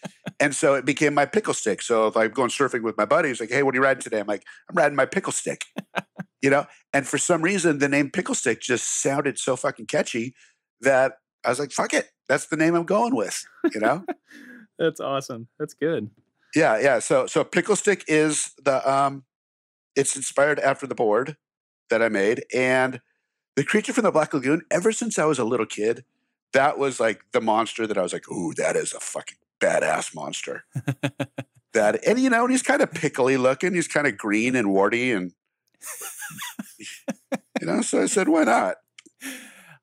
and 0.40 0.54
so 0.54 0.74
it 0.74 0.84
became 0.84 1.14
my 1.14 1.26
pickle 1.26 1.54
stick. 1.54 1.82
So 1.82 2.06
if 2.06 2.16
I'm 2.16 2.30
going 2.30 2.50
surfing 2.50 2.82
with 2.82 2.96
my 2.96 3.04
buddies, 3.04 3.40
like, 3.40 3.50
hey, 3.50 3.62
what 3.62 3.74
are 3.74 3.76
you 3.76 3.82
riding 3.82 4.02
today? 4.02 4.20
I'm 4.20 4.26
like, 4.26 4.42
I'm 4.68 4.76
riding 4.76 4.96
my 4.96 5.06
pickle 5.06 5.32
stick. 5.32 5.64
you 6.42 6.50
know? 6.50 6.66
And 6.92 7.06
for 7.06 7.18
some 7.18 7.42
reason, 7.42 7.78
the 7.78 7.88
name 7.88 8.10
pickle 8.10 8.34
stick 8.34 8.60
just 8.60 9.02
sounded 9.02 9.38
so 9.38 9.56
fucking 9.56 9.86
catchy 9.86 10.34
that 10.80 11.14
I 11.44 11.50
was 11.50 11.58
like, 11.58 11.72
fuck 11.72 11.92
it. 11.92 12.10
That's 12.28 12.46
the 12.46 12.56
name 12.56 12.74
I'm 12.74 12.84
going 12.84 13.14
with. 13.14 13.42
You 13.72 13.80
know? 13.80 14.04
That's 14.78 15.00
awesome. 15.00 15.48
That's 15.58 15.74
good. 15.74 16.10
yeah, 16.54 16.78
yeah. 16.80 16.98
So 16.98 17.26
so 17.26 17.44
pickle 17.44 17.76
stick 17.76 18.04
is 18.08 18.50
the 18.64 18.90
um 18.90 19.24
it's 19.94 20.16
inspired 20.16 20.58
after 20.58 20.86
the 20.86 20.94
board 20.94 21.36
that 21.90 22.02
I 22.02 22.08
made. 22.08 22.44
And 22.54 23.00
the 23.56 23.64
creature 23.64 23.92
from 23.92 24.04
the 24.04 24.10
Black 24.10 24.34
Lagoon, 24.34 24.62
ever 24.70 24.92
since 24.92 25.18
I 25.18 25.24
was 25.24 25.38
a 25.38 25.44
little 25.44 25.66
kid, 25.66 26.04
that 26.52 26.78
was 26.78 27.00
like 27.00 27.22
the 27.32 27.40
monster 27.40 27.86
that 27.86 27.98
I 27.98 28.02
was 28.02 28.12
like, 28.12 28.30
ooh, 28.30 28.54
that 28.54 28.76
is 28.76 28.92
a 28.92 29.00
fucking 29.00 29.38
badass 29.60 30.14
monster. 30.14 30.64
that 31.72 32.04
and 32.06 32.18
you 32.18 32.30
know, 32.30 32.42
and 32.42 32.50
he's 32.50 32.62
kind 32.62 32.82
of 32.82 32.92
pickly 32.92 33.36
looking, 33.36 33.74
he's 33.74 33.88
kind 33.88 34.06
of 34.06 34.16
green 34.16 34.54
and 34.56 34.70
warty 34.70 35.12
and 35.12 35.32
you 37.60 37.66
know, 37.66 37.82
so 37.82 38.02
I 38.02 38.06
said, 38.06 38.28
why 38.28 38.44
not? 38.44 38.76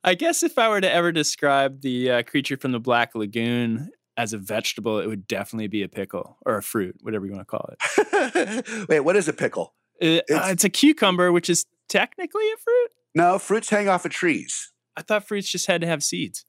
I 0.03 0.15
guess 0.15 0.41
if 0.41 0.57
I 0.57 0.69
were 0.69 0.81
to 0.81 0.91
ever 0.91 1.11
describe 1.11 1.81
the 1.81 2.11
uh, 2.11 2.23
creature 2.23 2.57
from 2.57 2.71
the 2.71 2.79
Black 2.79 3.13
Lagoon 3.13 3.91
as 4.17 4.33
a 4.33 4.37
vegetable, 4.37 4.99
it 4.99 5.07
would 5.07 5.27
definitely 5.27 5.67
be 5.67 5.83
a 5.83 5.87
pickle 5.87 6.37
or 6.45 6.57
a 6.57 6.63
fruit, 6.63 6.97
whatever 7.01 7.25
you 7.25 7.31
want 7.31 7.41
to 7.41 7.45
call 7.45 7.73
it. 7.73 8.87
Wait, 8.89 9.01
what 9.01 9.15
is 9.15 9.27
a 9.27 9.33
pickle? 9.33 9.75
Uh, 10.01 10.05
It's- 10.27 10.51
it's 10.51 10.63
a 10.63 10.69
cucumber, 10.69 11.31
which 11.31 11.49
is 11.49 11.65
technically 11.89 12.49
a 12.51 12.57
fruit. 12.57 12.89
No, 13.13 13.37
fruits 13.39 13.69
hang 13.69 13.87
off 13.89 14.05
of 14.05 14.11
trees. 14.11 14.71
I 14.97 15.01
thought 15.01 15.27
fruits 15.27 15.49
just 15.49 15.67
had 15.67 15.81
to 15.81 15.87
have 15.87 16.03
seeds. 16.03 16.45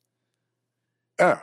Oh. 1.18 1.40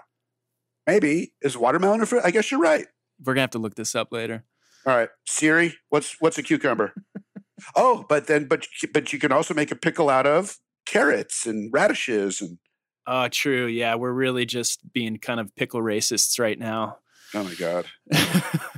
Maybe. 0.88 1.34
Is 1.41 1.56
watermelon 1.58 2.02
a 2.02 2.06
fruit? 2.06 2.22
I 2.26 2.32
guess 2.32 2.50
you're 2.52 2.60
right. 2.60 2.88
We're 3.24 3.34
gonna 3.34 3.41
have 3.41 3.52
to 3.52 3.60
look 3.60 3.76
this 3.76 3.93
up 3.95 4.12
later. 4.12 4.45
All 4.86 4.95
right, 4.95 5.10
Siri, 5.28 5.76
what's 5.89 6.15
what's 6.19 6.38
a 6.38 6.43
cucumber? 6.43 6.93
oh, 7.76 8.06
but 8.10 8.28
then 8.28 8.45
but 8.45 8.65
but 8.93 9.12
you 9.13 9.19
can 9.19 9.32
also 9.32 9.54
make 9.54 9.72
a 9.72 9.76
pickle 9.76 10.10
out 10.10 10.26
of 10.26 10.58
carrots 10.86 11.45
and 11.45 11.72
radishes 11.72 12.41
and 12.41 12.58
Oh, 13.06 13.28
true. 13.28 13.65
Yeah, 13.67 13.95
we're 13.95 14.13
really 14.13 14.45
just 14.45 14.91
being 14.93 15.17
kind 15.17 15.39
of 15.39 15.54
pickle 15.56 15.82
racists 15.82 16.39
right 16.39 16.58
now. 16.58 17.00
oh 17.36 17.43
my 17.43 17.54
god, 17.56 17.86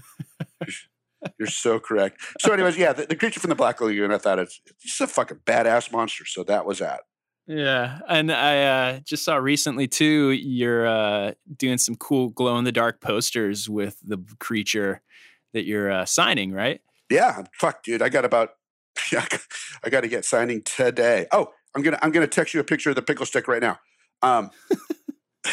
you're 1.38 1.48
so 1.48 1.80
correct. 1.80 2.22
So, 2.40 2.54
anyways, 2.54 2.78
yeah, 2.78 2.94
the, 2.94 3.06
the 3.06 3.16
creature 3.16 3.40
from 3.40 3.50
the 3.50 3.56
Black 3.56 3.82
Lagoon, 3.82 4.12
I 4.12 4.18
thought 4.18 4.40
it's 4.40 4.62
it's 4.66 4.84
just 4.84 5.02
a 5.02 5.08
fucking 5.08 5.40
badass 5.46 5.92
monster. 5.92 6.26
So 6.26 6.44
that 6.44 6.66
was 6.66 6.80
that. 6.80 7.02
yeah, 7.48 8.00
and 8.08 8.32
I 8.32 8.64
uh, 8.64 9.00
just 9.00 9.24
saw 9.24 9.38
recently 9.38 9.88
too. 9.88 10.32
You're 10.32 10.88
uh, 10.88 11.34
doing 11.58 11.78
some 11.78 11.96
cool 11.96 12.30
glow 12.30 12.58
in 12.58 12.64
the 12.64 12.72
dark 12.72 13.02
posters 13.02 13.70
with 13.70 13.98
the 14.06 14.18
creature 14.40 15.02
that 15.54 15.66
you're 15.66 15.92
uh, 15.92 16.06
signing, 16.06 16.52
right? 16.52 16.82
Yeah, 17.10 17.44
fuck, 17.54 17.84
dude, 17.84 18.02
I 18.02 18.10
got 18.10 18.26
about 18.26 18.52
I 19.14 19.90
got 19.90 20.02
to 20.02 20.08
get 20.08 20.26
signing 20.26 20.62
today. 20.64 21.28
Oh, 21.32 21.52
I'm 21.76 21.82
gonna 21.82 22.00
I'm 22.02 22.12
gonna 22.12 22.28
text 22.28 22.54
you 22.54 22.60
a 22.60 22.64
picture 22.64 22.90
of 22.90 22.96
the 22.96 23.02
pickle 23.02 23.26
stick 23.26 23.48
right 23.48 23.62
now. 23.62 23.80
Um, 24.22 24.52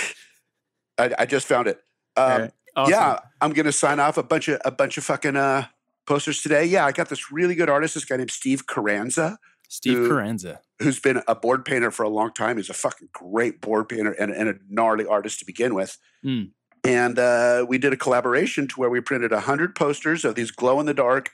I, 0.98 1.14
I 1.18 1.26
just 1.26 1.46
found 1.46 1.68
it. 1.68 1.80
Um. 2.16 2.50
Awesome. 2.78 2.92
Yeah, 2.92 3.18
I'm 3.40 3.52
gonna 3.52 3.72
sign 3.72 3.98
off 3.98 4.16
a 4.18 4.22
bunch 4.22 4.48
of 4.48 4.60
a 4.64 4.70
bunch 4.70 4.96
of 4.98 5.04
fucking 5.04 5.36
uh 5.36 5.66
posters 6.06 6.42
today. 6.42 6.64
Yeah, 6.64 6.86
I 6.86 6.92
got 6.92 7.08
this 7.08 7.32
really 7.32 7.54
good 7.54 7.68
artist, 7.68 7.94
this 7.94 8.04
guy 8.04 8.16
named 8.16 8.30
Steve 8.30 8.66
Carranza. 8.66 9.38
Steve 9.68 9.98
who- 9.98 10.08
Carranza. 10.08 10.60
who's 10.80 10.98
been 11.00 11.20
a 11.26 11.34
board 11.34 11.64
painter 11.64 11.90
for 11.90 12.04
a 12.04 12.08
long 12.08 12.32
time. 12.32 12.56
He's 12.56 12.70
a 12.70 12.74
fucking 12.74 13.08
great 13.12 13.60
board 13.60 13.88
painter 13.88 14.12
and, 14.12 14.30
and 14.30 14.48
a 14.48 14.54
gnarly 14.70 15.04
artist 15.04 15.40
to 15.40 15.44
begin 15.44 15.74
with. 15.74 15.98
Mm. 16.24 16.52
And 16.84 17.18
uh, 17.18 17.66
we 17.68 17.76
did 17.78 17.92
a 17.92 17.96
collaboration 17.96 18.68
to 18.68 18.74
where 18.76 18.88
we 18.88 19.00
printed 19.00 19.32
100 19.32 19.74
posters 19.74 20.24
of 20.24 20.36
these 20.36 20.50
glow 20.52 20.78
in 20.80 20.86
the 20.86 20.94
dark 20.94 21.30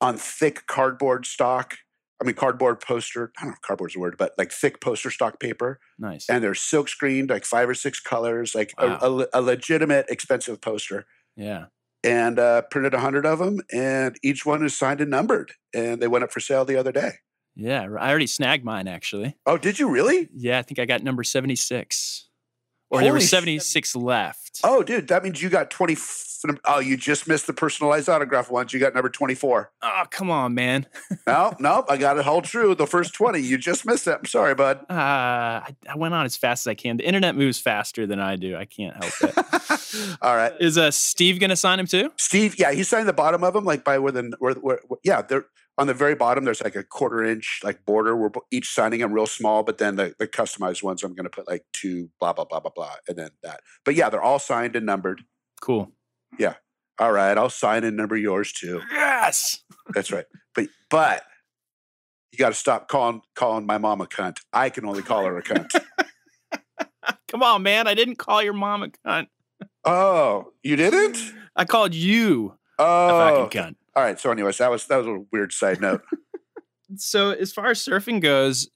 on 0.00 0.16
thick 0.16 0.66
cardboard 0.66 1.26
stock. 1.26 1.76
I 2.20 2.24
mean, 2.24 2.34
cardboard 2.34 2.80
poster. 2.80 3.32
I 3.38 3.42
don't 3.42 3.50
know 3.50 3.54
if 3.56 3.60
cardboard's 3.62 3.94
a 3.96 3.98
word, 3.98 4.16
but 4.18 4.32
like 4.38 4.50
thick 4.50 4.80
poster 4.80 5.10
stock 5.10 5.38
paper. 5.38 5.78
Nice. 5.98 6.26
And 6.30 6.42
they're 6.42 6.54
silk 6.54 6.88
screened, 6.88 7.28
like 7.30 7.44
five 7.44 7.68
or 7.68 7.74
six 7.74 8.00
colors, 8.00 8.54
like 8.54 8.72
a- 8.78 8.86
Wow. 8.86 8.98
a, 9.02 9.08
le- 9.10 9.26
a 9.34 9.42
legitimate 9.42 10.06
expensive 10.08 10.60
poster. 10.60 11.06
yeah. 11.36 11.66
And 12.04 12.38
uh, 12.38 12.62
printed 12.70 12.92
100 12.92 13.26
of 13.26 13.40
them, 13.40 13.60
and 13.72 14.16
each 14.22 14.46
one 14.46 14.64
is 14.64 14.78
signed 14.78 15.00
and 15.00 15.10
numbered. 15.10 15.52
And 15.74 16.00
they 16.00 16.06
went 16.06 16.22
up 16.22 16.30
for 16.30 16.38
sale 16.38 16.64
the 16.64 16.76
other 16.76 16.92
day. 16.92 17.12
Yeah. 17.56 17.82
I 17.98 18.10
already 18.10 18.26
snagged 18.28 18.64
mine 18.64 18.86
actually. 18.86 19.34
Oh, 19.44 19.56
did 19.58 19.78
you 19.80 19.88
really? 19.90 20.28
Yeah, 20.32 20.58
I 20.58 20.62
think 20.62 20.78
I 20.78 20.84
got 20.84 21.02
number 21.02 21.24
76. 21.24 22.25
Or 22.90 23.00
there 23.00 23.12
were 23.12 23.18
Holy 23.18 23.26
sh- 23.26 23.30
76 23.30 23.96
left. 23.96 24.60
Oh, 24.64 24.82
dude, 24.82 25.08
that 25.08 25.22
means 25.24 25.42
you 25.42 25.48
got 25.48 25.70
20. 25.70 25.92
f- 25.94 26.22
Oh, 26.64 26.78
you 26.78 26.96
just 26.96 27.26
missed 27.26 27.48
the 27.48 27.52
personalized 27.52 28.08
autograph 28.08 28.50
once. 28.52 28.72
You 28.72 28.78
got 28.78 28.94
number 28.94 29.08
24. 29.08 29.72
Oh, 29.82 30.02
come 30.10 30.30
on, 30.30 30.54
man. 30.54 30.86
No, 31.26 31.52
nope, 31.58 31.86
I 31.88 31.96
got 31.96 32.18
it 32.18 32.24
hold 32.24 32.44
true. 32.44 32.76
The 32.76 32.86
first 32.86 33.12
20, 33.14 33.40
you 33.40 33.58
just 33.58 33.84
missed 33.84 34.06
it. 34.06 34.16
I'm 34.16 34.24
sorry, 34.26 34.54
bud. 34.54 34.78
Uh, 34.88 34.92
I, 34.92 35.74
I 35.88 35.96
went 35.96 36.14
on 36.14 36.24
as 36.24 36.36
fast 36.36 36.64
as 36.66 36.70
I 36.70 36.74
can. 36.74 36.98
The 36.98 37.04
internet 37.06 37.34
moves 37.34 37.58
faster 37.58 38.06
than 38.06 38.20
I 38.20 38.36
do. 38.36 38.54
I 38.56 38.64
can't 38.66 38.94
help 38.94 39.12
it. 39.22 40.16
All 40.22 40.36
right. 40.36 40.52
Is 40.60 40.78
uh, 40.78 40.92
Steve 40.92 41.40
going 41.40 41.50
to 41.50 41.56
sign 41.56 41.80
him 41.80 41.86
too? 41.86 42.12
Steve, 42.16 42.56
yeah, 42.60 42.70
he 42.70 42.84
signed 42.84 43.08
the 43.08 43.12
bottom 43.12 43.42
of 43.42 43.54
them, 43.54 43.64
like 43.64 43.82
by 43.82 43.98
where 43.98 44.12
the, 44.12 44.32
where, 44.38 44.54
where, 44.54 44.78
where- 44.86 45.00
yeah, 45.02 45.22
they're 45.22 45.46
on 45.78 45.86
the 45.86 45.94
very 45.94 46.14
bottom. 46.14 46.44
There's 46.44 46.62
like 46.62 46.76
a 46.76 46.82
quarter 46.82 47.22
inch 47.24 47.60
like 47.62 47.84
border. 47.84 48.16
We're 48.16 48.30
each 48.50 48.72
signing 48.72 49.00
them 49.00 49.12
real 49.12 49.26
small, 49.26 49.62
but 49.62 49.78
then 49.78 49.96
the, 49.96 50.14
the 50.18 50.26
customized 50.26 50.82
ones, 50.82 51.02
I'm 51.02 51.14
going 51.14 51.24
to 51.24 51.30
put 51.30 51.46
like 51.48 51.64
two, 51.72 52.10
blah, 52.20 52.32
blah, 52.32 52.44
blah, 52.44 52.60
blah, 52.60 52.70
blah, 52.74 52.94
and 53.08 53.16
then 53.16 53.30
that. 53.42 53.60
But 53.84 53.94
yeah, 53.94 54.08
they're 54.10 54.22
all 54.22 54.38
signed 54.38 54.74
and 54.76 54.86
numbered. 54.86 55.22
Cool. 55.60 55.92
Yeah. 56.38 56.54
All 56.98 57.12
right, 57.12 57.36
I'll 57.36 57.50
sign 57.50 57.84
and 57.84 57.94
number 57.96 58.16
yours 58.16 58.52
too. 58.52 58.80
Yes. 58.90 59.62
That's 59.92 60.10
right. 60.10 60.24
But 60.54 60.68
but 60.88 61.24
you 62.32 62.38
got 62.38 62.48
to 62.48 62.54
stop 62.54 62.88
calling 62.88 63.20
calling 63.34 63.66
my 63.66 63.76
mom 63.76 64.00
a 64.00 64.06
cunt. 64.06 64.38
I 64.52 64.70
can 64.70 64.86
only 64.86 65.02
call 65.02 65.24
her 65.26 65.36
a 65.36 65.42
cunt. 65.42 65.70
Come 67.28 67.42
on, 67.42 67.62
man. 67.62 67.86
I 67.86 67.92
didn't 67.94 68.16
call 68.16 68.42
your 68.42 68.54
mom 68.54 68.82
a 68.82 68.88
cunt. 68.88 69.26
oh, 69.84 70.52
you 70.62 70.76
didn't? 70.76 71.18
I 71.54 71.66
called 71.66 71.94
you 71.94 72.56
a 72.78 72.82
Oh, 72.82 73.18
fucking 73.48 73.60
cunt. 73.62 73.76
All 73.96 74.02
right. 74.04 74.20
So, 74.20 74.30
anyways, 74.30 74.58
that 74.58 74.70
was 74.70 74.86
that 74.86 74.98
was 74.98 75.06
a 75.08 75.24
weird 75.32 75.52
side 75.52 75.80
note. 75.80 76.02
So, 76.98 77.30
as 77.32 77.52
far 77.52 77.70
as 77.70 77.80
surfing 77.84 78.20
goes, 78.20 78.68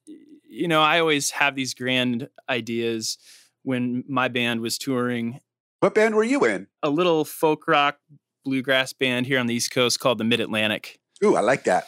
you 0.42 0.66
know, 0.66 0.82
I 0.82 0.98
always 0.98 1.30
have 1.30 1.54
these 1.54 1.74
grand 1.74 2.28
ideas 2.48 3.18
when 3.62 4.02
my 4.08 4.26
band 4.26 4.62
was 4.62 4.78
touring 4.78 5.38
what 5.78 5.94
band 5.94 6.16
were 6.16 6.24
you 6.24 6.44
in? 6.44 6.66
a 6.82 6.90
little 6.90 7.24
folk 7.24 7.68
rock 7.68 7.98
bluegrass 8.44 8.92
band 8.92 9.26
here 9.26 9.38
on 9.38 9.46
the 9.46 9.54
East 9.54 9.70
Coast 9.70 10.00
called 10.00 10.18
the 10.18 10.24
Mid 10.24 10.40
Atlantic. 10.40 10.98
Ooh, 11.22 11.36
I 11.36 11.40
like 11.40 11.62
that. 11.64 11.86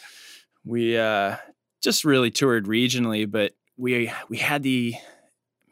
we 0.64 0.96
uh 0.96 1.36
just 1.82 2.04
really 2.04 2.30
toured 2.30 2.66
regionally 2.66 3.28
but 3.28 3.52
we 3.76 4.12
we 4.28 4.36
had 4.36 4.62
the 4.62 4.94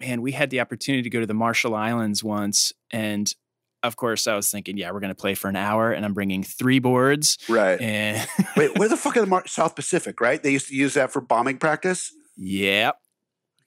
man 0.00 0.20
we 0.20 0.32
had 0.32 0.50
the 0.50 0.58
opportunity 0.60 1.02
to 1.02 1.10
go 1.10 1.20
to 1.20 1.26
the 1.26 1.34
marshall 1.34 1.76
islands 1.76 2.24
once 2.24 2.72
and 2.92 3.32
of 3.82 3.96
course 3.96 4.26
i 4.26 4.34
was 4.36 4.50
thinking 4.50 4.76
yeah 4.76 4.90
we're 4.90 5.00
going 5.00 5.08
to 5.14 5.14
play 5.20 5.34
for 5.34 5.48
an 5.48 5.56
hour 5.56 5.90
and 5.92 6.04
i'm 6.04 6.12
bringing 6.14 6.42
three 6.42 6.78
boards 6.78 7.38
Right. 7.48 7.80
and 7.80 8.26
Wait, 8.56 8.78
where 8.78 8.88
the 8.88 8.96
fuck 8.96 9.16
are 9.16 9.20
the 9.20 9.26
Mar- 9.26 9.46
South 9.46 9.74
Pacific? 9.74 10.20
Right? 10.20 10.42
They 10.42 10.52
used 10.52 10.68
to 10.68 10.74
use 10.74 10.94
that 10.94 11.12
for 11.12 11.20
bombing 11.20 11.58
practice. 11.58 12.12
yep 12.36 12.96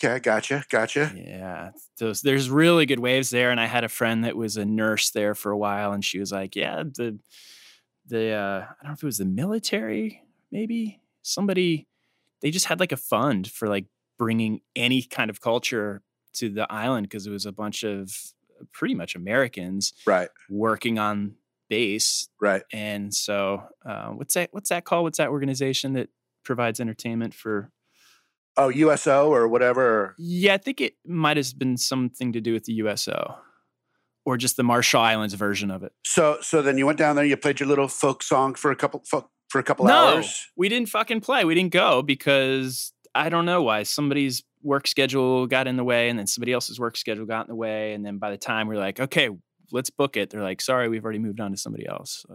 Okay, 0.03 0.19
gotcha, 0.19 0.65
gotcha. 0.69 1.13
yeah 1.15 1.71
those 1.97 2.21
there's 2.21 2.49
really 2.49 2.85
good 2.85 2.99
waves 2.99 3.29
there 3.29 3.51
and 3.51 3.59
i 3.59 3.65
had 3.67 3.83
a 3.85 3.89
friend 3.89 4.25
that 4.25 4.35
was 4.35 4.57
a 4.57 4.65
nurse 4.65 5.11
there 5.11 5.33
for 5.33 5.51
a 5.51 5.57
while 5.57 5.93
and 5.93 6.03
she 6.03 6.19
was 6.19 6.31
like 6.31 6.55
yeah 6.55 6.83
the 6.83 7.17
the 8.07 8.31
uh 8.31 8.65
i 8.69 8.83
don't 8.83 8.89
know 8.89 8.93
if 8.93 9.01
it 9.03 9.05
was 9.05 9.19
the 9.19 9.25
military 9.25 10.21
maybe 10.51 10.99
somebody 11.21 11.87
they 12.41 12.51
just 12.51 12.65
had 12.65 12.79
like 12.81 12.91
a 12.91 12.97
fund 12.97 13.47
for 13.49 13.69
like 13.69 13.85
bringing 14.19 14.59
any 14.75 15.01
kind 15.01 15.29
of 15.29 15.39
culture 15.39 16.01
to 16.33 16.49
the 16.49 16.69
island 16.71 17.07
because 17.07 17.25
it 17.25 17.31
was 17.31 17.45
a 17.45 17.51
bunch 17.53 17.83
of 17.83 18.11
pretty 18.73 18.95
much 18.95 19.15
americans 19.15 19.93
Right, 20.05 20.29
working 20.49 20.99
on 20.99 21.35
base 21.69 22.29
right. 22.41 22.63
and 22.71 23.13
so 23.13 23.63
uh, 23.85 24.09
what's 24.09 24.33
that 24.35 24.49
what's 24.51 24.69
that 24.69 24.85
called 24.85 25.03
what's 25.03 25.17
that 25.17 25.29
organization 25.29 25.93
that 25.93 26.09
provides 26.43 26.79
entertainment 26.79 27.33
for 27.33 27.71
Oh, 28.55 28.69
USO 28.69 29.33
or 29.33 29.47
whatever. 29.47 30.13
yeah, 30.19 30.53
I 30.53 30.57
think 30.57 30.79
it 30.79 30.93
might 31.03 31.37
have 31.37 31.57
been 31.57 31.75
something 31.75 32.31
to 32.33 32.39
do 32.39 32.53
with 32.53 32.65
the 32.65 32.73
USO 32.73 33.35
or 34.25 34.37
just 34.37 34.57
the 34.57 34.63
Marshall 34.63 35.01
Islands 35.01 35.33
version 35.33 35.71
of 35.71 35.81
it. 35.81 35.91
So, 36.05 36.37
so 36.41 36.61
then 36.61 36.77
you 36.77 36.85
went 36.85 36.99
down 36.99 37.15
there. 37.15 37.25
You 37.25 37.35
played 37.35 37.59
your 37.59 37.67
little 37.67 37.87
folk 37.87 38.21
song 38.21 38.53
for 38.53 38.69
a 38.69 38.75
couple 38.75 39.01
folk, 39.09 39.31
for 39.49 39.57
a 39.57 39.63
couple 39.63 39.85
no, 39.87 39.93
hours. 40.17 40.47
we 40.55 40.69
didn't 40.69 40.89
fucking 40.89 41.21
play. 41.21 41.45
We 41.45 41.55
didn't 41.55 41.73
go 41.73 42.03
because 42.03 42.93
I 43.15 43.29
don't 43.29 43.45
know 43.45 43.63
why. 43.63 43.81
Somebody's 43.83 44.43
work 44.63 44.87
schedule 44.87 45.45
got 45.47 45.67
in 45.67 45.77
the 45.77 45.83
way, 45.83 46.09
and 46.09 46.17
then 46.17 46.27
somebody 46.27 46.53
else's 46.53 46.79
work 46.79 46.97
schedule 46.97 47.25
got 47.25 47.41
in 47.41 47.49
the 47.49 47.55
way. 47.55 47.93
And 47.93 48.05
then 48.05 48.17
by 48.17 48.31
the 48.31 48.37
time 48.37 48.67
we 48.67 48.75
are 48.75 48.79
like, 48.79 48.99
okay, 48.99 49.29
let's 49.71 49.89
book 49.89 50.17
it, 50.17 50.29
they're 50.29 50.43
like, 50.43 50.61
sorry, 50.61 50.87
we've 50.87 51.03
already 51.03 51.19
moved 51.19 51.39
on 51.39 51.51
to 51.51 51.57
somebody 51.57 51.87
else. 51.87 52.25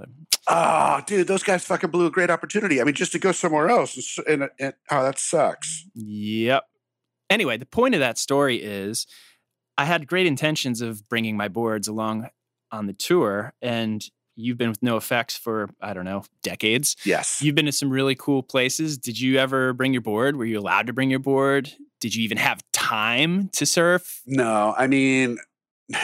Oh, 0.49 1.01
dude, 1.07 1.27
those 1.27 1.43
guys 1.43 1.65
fucking 1.65 1.91
blew 1.91 2.07
a 2.07 2.11
great 2.11 2.31
opportunity. 2.31 2.81
I 2.81 2.85
mean, 2.85 2.95
just 2.95 3.13
to 3.13 3.19
go 3.19 3.33
somewhere 3.33 3.69
else. 3.69 4.19
And, 4.27 4.43
and, 4.43 4.51
and 4.59 4.75
oh, 4.91 5.05
that 5.05 5.19
sucks. 5.19 5.85
Yep. 5.95 6.65
Anyway, 7.31 7.57
the 7.57 7.67
point 7.67 7.95
of 7.95 8.01
that 8.01 8.19
story 8.19 8.57
is 8.57 9.07
I 9.77 9.85
had 9.85 10.07
great 10.07 10.27
intentions 10.27 10.81
of 10.81 11.09
bringing 11.09 11.37
my 11.37 11.49
boards 11.49 11.87
along 11.87 12.29
on 12.73 12.87
the 12.87 12.93
tour, 12.93 13.55
and 13.63 14.05
you've 14.35 14.59
been 14.59 14.71
with 14.71 14.81
NOFX 14.81 15.39
for, 15.39 15.69
I 15.81 15.93
don't 15.93 16.05
know, 16.05 16.25
decades. 16.43 16.97
Yes. 17.05 17.41
You've 17.43 17.55
been 17.55 17.67
to 17.67 17.73
some 17.73 17.91
really 17.91 18.15
cool 18.15 18.43
places. 18.43 18.99
Did 18.99 19.21
you 19.21 19.39
ever 19.39 19.73
bring 19.73 19.93
your 19.93 20.03
board? 20.03 20.37
Were 20.37 20.45
you 20.45 20.59
allowed 20.59 20.87
to 20.89 20.93
bring 20.93 21.11
your 21.11 21.19
board? 21.19 21.71
Did 22.01 22.15
you 22.15 22.23
even 22.25 22.39
have 22.39 22.63
time 22.73 23.49
to 23.55 23.67
surf? 23.67 24.21
No, 24.27 24.75
I 24.77 24.87
mean, 24.87 25.39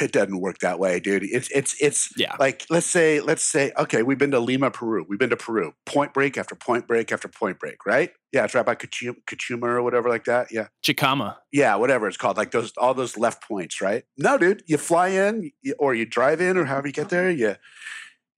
it 0.01 0.13
doesn't 0.13 0.41
work 0.41 0.59
that 0.61 0.79
way, 0.79 0.99
dude. 0.99 1.23
It's 1.25 1.49
it's 1.51 1.77
it's 1.81 2.09
Yeah. 2.17 2.35
like 2.41 2.65
let's 2.71 2.87
say 2.87 3.21
let's 3.21 3.45
say 3.45 3.71
okay, 3.79 4.03
we've 4.03 4.17
been 4.19 4.31
to 4.31 4.41
Lima, 4.41 4.71
Peru. 4.71 5.05
We've 5.09 5.19
been 5.19 5.31
to 5.31 5.37
Peru. 5.37 5.75
Point 5.85 6.15
break 6.15 6.39
after 6.39 6.55
point 6.55 6.87
break 6.89 7.13
after 7.13 7.29
point 7.29 7.61
break, 7.61 7.85
right? 7.87 8.11
Yeah, 8.33 8.45
it's 8.45 8.55
right 8.55 8.65
by 8.67 8.75
Kachuma, 8.75 9.17
Kachuma 9.27 9.65
or 9.67 9.83
whatever 9.83 10.09
like 10.09 10.25
that. 10.25 10.51
Yeah, 10.51 10.69
Chicama. 10.83 11.37
yeah, 11.53 11.77
whatever 11.77 12.09
it's 12.09 12.17
called, 12.17 12.37
like 12.39 12.51
those 12.51 12.73
all 12.79 12.95
those 12.95 13.17
left 13.19 13.47
points, 13.47 13.81
right? 13.81 14.05
No, 14.17 14.39
dude, 14.39 14.63
you 14.67 14.79
fly 14.79 15.09
in 15.09 15.53
or 15.79 15.95
you 15.95 16.07
drive 16.07 16.41
in 16.41 16.57
or 16.57 16.65
however 16.65 16.87
you 16.89 16.93
get 16.95 17.11
there. 17.11 17.31
You 17.31 17.57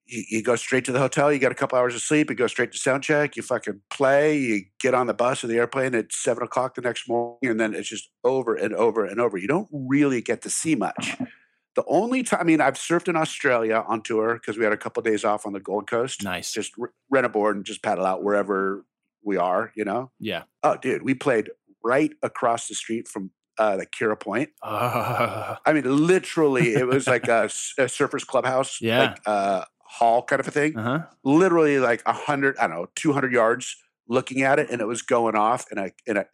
you, 0.06 0.22
you 0.28 0.42
go 0.42 0.56
straight 0.56 0.84
to 0.86 0.92
the 0.92 0.98
hotel. 0.98 1.32
You 1.32 1.38
got 1.38 1.52
a 1.52 1.56
couple 1.56 1.78
hours 1.78 1.94
of 1.94 2.00
sleep. 2.00 2.30
You 2.30 2.36
go 2.36 2.46
straight 2.46 2.72
to 2.72 2.78
sound 2.78 3.02
check. 3.02 3.36
You 3.36 3.42
fucking 3.42 3.80
play. 3.90 4.38
You 4.38 4.62
get 4.80 4.94
on 4.94 5.06
the 5.06 5.14
bus 5.14 5.42
or 5.44 5.46
the 5.48 5.56
airplane 5.56 5.94
at 5.94 6.12
seven 6.12 6.42
o'clock 6.42 6.74
the 6.74 6.80
next 6.82 7.08
morning, 7.08 7.50
and 7.50 7.60
then 7.60 7.74
it's 7.74 7.88
just 7.88 8.08
over 8.24 8.54
and 8.54 8.74
over 8.74 9.04
and 9.04 9.20
over. 9.20 9.36
You 9.36 9.48
don't 9.48 9.68
really 9.72 10.20
get 10.22 10.42
to 10.42 10.50
see 10.50 10.74
much. 10.74 11.16
The 11.74 11.84
only 11.88 12.22
time, 12.22 12.40
I 12.40 12.44
mean, 12.44 12.60
I've 12.62 12.74
surfed 12.74 13.08
in 13.08 13.16
Australia 13.16 13.84
on 13.86 14.00
tour 14.02 14.34
because 14.34 14.56
we 14.56 14.64
had 14.64 14.72
a 14.72 14.78
couple 14.78 15.02
days 15.02 15.24
off 15.24 15.44
on 15.44 15.52
the 15.52 15.60
Gold 15.60 15.88
Coast. 15.90 16.22
Nice. 16.24 16.50
Just 16.50 16.72
r- 16.80 16.92
rent 17.10 17.26
a 17.26 17.28
board 17.28 17.56
and 17.56 17.66
just 17.66 17.82
paddle 17.82 18.06
out 18.06 18.22
wherever 18.24 18.86
we 19.22 19.36
are. 19.36 19.72
You 19.76 19.84
know. 19.84 20.10
Yeah. 20.18 20.44
Oh, 20.62 20.76
dude, 20.80 21.02
we 21.02 21.12
played 21.14 21.50
right 21.84 22.12
across 22.22 22.66
the 22.68 22.74
street 22.74 23.06
from 23.08 23.30
uh, 23.58 23.76
the 23.76 23.86
Kirra 23.86 24.16
Point. 24.18 24.50
Uh, 24.62 25.56
I 25.66 25.72
mean, 25.74 25.84
literally, 26.06 26.74
it 26.74 26.86
was 26.86 27.06
like 27.06 27.24
a 27.28 27.48
surfers 27.48 28.26
clubhouse, 28.26 28.80
Yeah. 28.80 29.00
like 29.00 29.20
uh, 29.26 29.64
hall 29.98 30.22
kind 30.22 30.40
of 30.40 30.48
a 30.48 30.50
thing. 30.50 30.76
uh-huh. 30.76 31.06
Literally, 31.24 31.78
like 31.78 32.02
a 32.06 32.12
hundred, 32.12 32.56
I 32.58 32.66
don't 32.68 32.76
know, 32.76 32.86
two 32.94 33.12
hundred 33.12 33.32
yards, 33.32 33.76
looking 34.08 34.42
at 34.42 34.58
it, 34.58 34.70
and 34.70 34.80
it 34.80 34.86
was 34.86 35.02
going 35.02 35.34
off. 35.34 35.66
And 35.70 35.80
I, 35.80 35.92
and 36.06 36.18
I, 36.20 36.24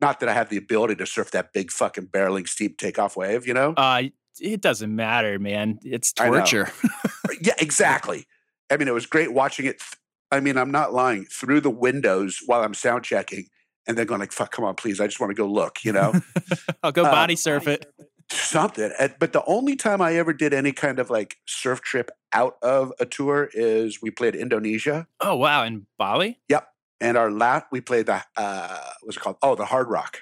not 0.00 0.20
that 0.20 0.28
I 0.28 0.32
have 0.34 0.48
the 0.48 0.56
ability 0.56 0.96
to 0.96 1.06
surf 1.06 1.30
that 1.32 1.52
big 1.52 1.70
fucking 1.70 2.08
barreling 2.08 2.48
steep 2.48 2.76
takeoff 2.78 3.16
wave, 3.16 3.46
you 3.46 3.54
know? 3.54 3.72
Uh, 3.76 4.02
it 4.40 4.60
doesn't 4.60 4.94
matter, 4.94 5.38
man. 5.38 5.78
It's 5.84 6.12
torture. 6.12 6.70
yeah, 7.40 7.54
exactly. 7.58 8.26
I 8.70 8.76
mean, 8.78 8.88
it 8.88 8.94
was 8.94 9.06
great 9.06 9.32
watching 9.32 9.66
it. 9.66 9.78
th- 9.78 9.92
I 10.32 10.40
mean, 10.40 10.56
I'm 10.56 10.70
not 10.70 10.92
lying 10.94 11.26
through 11.26 11.60
the 11.60 11.70
windows 11.70 12.40
while 12.46 12.62
I'm 12.62 12.72
sound 12.74 13.04
checking, 13.04 13.46
and 13.86 13.96
then 13.98 14.06
going 14.06 14.20
like, 14.20 14.32
"Fuck, 14.32 14.50
come 14.50 14.64
on, 14.64 14.74
please! 14.74 14.98
I 15.00 15.06
just 15.06 15.20
want 15.20 15.30
to 15.30 15.34
go 15.34 15.46
look," 15.46 15.84
you 15.84 15.92
know. 15.92 16.14
I'll 16.82 16.90
go 16.92 17.04
Uh, 17.04 17.10
body 17.10 17.36
surf 17.36 17.68
it. 17.68 17.92
something. 18.30 18.90
But 19.18 19.32
the 19.34 19.44
only 19.46 19.76
time 19.76 20.00
I 20.00 20.14
ever 20.16 20.32
did 20.32 20.54
any 20.54 20.72
kind 20.72 20.98
of 20.98 21.10
like 21.10 21.36
surf 21.46 21.82
trip 21.82 22.10
out 22.32 22.56
of 22.62 22.92
a 23.00 23.06
tour 23.06 23.48
is 23.52 24.00
we 24.02 24.10
played 24.10 24.34
Indonesia, 24.34 25.06
Oh 25.20 25.36
wow, 25.36 25.64
in 25.64 25.86
Bali? 25.98 26.38
Yep. 26.48 26.68
And 27.00 27.16
our 27.16 27.30
last 27.30 27.66
we 27.72 27.80
played 27.80 28.06
the 28.06 28.22
uh, 28.36 28.78
what's 29.02 29.16
it 29.16 29.20
called? 29.20 29.36
Oh, 29.42 29.54
the 29.54 29.64
Hard 29.66 29.88
Rock. 29.90 30.20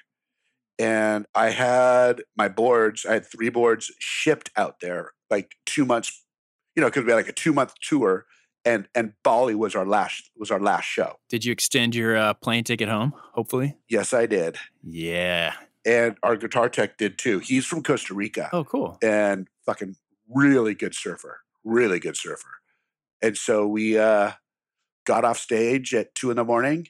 And 0.79 1.27
I 1.35 1.51
had 1.51 2.23
my 2.37 2.49
boards. 2.49 3.05
I 3.05 3.13
had 3.15 3.27
three 3.27 3.51
boards 3.51 3.91
shipped 3.99 4.51
out 4.57 4.81
there 4.81 5.13
like 5.31 5.57
two 5.67 5.85
months, 5.85 6.25
you 6.75 6.81
know, 6.81 6.89
because 6.89 7.05
we 7.05 7.11
had 7.11 7.17
like 7.17 7.29
a 7.29 7.33
two 7.33 7.53
month 7.53 7.75
tour, 7.83 8.25
and 8.65 8.89
and 8.95 9.13
Bali 9.23 9.55
was 9.55 9.75
our 9.75 9.85
last 9.87 10.31
was 10.39 10.51
our 10.51 10.59
last 10.61 10.85
show. 10.85 11.17
Did 11.29 11.45
you 11.45 11.53
extend 11.53 11.95
your 11.95 12.17
uh, 12.17 12.33
plane 12.35 12.65
ticket 12.65 12.89
home? 12.89 13.13
Hopefully. 13.35 13.77
Yes, 13.91 14.15
I 14.15 14.25
did, 14.25 14.57
Yeah. 14.83 15.53
and 15.85 16.17
our 16.23 16.37
guitar 16.37 16.69
tech 16.71 16.97
did 16.97 17.19
too. 17.19 17.41
He's 17.41 17.67
from 17.67 17.83
Costa 17.83 18.15
Rica 18.15 18.49
Oh, 18.53 18.65
cool. 18.65 18.97
and 19.03 19.49
fucking 19.67 19.97
really 20.35 20.75
good 20.75 20.95
surfer, 20.95 21.41
really 21.65 21.99
good 21.99 22.17
surfer. 22.17 22.49
And 23.23 23.37
so 23.37 23.67
we 23.67 23.99
uh, 23.99 24.33
got 25.07 25.25
off 25.25 25.39
stage 25.39 25.95
at 25.95 26.15
two 26.15 26.31
in 26.31 26.37
the 26.37 26.45
morning, 26.45 26.89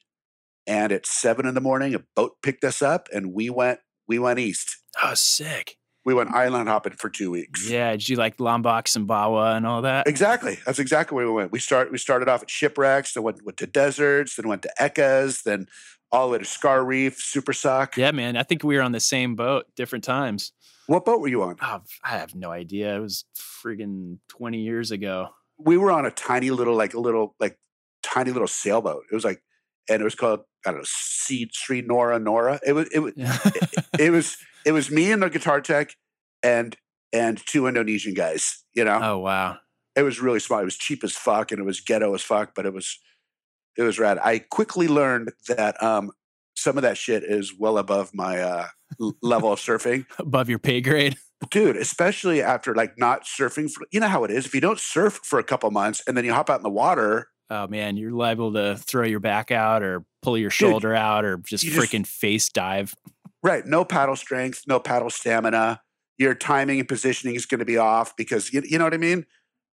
and 0.66 0.92
at 0.92 1.06
seven 1.06 1.46
in 1.46 1.54
the 1.54 1.60
morning, 1.60 1.94
a 1.94 2.02
boat 2.14 2.36
picked 2.42 2.64
us 2.64 2.82
up, 2.82 3.08
and 3.12 3.32
we 3.32 3.50
went 3.50 3.80
we 4.06 4.18
went 4.18 4.38
east. 4.38 4.76
Oh, 5.02 5.14
sick. 5.14 5.76
We 6.04 6.14
went 6.14 6.30
island 6.30 6.68
hopping 6.68 6.94
for 6.94 7.10
two 7.10 7.30
weeks. 7.30 7.68
Yeah. 7.68 7.92
Did 7.92 8.08
you 8.08 8.16
like 8.16 8.40
Lombok, 8.40 8.86
Sumbawa, 8.86 9.56
and 9.56 9.66
all 9.66 9.82
that? 9.82 10.06
Exactly. 10.08 10.58
That's 10.64 10.78
exactly 10.78 11.14
where 11.14 11.26
we 11.26 11.32
went. 11.32 11.52
We 11.52 11.58
start 11.58 11.92
we 11.92 11.98
started 11.98 12.28
off 12.28 12.42
at 12.42 12.50
shipwrecks, 12.50 13.14
then 13.14 13.22
went, 13.22 13.44
went 13.44 13.58
to 13.58 13.66
deserts, 13.66 14.36
then 14.36 14.48
went 14.48 14.62
to 14.62 14.72
Ekas, 14.80 15.42
then 15.42 15.66
all 16.12 16.26
the 16.26 16.32
way 16.32 16.38
to 16.38 16.44
Scar 16.44 16.84
Reef, 16.84 17.18
Supersuck. 17.18 17.96
Yeah, 17.96 18.10
man. 18.10 18.36
I 18.36 18.42
think 18.42 18.64
we 18.64 18.76
were 18.76 18.82
on 18.82 18.92
the 18.92 19.00
same 19.00 19.36
boat, 19.36 19.66
different 19.76 20.04
times. 20.04 20.52
What 20.90 21.04
boat 21.04 21.20
were 21.20 21.28
you 21.28 21.44
on? 21.44 21.54
Oh, 21.62 21.82
I 22.02 22.08
have 22.08 22.34
no 22.34 22.50
idea. 22.50 22.96
It 22.96 22.98
was 22.98 23.24
friggin' 23.38 24.18
20 24.26 24.58
years 24.58 24.90
ago. 24.90 25.28
We 25.56 25.76
were 25.76 25.92
on 25.92 26.04
a 26.04 26.10
tiny 26.10 26.50
little, 26.50 26.74
like 26.74 26.94
a 26.94 26.98
little, 26.98 27.36
like 27.38 27.60
tiny 28.02 28.32
little 28.32 28.48
sailboat. 28.48 29.04
It 29.08 29.14
was 29.14 29.24
like, 29.24 29.40
and 29.88 30.00
it 30.00 30.04
was 30.04 30.16
called 30.16 30.40
I 30.66 30.72
don't 30.72 30.78
know, 30.80 30.86
Sea 30.86 31.48
Sri 31.52 31.82
Nora 31.82 32.18
Nora. 32.18 32.58
It 32.66 32.72
was 32.72 32.88
it 32.92 32.98
was 32.98 33.12
Yeah. 33.16 33.38
it 34.00 34.10
was 34.10 34.36
it 34.66 34.72
was 34.72 34.90
me 34.90 35.12
and 35.12 35.22
the 35.22 35.30
guitar 35.30 35.60
tech 35.60 35.94
and 36.42 36.76
and 37.12 37.40
two 37.46 37.68
Indonesian 37.68 38.14
guys. 38.14 38.64
You 38.74 38.84
know, 38.84 38.98
oh, 39.00 39.18
wow. 39.18 39.58
it 39.94 40.02
was 40.02 40.20
really 40.20 40.40
small. 40.40 40.58
It 40.58 40.64
was 40.64 40.76
cheap 40.76 41.04
as 41.04 41.12
fuck 41.12 41.52
and 41.52 41.60
it 41.60 41.64
was 41.64 41.80
ghetto 41.80 42.12
as 42.16 42.22
fuck, 42.22 42.56
but 42.56 42.66
it 42.66 42.74
was 42.74 42.98
it 43.76 43.82
was 43.84 44.00
rad. 44.00 44.18
I 44.18 44.40
quickly 44.40 44.88
learned 44.88 45.30
that 45.46 45.80
um 45.80 46.10
some 46.56 46.76
of 46.76 46.82
that 46.82 46.98
shit 46.98 47.22
is 47.22 47.54
well 47.56 47.78
above 47.78 48.10
my 48.12 48.40
uh 48.40 48.66
level 49.22 49.52
of 49.52 49.58
surfing. 49.58 50.06
Above 50.18 50.48
your 50.48 50.58
pay 50.58 50.80
grade. 50.80 51.16
Dude, 51.50 51.76
especially 51.76 52.42
after 52.42 52.74
like 52.74 52.98
not 52.98 53.24
surfing 53.24 53.70
for 53.70 53.86
you 53.90 54.00
know 54.00 54.08
how 54.08 54.24
it 54.24 54.30
is. 54.30 54.44
If 54.46 54.54
you 54.54 54.60
don't 54.60 54.78
surf 54.78 55.20
for 55.24 55.38
a 55.38 55.42
couple 55.44 55.70
months 55.70 56.02
and 56.06 56.16
then 56.16 56.24
you 56.24 56.32
hop 56.34 56.50
out 56.50 56.58
in 56.60 56.62
the 56.62 56.70
water, 56.70 57.28
Oh, 57.52 57.66
man. 57.66 57.96
You're 57.96 58.12
liable 58.12 58.52
to 58.52 58.76
throw 58.76 59.04
your 59.04 59.18
back 59.18 59.50
out 59.50 59.82
or 59.82 60.04
pull 60.22 60.38
your 60.38 60.50
shoulder 60.50 60.94
out 60.94 61.24
or 61.24 61.38
just 61.38 61.64
you 61.64 61.72
just- 61.72 61.90
freaking 61.92 62.06
face 62.06 62.48
dive. 62.48 62.94
right, 63.42 63.66
no 63.66 63.84
paddle 63.84 64.14
strength, 64.14 64.62
no 64.68 64.78
paddle 64.78 65.10
stamina. 65.10 65.80
Your 66.16 66.34
timing 66.34 66.78
and 66.78 66.88
positioning 66.88 67.34
is 67.34 67.46
going 67.46 67.58
to 67.58 67.64
be 67.64 67.76
off 67.78 68.14
because 68.16 68.52
you, 68.52 68.62
you 68.64 68.78
know 68.78 68.84
what 68.84 68.94
I 68.94 68.98
mean? 68.98 69.26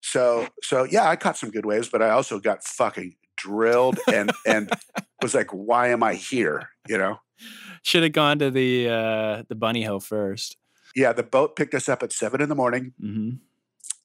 So 0.02 0.48
so 0.64 0.84
yeah, 0.84 1.10
I 1.10 1.16
caught 1.16 1.36
some 1.38 1.50
good 1.50 1.66
waves, 1.66 1.90
but 1.90 2.02
I 2.02 2.12
also 2.12 2.40
got 2.40 2.64
fucking 2.64 3.16
drilled 3.36 4.00
and 4.14 4.32
and 4.46 4.72
was 5.22 5.34
like, 5.34 5.50
why 5.52 5.88
am 5.90 6.04
I 6.04 6.14
here? 6.14 6.70
You 6.88 6.98
know? 7.00 7.18
Should 7.84 8.04
have 8.04 8.14
gone 8.14 8.40
to 8.40 8.50
the 8.52 8.90
uh, 8.90 9.44
the 9.50 9.56
bunny 9.56 9.82
hill 9.84 10.00
first. 10.00 10.58
Yeah, 10.96 11.12
the 11.14 11.24
boat 11.24 11.56
picked 11.56 11.74
us 11.74 11.90
up 11.90 12.02
at 12.04 12.14
seven 12.14 12.42
in 12.42 12.50
the 12.50 12.56
morning, 12.56 12.94
hmm 13.00 13.32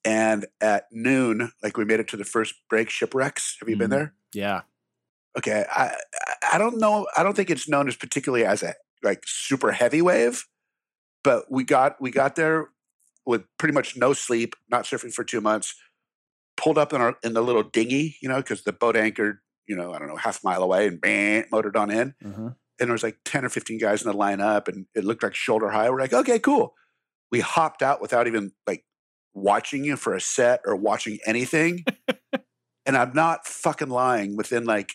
and 0.03 0.47
at 0.59 0.85
noon, 0.91 1.51
like 1.61 1.77
we 1.77 1.85
made 1.85 1.99
it 1.99 2.07
to 2.07 2.17
the 2.17 2.25
first 2.25 2.55
break 2.69 2.89
shipwrecks. 2.89 3.57
Have 3.59 3.69
you 3.69 3.75
been 3.77 3.87
Mhm. 3.89 3.91
there? 3.91 4.13
Yeah. 4.33 4.61
Okay, 5.37 5.63
I 5.71 5.95
I- 6.51 6.57
don't 6.57 6.79
know. 6.79 7.07
I 7.15 7.21
don't 7.23 7.35
think 7.35 7.49
it's 7.51 7.69
known 7.69 7.87
as 7.87 7.95
particularly 7.95 8.43
as 8.43 8.63
a 8.63 8.73
like 9.03 9.23
super 9.27 9.71
heavy 9.71 10.01
wave, 10.01 10.45
but 11.23 11.51
we 11.51 11.63
got 11.63 12.01
we 12.01 12.09
got 12.11 12.35
there 12.35 12.69
with 13.27 13.43
pretty 13.59 13.73
much 13.73 13.95
no 13.95 14.13
sleep, 14.13 14.55
not 14.69 14.85
surfing 14.85 15.13
for 15.13 15.23
two 15.23 15.39
months. 15.39 15.75
Pulled 16.57 16.77
up 16.79 16.93
in 16.93 16.99
our 17.01 17.15
in 17.23 17.33
the 17.33 17.41
little 17.41 17.63
dinghy, 17.63 18.17
you 18.21 18.27
know, 18.27 18.37
because 18.37 18.63
the 18.63 18.73
boat 18.73 18.95
anchored, 18.95 19.39
you 19.67 19.75
know, 19.75 19.93
I 19.93 19.99
don't 19.99 20.07
know, 20.07 20.15
half 20.17 20.43
a 20.43 20.47
mile 20.47 20.63
away, 20.63 20.87
and 20.87 20.99
bang, 20.99 21.45
motored 21.51 21.75
on 21.77 21.91
in. 21.91 22.15
Uh-huh. 22.25 22.49
And 22.81 22.89
there 22.89 22.93
was 22.93 23.03
like 23.03 23.19
10 23.25 23.45
or 23.45 23.49
15 23.49 23.77
guys 23.77 24.01
in 24.03 24.11
the 24.11 24.17
lineup 24.17 24.67
and 24.67 24.87
it 24.95 25.05
looked 25.05 25.23
like 25.23 25.35
shoulder 25.35 25.69
high. 25.69 25.89
We're 25.89 25.99
like, 26.01 26.13
okay, 26.13 26.39
cool. 26.39 26.73
We 27.31 27.39
hopped 27.39 27.81
out 27.83 28.01
without 28.01 28.27
even 28.27 28.51
like 28.67 28.83
watching 29.33 29.85
you 29.85 29.95
for 29.95 30.13
a 30.15 30.19
set 30.19 30.61
or 30.65 30.75
watching 30.75 31.19
anything. 31.25 31.85
and 32.85 32.97
I'm 32.97 33.13
not 33.13 33.47
fucking 33.47 33.89
lying. 33.89 34.35
Within 34.35 34.65
like 34.65 34.93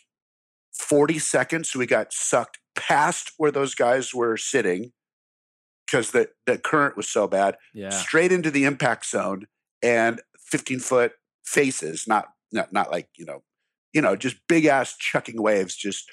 40 0.79 1.19
seconds, 1.21 1.75
we 1.75 1.87
got 1.87 2.13
sucked 2.13 2.59
past 2.75 3.33
where 3.39 3.53
those 3.53 3.75
guys 3.75 4.13
were 4.13 4.37
sitting 4.37 4.91
because 5.87 6.11
the, 6.11 6.29
the 6.45 6.59
current 6.59 6.97
was 6.97 7.09
so 7.09 7.29
bad, 7.29 7.57
Yeah. 7.73 7.91
straight 7.91 8.33
into 8.33 8.51
the 8.51 8.65
impact 8.65 9.07
zone 9.07 9.47
and 9.83 10.21
15 10.41 10.81
foot 10.81 11.13
faces, 11.45 12.05
not, 12.09 12.27
not, 12.53 12.73
not 12.73 12.91
like, 12.91 13.09
you 13.17 13.25
know, 13.25 13.45
you 13.95 14.03
know, 14.03 14.17
just 14.17 14.37
big 14.49 14.65
ass 14.65 14.97
chucking 14.99 15.41
waves, 15.41 15.77
just, 15.77 16.11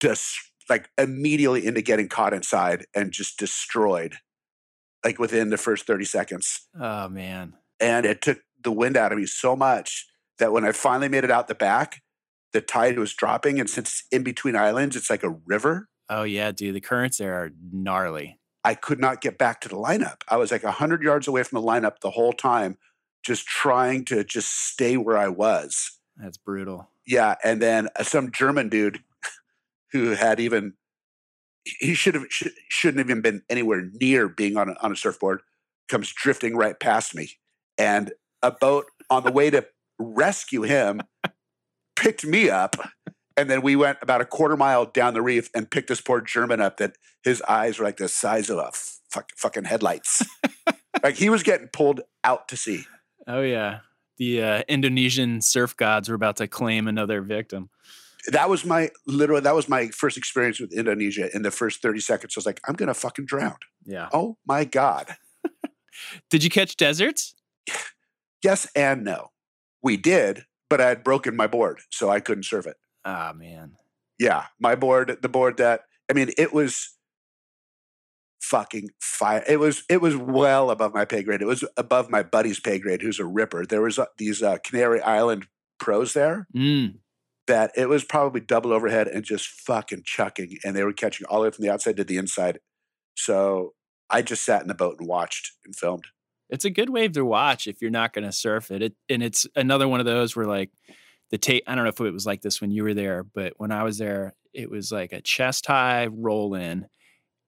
just 0.00 0.34
like 0.68 0.90
immediately 0.98 1.66
into 1.66 1.82
getting 1.82 2.08
caught 2.08 2.34
inside 2.34 2.86
and 2.94 3.12
just 3.12 3.38
destroyed 3.38 4.16
like 5.04 5.18
within 5.18 5.50
the 5.50 5.56
first 5.56 5.86
30 5.86 6.04
seconds. 6.04 6.68
Oh, 6.78 7.08
man. 7.08 7.54
And 7.80 8.06
it 8.06 8.22
took 8.22 8.40
the 8.62 8.72
wind 8.72 8.96
out 8.96 9.12
of 9.12 9.18
me 9.18 9.26
so 9.26 9.56
much 9.56 10.06
that 10.38 10.52
when 10.52 10.64
I 10.64 10.72
finally 10.72 11.08
made 11.08 11.24
it 11.24 11.30
out 11.30 11.48
the 11.48 11.54
back, 11.54 12.02
the 12.52 12.60
tide 12.60 12.98
was 12.98 13.12
dropping. 13.14 13.58
And 13.58 13.68
since 13.68 13.88
it's 13.90 14.04
in 14.12 14.22
between 14.22 14.56
islands, 14.56 14.96
it's 14.96 15.10
like 15.10 15.22
a 15.22 15.36
river. 15.46 15.88
Oh, 16.08 16.22
yeah, 16.22 16.52
dude. 16.52 16.74
The 16.74 16.80
currents 16.80 17.18
there 17.18 17.34
are 17.34 17.50
gnarly. 17.72 18.38
I 18.64 18.74
could 18.74 19.00
not 19.00 19.20
get 19.20 19.38
back 19.38 19.60
to 19.62 19.68
the 19.68 19.76
lineup. 19.76 20.22
I 20.28 20.36
was 20.36 20.52
like 20.52 20.62
100 20.62 21.02
yards 21.02 21.26
away 21.26 21.42
from 21.42 21.60
the 21.60 21.66
lineup 21.66 21.98
the 22.00 22.10
whole 22.10 22.32
time, 22.32 22.78
just 23.24 23.46
trying 23.46 24.04
to 24.06 24.22
just 24.22 24.50
stay 24.50 24.96
where 24.96 25.18
I 25.18 25.28
was. 25.28 25.98
That's 26.16 26.36
brutal. 26.36 26.88
Yeah, 27.06 27.34
and 27.42 27.60
then 27.60 27.88
uh, 27.98 28.04
some 28.04 28.30
German 28.30 28.68
dude 28.68 29.00
who 29.92 30.10
had 30.10 30.40
even 30.40 30.74
he 31.64 31.94
should 31.94 32.14
have 32.14 32.26
sh- 32.28 32.48
shouldn't 32.68 32.98
have 32.98 33.10
even 33.10 33.22
been 33.22 33.42
anywhere 33.48 33.88
near 34.00 34.28
being 34.28 34.56
on 34.56 34.70
a, 34.70 34.74
on 34.82 34.92
a 34.92 34.96
surfboard 34.96 35.42
comes 35.88 36.12
drifting 36.12 36.56
right 36.56 36.78
past 36.78 37.14
me, 37.14 37.32
and 37.78 38.12
a 38.42 38.50
boat 38.50 38.86
on 39.10 39.24
the 39.24 39.32
way 39.32 39.50
to 39.50 39.66
rescue 39.98 40.62
him 40.62 41.02
picked 41.96 42.24
me 42.24 42.50
up, 42.50 42.76
and 43.36 43.48
then 43.48 43.62
we 43.62 43.76
went 43.76 43.98
about 44.02 44.20
a 44.20 44.24
quarter 44.24 44.56
mile 44.56 44.84
down 44.84 45.14
the 45.14 45.22
reef 45.22 45.50
and 45.54 45.70
picked 45.70 45.88
this 45.88 46.00
poor 46.00 46.20
German 46.20 46.60
up 46.60 46.78
that 46.78 46.96
his 47.22 47.42
eyes 47.42 47.78
were 47.78 47.84
like 47.84 47.98
the 47.98 48.08
size 48.08 48.50
of 48.50 48.58
a 48.58 48.70
fuck, 49.10 49.30
fucking 49.36 49.64
headlights. 49.64 50.22
like 51.02 51.16
he 51.16 51.28
was 51.28 51.42
getting 51.42 51.68
pulled 51.68 52.00
out 52.24 52.48
to 52.48 52.56
sea. 52.56 52.84
Oh, 53.26 53.42
yeah. 53.42 53.80
The 54.18 54.42
uh, 54.42 54.62
Indonesian 54.68 55.40
surf 55.40 55.76
gods 55.76 56.08
were 56.08 56.14
about 56.14 56.36
to 56.36 56.48
claim 56.48 56.88
another 56.88 57.22
victim. 57.22 57.70
That 58.28 58.48
was 58.48 58.64
my 58.64 58.90
literally 59.06 59.42
that 59.42 59.54
was 59.54 59.68
my 59.68 59.88
first 59.88 60.16
experience 60.16 60.60
with 60.60 60.72
Indonesia. 60.72 61.34
In 61.34 61.42
the 61.42 61.50
first 61.50 61.82
30 61.82 62.00
seconds, 62.00 62.34
I 62.36 62.38
was 62.38 62.46
like, 62.46 62.60
I'm 62.68 62.74
gonna 62.74 62.94
fucking 62.94 63.26
drown. 63.26 63.56
Yeah. 63.84 64.08
Oh 64.12 64.36
my 64.46 64.64
God. 64.64 65.16
Did 66.30 66.44
you 66.44 66.50
catch 66.50 66.76
deserts? 66.76 67.34
Yes 68.42 68.66
and 68.74 69.04
no. 69.04 69.30
We 69.82 69.96
did, 69.96 70.44
but 70.70 70.80
I 70.80 70.88
had 70.88 71.02
broken 71.04 71.34
my 71.36 71.46
board, 71.46 71.80
so 71.90 72.08
I 72.08 72.20
couldn't 72.20 72.44
serve 72.44 72.66
it. 72.66 72.76
Ah, 73.04 73.32
man. 73.36 73.72
Yeah. 74.18 74.46
My 74.60 74.74
board, 74.76 75.18
the 75.20 75.28
board 75.28 75.56
that 75.56 75.82
I 76.10 76.14
mean, 76.14 76.30
it 76.38 76.52
was 76.52 76.96
fucking 78.40 78.90
fire. 79.00 79.42
It 79.48 79.58
was 79.58 79.84
it 79.88 80.00
was 80.00 80.16
well 80.16 80.70
above 80.70 80.94
my 80.94 81.04
pay 81.04 81.22
grade. 81.22 81.42
It 81.42 81.46
was 81.46 81.64
above 81.76 82.10
my 82.10 82.22
buddy's 82.22 82.60
pay 82.60 82.78
grade, 82.78 83.02
who's 83.02 83.18
a 83.18 83.24
ripper. 83.24 83.64
There 83.66 83.82
was 83.82 83.98
uh, 83.98 84.06
these 84.18 84.42
uh, 84.42 84.58
Canary 84.64 85.00
Island 85.00 85.46
pros 85.78 86.12
there 86.12 86.46
Mm. 86.54 86.98
That 87.52 87.70
it 87.76 87.86
was 87.86 88.02
probably 88.02 88.40
double 88.40 88.72
overhead 88.72 89.08
and 89.08 89.22
just 89.22 89.46
fucking 89.46 90.04
chucking, 90.06 90.56
and 90.64 90.74
they 90.74 90.84
were 90.84 90.92
catching 90.94 91.26
all 91.26 91.40
the 91.40 91.44
way 91.44 91.50
from 91.50 91.62
the 91.62 91.70
outside 91.70 91.98
to 91.98 92.04
the 92.04 92.16
inside. 92.16 92.60
So 93.14 93.74
I 94.08 94.22
just 94.22 94.42
sat 94.42 94.62
in 94.62 94.68
the 94.68 94.74
boat 94.74 94.96
and 94.98 95.06
watched 95.06 95.52
and 95.66 95.76
filmed. 95.76 96.06
It's 96.48 96.64
a 96.64 96.70
good 96.70 96.88
wave 96.88 97.12
to 97.12 97.26
watch 97.26 97.66
if 97.66 97.82
you're 97.82 97.90
not 97.90 98.14
going 98.14 98.24
to 98.24 98.32
surf 98.32 98.70
it. 98.70 98.82
it. 98.82 98.94
And 99.10 99.22
it's 99.22 99.46
another 99.54 99.86
one 99.86 100.00
of 100.00 100.06
those 100.06 100.34
where 100.34 100.46
like 100.46 100.70
the 101.30 101.36
tape, 101.36 101.64
I 101.66 101.74
don't 101.74 101.84
know 101.84 101.90
if 101.90 102.00
it 102.00 102.10
was 102.10 102.24
like 102.24 102.40
this 102.40 102.62
when 102.62 102.70
you 102.70 102.84
were 102.84 102.94
there, 102.94 103.22
but 103.22 103.52
when 103.58 103.70
I 103.70 103.82
was 103.82 103.98
there, 103.98 104.34
it 104.54 104.70
was 104.70 104.90
like 104.90 105.12
a 105.12 105.20
chest 105.20 105.66
high 105.66 106.06
roll 106.06 106.54
in. 106.54 106.86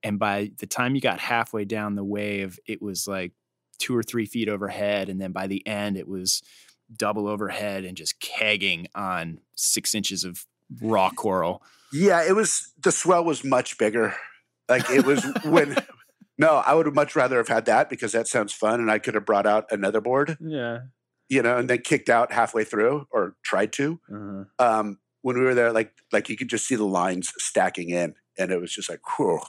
And 0.03 0.19
by 0.19 0.51
the 0.59 0.67
time 0.67 0.93
you 0.93 1.01
got 1.01 1.19
halfway 1.19 1.65
down 1.65 1.95
the 1.95 2.03
wave, 2.03 2.59
it 2.67 2.79
was 2.79 3.07
like 3.07 3.31
two 3.79 3.97
or 3.97 4.03
three 4.03 4.27
feet 4.27 4.49
overhead. 4.49 5.09
And 5.09 5.19
then 5.19 5.31
by 5.31 5.47
the 5.47 5.65
end, 5.65 5.97
it 5.97 6.07
was 6.07 6.43
double 6.95 7.27
overhead 7.27 7.85
and 7.85 7.95
just 7.97 8.19
kegging 8.19 8.87
on 8.95 9.39
six 9.55 9.95
inches 9.95 10.23
of 10.23 10.45
raw 10.81 11.09
coral. 11.15 11.61
Yeah, 11.93 12.23
it 12.27 12.35
was 12.35 12.71
the 12.81 12.91
swell 12.91 13.23
was 13.23 13.43
much 13.43 13.77
bigger. 13.77 14.15
Like 14.67 14.89
it 14.89 15.05
was 15.05 15.23
when 15.45 15.75
no, 16.37 16.55
I 16.65 16.73
would 16.73 16.93
much 16.93 17.15
rather 17.15 17.37
have 17.37 17.47
had 17.47 17.65
that 17.65 17.89
because 17.89 18.11
that 18.11 18.27
sounds 18.27 18.51
fun 18.53 18.79
and 18.81 18.91
I 18.91 18.99
could 18.99 19.13
have 19.13 19.25
brought 19.25 19.45
out 19.45 19.65
another 19.71 20.01
board, 20.01 20.37
Yeah. 20.41 20.79
you 21.29 21.41
know, 21.41 21.57
and 21.57 21.69
then 21.69 21.79
kicked 21.81 22.09
out 22.09 22.33
halfway 22.33 22.65
through 22.65 23.07
or 23.11 23.35
tried 23.45 23.71
to. 23.73 23.99
Uh-huh. 24.13 24.43
Um, 24.59 24.97
when 25.21 25.37
we 25.37 25.43
were 25.43 25.55
there, 25.55 25.71
like 25.71 25.93
like 26.11 26.27
you 26.29 26.35
could 26.37 26.49
just 26.49 26.67
see 26.67 26.75
the 26.75 26.83
lines 26.85 27.31
stacking 27.37 27.89
in, 27.89 28.15
and 28.37 28.51
it 28.51 28.59
was 28.61 28.71
just 28.73 28.89
like, 28.89 28.99
whew, 29.17 29.39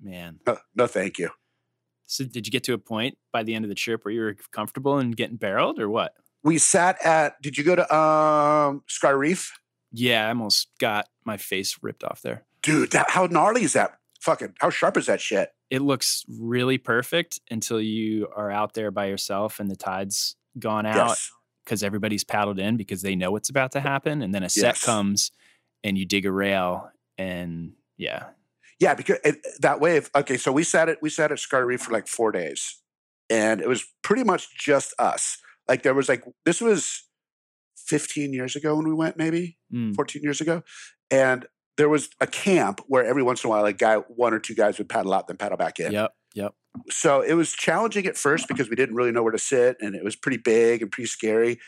Man. 0.00 0.40
no, 0.46 0.58
no 0.74 0.86
thank 0.86 1.18
you. 1.18 1.30
So 2.06 2.24
did 2.24 2.46
you 2.46 2.50
get 2.50 2.62
to 2.64 2.72
a 2.74 2.78
point 2.78 3.16
by 3.32 3.42
the 3.42 3.54
end 3.54 3.64
of 3.64 3.68
the 3.68 3.74
trip 3.74 4.04
where 4.04 4.12
you 4.14 4.20
were 4.20 4.36
comfortable 4.52 4.98
and 4.98 5.16
getting 5.16 5.36
barreled 5.36 5.78
or 5.80 5.88
what? 5.88 6.12
We 6.46 6.56
sat 6.58 6.96
at. 7.04 7.40
Did 7.42 7.58
you 7.58 7.64
go 7.64 7.74
to 7.76 7.94
um 7.94 8.82
Sky 8.86 9.10
Reef, 9.10 9.52
Yeah, 9.92 10.26
I 10.26 10.28
almost 10.30 10.68
got 10.78 11.08
my 11.24 11.36
face 11.36 11.76
ripped 11.82 12.04
off 12.04 12.22
there. 12.22 12.44
dude? 12.62 12.92
That, 12.92 13.10
how 13.10 13.26
gnarly 13.26 13.62
is 13.64 13.72
that? 13.74 13.98
Fucking 14.20 14.54
how 14.60 14.70
sharp 14.70 14.96
is 14.96 15.06
that 15.06 15.20
shit? 15.20 15.50
It 15.70 15.82
looks 15.82 16.24
really 16.28 16.78
perfect 16.78 17.40
until 17.50 17.80
you 17.80 18.28
are 18.34 18.50
out 18.50 18.74
there 18.74 18.90
by 18.92 19.06
yourself 19.06 19.58
and 19.60 19.68
the 19.70 19.76
tide's 19.76 20.36
gone 20.58 20.86
out 20.86 21.08
Yes. 21.08 21.30
because 21.64 21.82
everybody's 21.82 22.22
paddled 22.24 22.58
in 22.60 22.76
because 22.76 23.02
they 23.02 23.16
know 23.16 23.30
what's 23.32 23.50
about 23.50 23.72
to 23.72 23.80
happen. 23.80 24.22
And 24.22 24.32
then 24.34 24.42
a 24.44 24.48
set 24.48 24.76
Yes. 24.76 24.84
comes 24.84 25.32
and 25.84 25.98
you 25.98 26.06
dig 26.06 26.24
a 26.26 26.30
rail 26.32 26.88
and 27.18 27.72
yeah. 27.96 28.26
Yeah, 28.78 28.94
because 28.94 29.18
it, 29.24 29.36
that 29.60 29.80
wave. 29.80 30.10
Okay, 30.14 30.36
so 30.36 30.52
we 30.52 30.62
sat 30.62 30.88
at 30.88 30.98
we 31.02 31.10
sat 31.10 31.32
at 31.32 31.38
Sky 31.38 31.58
Reef 31.58 31.80
for 31.82 31.92
like 31.92 32.06
four 32.06 32.30
days, 32.30 32.76
and 33.30 33.60
it 33.62 33.68
was 33.68 33.84
pretty 34.02 34.22
much 34.22 34.54
just 34.58 34.92
us. 34.98 35.38
Like 35.68 35.82
there 35.82 35.94
was 35.94 36.08
like 36.08 36.24
this 36.44 36.60
was 36.60 37.04
fifteen 37.76 38.32
years 38.32 38.56
ago 38.56 38.76
when 38.76 38.86
we 38.88 38.94
went, 38.94 39.16
maybe 39.16 39.58
Mm. 39.72 39.96
14 39.96 40.22
years 40.22 40.40
ago. 40.40 40.62
And 41.10 41.44
there 41.76 41.88
was 41.88 42.08
a 42.20 42.26
camp 42.26 42.80
where 42.86 43.04
every 43.04 43.22
once 43.22 43.42
in 43.42 43.48
a 43.48 43.50
while, 43.50 43.62
like 43.62 43.78
guy, 43.78 43.96
one 43.96 44.32
or 44.32 44.38
two 44.38 44.54
guys 44.54 44.78
would 44.78 44.88
paddle 44.88 45.12
out, 45.12 45.26
then 45.26 45.36
paddle 45.36 45.58
back 45.58 45.80
in. 45.80 45.90
Yep. 45.92 46.12
Yep. 46.34 46.54
So 46.88 47.20
it 47.20 47.34
was 47.34 47.52
challenging 47.52 48.06
at 48.06 48.16
first 48.16 48.46
because 48.48 48.70
we 48.70 48.76
didn't 48.76 48.94
really 48.94 49.10
know 49.10 49.22
where 49.24 49.32
to 49.32 49.38
sit 49.38 49.76
and 49.80 49.94
it 49.96 50.04
was 50.04 50.14
pretty 50.14 50.36
big 50.36 50.82
and 50.82 50.90
pretty 50.92 51.08
scary. 51.08 51.58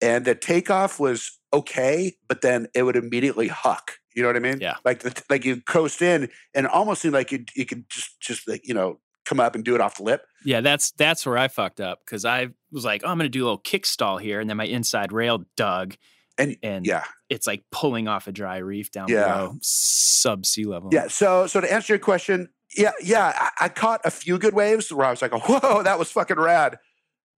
And 0.00 0.24
the 0.24 0.34
takeoff 0.34 0.98
was 0.98 1.38
okay, 1.52 2.14
but 2.28 2.40
then 2.40 2.66
it 2.74 2.82
would 2.84 2.96
immediately 2.96 3.48
huck. 3.48 3.92
You 4.16 4.22
know 4.22 4.28
what 4.28 4.36
I 4.36 4.40
mean? 4.40 4.58
Yeah. 4.60 4.76
Like 4.84 5.00
the, 5.00 5.22
like 5.28 5.44
you 5.44 5.60
coast 5.60 6.00
in 6.00 6.30
and 6.54 6.66
almost 6.66 7.02
seemed 7.02 7.14
like 7.14 7.30
you 7.30 7.44
you 7.54 7.66
could 7.66 7.84
just 7.90 8.20
just 8.20 8.48
like, 8.48 8.62
you 8.66 8.72
know, 8.74 9.00
come 9.24 9.40
up 9.40 9.54
and 9.54 9.64
do 9.64 9.74
it 9.74 9.80
off 9.80 9.96
the 9.96 10.02
lip. 10.02 10.26
Yeah, 10.44 10.60
that's 10.60 10.90
that's 10.92 11.24
where 11.26 11.38
I 11.38 11.48
fucked 11.48 11.80
up 11.80 12.00
because 12.04 12.24
I 12.24 12.48
was 12.70 12.84
like, 12.84 13.02
oh, 13.04 13.08
I'm 13.08 13.16
gonna 13.18 13.28
do 13.28 13.42
a 13.42 13.46
little 13.46 13.58
kick 13.58 13.86
stall 13.86 14.18
here, 14.18 14.40
and 14.40 14.48
then 14.50 14.56
my 14.56 14.66
inside 14.66 15.12
rail 15.12 15.44
dug, 15.56 15.96
And 16.38 16.56
and 16.62 16.86
yeah. 16.86 17.04
it's 17.28 17.46
like 17.46 17.64
pulling 17.70 18.08
off 18.08 18.26
a 18.26 18.32
dry 18.32 18.58
reef 18.58 18.90
down 18.90 19.08
Yeah. 19.08 19.24
below 19.24 19.58
sub 19.62 20.44
sea 20.46 20.64
level. 20.64 20.90
Yeah. 20.92 21.08
So 21.08 21.46
so 21.46 21.60
to 21.60 21.72
answer 21.72 21.92
your 21.94 22.00
question, 22.00 22.48
yeah, 22.76 22.92
yeah, 23.02 23.32
I, 23.36 23.66
I 23.66 23.68
caught 23.68 24.00
a 24.04 24.10
few 24.10 24.38
good 24.38 24.52
waves 24.54 24.92
where 24.92 25.06
I 25.06 25.10
was 25.10 25.22
like, 25.22 25.32
whoa, 25.48 25.82
that 25.82 25.98
was 25.98 26.10
fucking 26.10 26.38
rad. 26.38 26.78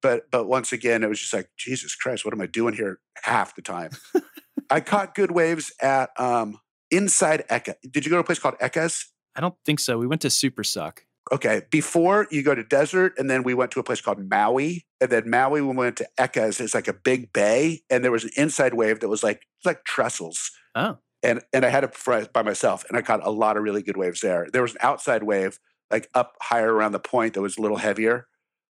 But 0.02 0.30
but 0.30 0.46
once 0.46 0.72
again, 0.72 1.02
it 1.04 1.08
was 1.08 1.20
just 1.20 1.32
like, 1.32 1.50
Jesus 1.56 1.94
Christ, 1.94 2.24
what 2.24 2.34
am 2.34 2.40
I 2.40 2.46
doing 2.46 2.74
here 2.74 2.98
half 3.22 3.54
the 3.54 3.62
time? 3.62 3.90
I 4.70 4.80
caught 4.80 5.14
good 5.14 5.30
waves 5.30 5.72
at 5.80 6.10
um 6.18 6.58
inside 6.90 7.44
Eka. 7.50 7.74
Did 7.90 8.04
you 8.04 8.10
go 8.10 8.16
to 8.16 8.20
a 8.20 8.24
place 8.24 8.38
called 8.38 8.56
Ekas? 8.60 9.04
I 9.34 9.40
don't 9.40 9.54
think 9.64 9.80
so. 9.80 9.98
We 9.98 10.06
went 10.06 10.22
to 10.22 10.28
Supersuck. 10.28 11.00
Okay. 11.32 11.62
Before 11.70 12.26
you 12.30 12.42
go 12.42 12.54
to 12.54 12.62
desert, 12.62 13.14
and 13.18 13.28
then 13.28 13.42
we 13.42 13.52
went 13.54 13.70
to 13.72 13.80
a 13.80 13.82
place 13.82 14.00
called 14.00 14.28
Maui. 14.30 14.86
And 15.00 15.10
then 15.10 15.28
Maui, 15.28 15.60
we 15.60 15.74
went 15.74 15.96
to 15.96 16.08
Ekas. 16.18 16.60
It's 16.60 16.74
like 16.74 16.88
a 16.88 16.92
big 16.94 17.32
bay, 17.32 17.82
and 17.90 18.04
there 18.04 18.12
was 18.12 18.24
an 18.24 18.30
inside 18.36 18.74
wave 18.74 19.00
that 19.00 19.08
was 19.08 19.22
like 19.22 19.42
like 19.64 19.84
trestles. 19.84 20.50
Oh, 20.74 20.98
and 21.22 21.42
and 21.52 21.64
I 21.64 21.68
had 21.68 21.84
it 21.84 21.96
by 22.32 22.42
myself, 22.42 22.84
and 22.88 22.96
I 22.96 23.02
caught 23.02 23.26
a 23.26 23.30
lot 23.30 23.56
of 23.56 23.62
really 23.62 23.82
good 23.82 23.96
waves 23.96 24.20
there. 24.20 24.46
There 24.52 24.62
was 24.62 24.72
an 24.72 24.78
outside 24.82 25.22
wave, 25.24 25.58
like 25.90 26.08
up 26.14 26.34
higher 26.42 26.72
around 26.72 26.92
the 26.92 27.00
point, 27.00 27.34
that 27.34 27.42
was 27.42 27.56
a 27.58 27.60
little 27.62 27.78
heavier. 27.78 28.28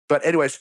But 0.07 0.25
anyways, 0.25 0.59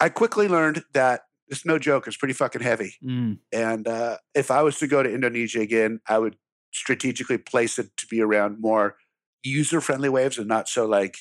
I 0.00 0.08
quickly 0.08 0.46
learned 0.48 0.84
that 0.94 1.22
it's 1.48 1.66
no 1.66 1.78
joke. 1.78 2.06
It's 2.06 2.16
pretty 2.16 2.34
fucking 2.34 2.62
heavy. 2.62 2.94
mm, 3.04 3.38
And 3.52 3.88
uh, 3.88 4.18
if 4.34 4.50
I 4.50 4.62
was 4.62 4.78
to 4.78 4.86
go 4.86 5.02
to 5.02 5.12
Indonesia 5.12 5.60
again, 5.60 6.00
I 6.08 6.18
would 6.18 6.36
strategically 6.72 7.38
place 7.38 7.78
it 7.78 7.88
to 7.98 8.06
be 8.06 8.22
around 8.22 8.60
more 8.60 8.96
user 9.44 9.80
friendly 9.80 10.08
waves 10.08 10.38
and 10.38 10.46
not 10.48 10.68
so 10.68 10.86
like, 10.86 11.16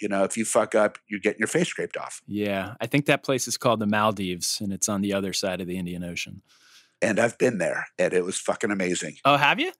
you 0.00 0.08
know, 0.08 0.24
if 0.24 0.36
you 0.36 0.44
fuck 0.44 0.74
up, 0.74 0.98
you're 1.08 1.20
getting 1.20 1.38
your 1.38 1.46
face 1.48 1.68
scraped 1.68 1.96
off. 1.96 2.20
yeah. 2.26 2.74
I 2.80 2.86
think 2.86 3.06
that 3.06 3.22
place 3.22 3.46
is 3.46 3.56
called 3.56 3.80
the 3.80 3.86
Maldives, 3.86 4.58
and 4.60 4.72
it's 4.72 4.88
on 4.88 5.00
the 5.02 5.12
other 5.12 5.32
side 5.32 5.60
of 5.60 5.66
the 5.68 5.78
Indian 5.78 6.02
Ocean. 6.02 6.42
And 7.00 7.18
I've 7.20 7.38
been 7.38 7.58
there, 7.58 7.86
and 7.98 8.12
it 8.12 8.24
was 8.24 8.38
fucking 8.38 8.70
amazing. 8.70 9.16
Oh, 9.24 9.36
have 9.36 9.60
you? 9.60 9.72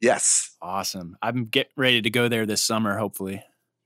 Yes, 0.00 0.54
Awesome. 0.62 1.16
I'm 1.20 1.46
getting 1.46 1.72
ready 1.76 2.00
to 2.02 2.10
go 2.10 2.28
there 2.28 2.46
this 2.46 2.62
summer, 2.62 2.96
hopefully. 2.98 3.42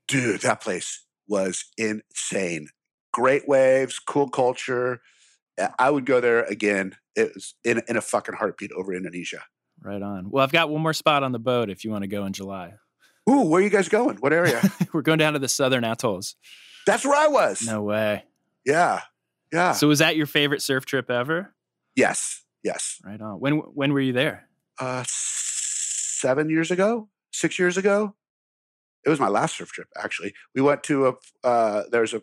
dude, 0.08 0.42
that 0.42 0.60
place 0.60 1.04
was 1.26 1.64
insane. 1.78 2.68
Great 3.12 3.48
waves, 3.48 3.98
cool 3.98 4.28
culture. 4.28 5.00
I 5.78 5.90
would 5.90 6.06
go 6.06 6.20
there 6.20 6.44
again. 6.44 6.96
It 7.16 7.32
was 7.34 7.54
in 7.64 7.82
in 7.88 7.96
a 7.96 8.00
fucking 8.00 8.34
heartbeat 8.36 8.72
over 8.72 8.92
Indonesia. 8.94 9.42
Right 9.80 10.00
on. 10.02 10.30
Well, 10.30 10.42
I've 10.44 10.52
got 10.52 10.70
one 10.70 10.80
more 10.82 10.92
spot 10.94 11.22
on 11.22 11.32
the 11.32 11.38
boat 11.38 11.68
if 11.70 11.84
you 11.84 11.90
want 11.90 12.02
to 12.02 12.08
go 12.08 12.24
in 12.24 12.32
July. 12.32 12.74
Ooh, 13.30 13.42
where 13.42 13.60
are 13.60 13.64
you 13.64 13.70
guys 13.70 13.88
going? 13.88 14.16
What 14.16 14.32
area? 14.32 14.60
We're 14.92 15.02
going 15.02 15.18
down 15.18 15.34
to 15.34 15.38
the 15.38 15.48
southern 15.48 15.84
atolls. 15.84 16.36
That's 16.86 17.04
where 17.04 17.14
I 17.16 17.28
was. 17.28 17.62
No 17.64 17.82
way. 17.82 18.24
Yeah, 18.64 19.00
yeah. 19.52 19.72
So 19.72 19.88
was 19.88 20.00
that 20.00 20.16
your 20.16 20.26
favorite 20.26 20.62
surf 20.62 20.84
trip 20.84 21.10
ever? 21.10 21.54
yes, 21.94 22.44
yes. 22.64 22.98
Right 23.04 23.20
on. 23.20 23.38
When 23.38 23.54
when 23.58 23.92
were 23.92 24.00
you 24.00 24.12
there? 24.12 24.48
Uh, 24.78 25.04
seven 25.06 26.48
years 26.50 26.70
ago, 26.70 27.08
six 27.32 27.58
years 27.58 27.76
ago. 27.76 28.14
It 29.04 29.10
was 29.10 29.18
my 29.18 29.28
last 29.28 29.56
surf 29.56 29.70
trip. 29.70 29.88
Actually, 29.96 30.32
we 30.54 30.62
went 30.62 30.82
to 30.84 31.08
a. 31.08 31.12
Uh, 31.46 31.82
there's 31.90 32.14
a 32.14 32.22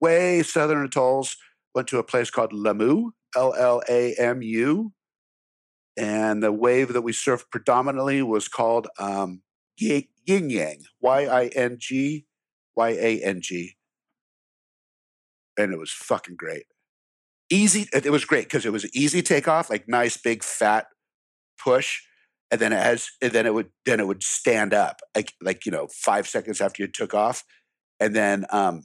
way 0.00 0.42
southern 0.42 0.84
atolls. 0.84 1.36
Went 1.74 1.88
to 1.88 1.98
a 1.98 2.04
place 2.04 2.30
called 2.30 2.52
Lamu, 2.52 3.10
L 3.36 3.54
L 3.54 3.82
A 3.88 4.14
M 4.14 4.42
U, 4.42 4.92
and 5.96 6.42
the 6.42 6.52
wave 6.52 6.92
that 6.92 7.02
we 7.02 7.12
surfed 7.12 7.50
predominantly 7.50 8.22
was 8.22 8.48
called 8.48 8.88
um, 8.98 9.42
Ying 10.26 10.50
Yang, 10.50 10.84
Y 11.00 11.26
I 11.26 11.46
N 11.54 11.76
G 11.78 12.26
Y 12.76 12.90
A 12.90 13.20
N 13.22 13.40
G, 13.40 13.76
and 15.58 15.72
it 15.72 15.78
was 15.78 15.90
fucking 15.90 16.36
great. 16.36 16.64
Easy. 17.50 17.86
It 17.92 18.06
it 18.06 18.10
was 18.10 18.24
great 18.24 18.44
because 18.44 18.66
it 18.66 18.72
was 18.72 18.84
an 18.84 18.90
easy 18.94 19.22
takeoff, 19.22 19.70
like 19.70 19.88
nice 19.88 20.16
big 20.16 20.42
fat 20.42 20.86
push, 21.62 22.00
and 22.50 22.60
then 22.60 22.72
as 22.72 23.08
and 23.20 23.32
then 23.32 23.46
it 23.46 23.54
would 23.54 23.70
then 23.86 24.00
it 24.00 24.06
would 24.06 24.22
stand 24.22 24.72
up 24.74 25.00
like 25.14 25.32
like 25.42 25.66
you 25.66 25.72
know 25.72 25.88
five 25.92 26.26
seconds 26.26 26.60
after 26.60 26.82
you 26.82 26.88
took 26.88 27.14
off, 27.14 27.44
and 28.00 28.14
then 28.14 28.46
um, 28.50 28.84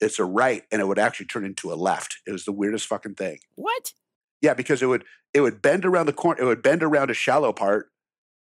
it's 0.00 0.18
a 0.18 0.24
right, 0.24 0.62
and 0.70 0.80
it 0.80 0.86
would 0.86 0.98
actually 0.98 1.26
turn 1.26 1.44
into 1.44 1.72
a 1.72 1.74
left. 1.74 2.18
It 2.26 2.32
was 2.32 2.44
the 2.44 2.52
weirdest 2.52 2.86
fucking 2.86 3.14
thing. 3.14 3.38
What? 3.54 3.92
Yeah, 4.40 4.54
because 4.54 4.82
it 4.82 4.86
would 4.86 5.04
it 5.34 5.40
would 5.40 5.60
bend 5.62 5.84
around 5.84 6.06
the 6.06 6.12
corner. 6.12 6.40
It 6.40 6.46
would 6.46 6.62
bend 6.62 6.82
around 6.82 7.10
a 7.10 7.14
shallow 7.14 7.52
part, 7.52 7.90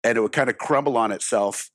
and 0.05 0.16
it 0.16 0.20
would 0.20 0.33
kind 0.33 0.51
of 0.51 0.59
crumble 0.59 0.96
on 0.96 1.12
itself, 1.12 1.70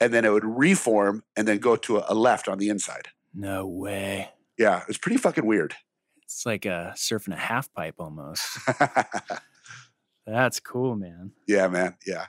and 0.00 0.12
then 0.12 0.24
it 0.24 0.30
would 0.32 0.44
reform 0.44 1.22
and 1.36 1.46
then 1.46 1.58
go 1.58 1.76
to 1.76 1.98
a, 2.08 2.14
left 2.14 2.48
on 2.48 2.58
the 2.58 2.68
inside. 2.68 3.08
No 3.34 3.66
way. 3.66 4.30
Yeah, 4.58 4.82
it's 4.88 4.98
pretty 4.98 5.18
fucking 5.18 5.46
weird. 5.46 5.74
It's 6.22 6.44
like 6.46 6.64
a 6.64 6.92
surfing 6.96 7.32
a 7.32 7.36
half 7.36 7.72
pipe 7.72 7.96
almost. 7.98 8.42
That's 10.26 10.60
cool, 10.60 10.96
man. 10.96 11.32
yeah, 11.48 11.66
man. 11.68 11.96
Yeah, 12.06 12.26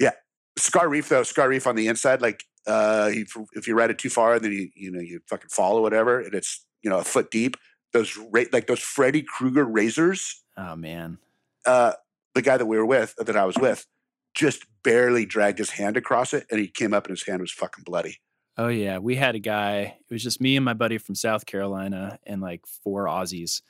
yeah. 0.00 0.12
Scar 0.56 0.88
Reef 0.88 1.08
though, 1.08 1.22
Scar 1.22 1.48
Reef 1.48 1.66
on 1.66 1.76
the 1.76 1.88
inside, 1.88 2.22
like 2.22 2.44
uh, 2.66 3.10
if, 3.12 3.36
if 3.54 3.66
you 3.66 3.74
ride 3.74 3.90
it 3.90 3.98
too 3.98 4.08
far 4.10 4.34
and 4.34 4.44
then 4.44 4.52
you 4.52 4.70
you 4.74 4.90
know 4.90 5.00
you 5.00 5.20
fucking 5.28 5.48
fall 5.48 5.76
or 5.76 5.82
whatever, 5.82 6.20
and 6.20 6.34
it's 6.34 6.64
you 6.82 6.90
know 6.90 6.98
a 6.98 7.04
foot 7.04 7.30
deep. 7.30 7.56
Those 7.92 8.16
ra- 8.32 8.44
like 8.52 8.68
those 8.68 8.80
Freddy 8.80 9.22
Krueger 9.22 9.64
razors. 9.64 10.42
Oh 10.56 10.76
man. 10.76 11.18
uh, 11.66 11.92
the 12.34 12.42
guy 12.42 12.56
that 12.56 12.64
we 12.66 12.78
were 12.78 12.86
with, 12.86 13.14
that 13.18 13.36
I 13.36 13.44
was 13.44 13.56
with, 13.58 13.86
just 14.34 14.64
barely 14.82 15.26
dragged 15.26 15.58
his 15.58 15.70
hand 15.70 15.96
across 15.96 16.32
it, 16.32 16.46
and 16.50 16.60
he 16.60 16.68
came 16.68 16.92
up 16.94 17.06
and 17.06 17.16
his 17.16 17.26
hand 17.26 17.40
was 17.40 17.52
fucking 17.52 17.84
bloody. 17.84 18.18
Oh 18.56 18.68
yeah, 18.68 18.98
we 18.98 19.16
had 19.16 19.34
a 19.34 19.40
guy. 19.40 19.96
It 20.08 20.12
was 20.12 20.22
just 20.22 20.40
me 20.40 20.56
and 20.56 20.64
my 20.64 20.74
buddy 20.74 20.98
from 20.98 21.14
South 21.14 21.46
Carolina 21.46 22.18
and 22.26 22.40
like 22.40 22.66
four 22.66 23.06
Aussies, 23.06 23.62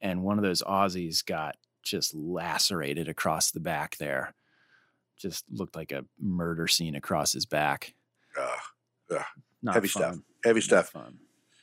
and 0.00 0.22
one 0.22 0.38
of 0.38 0.44
those 0.44 0.62
Aussies 0.62 1.24
got 1.24 1.56
just 1.82 2.14
lacerated 2.14 3.08
across 3.08 3.50
the 3.50 3.60
back 3.60 3.96
there. 3.98 4.34
Just 5.18 5.44
looked 5.50 5.76
like 5.76 5.92
a 5.92 6.04
murder 6.20 6.66
scene 6.66 6.94
across 6.94 7.32
his 7.32 7.46
back. 7.46 7.94
Not 9.62 9.74
Heavy 9.74 9.88
stuff. 9.88 10.16
heavy 10.44 10.58
Not 10.58 10.64
stuff. 10.64 10.88
Fun. 10.90 11.18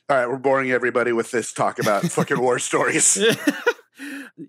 All 0.08 0.16
right, 0.16 0.28
we're 0.28 0.38
boring 0.38 0.70
everybody 0.72 1.12
with 1.12 1.30
this 1.30 1.52
talk 1.52 1.78
about 1.78 2.02
fucking 2.04 2.40
war 2.40 2.58
stories. 2.60 3.18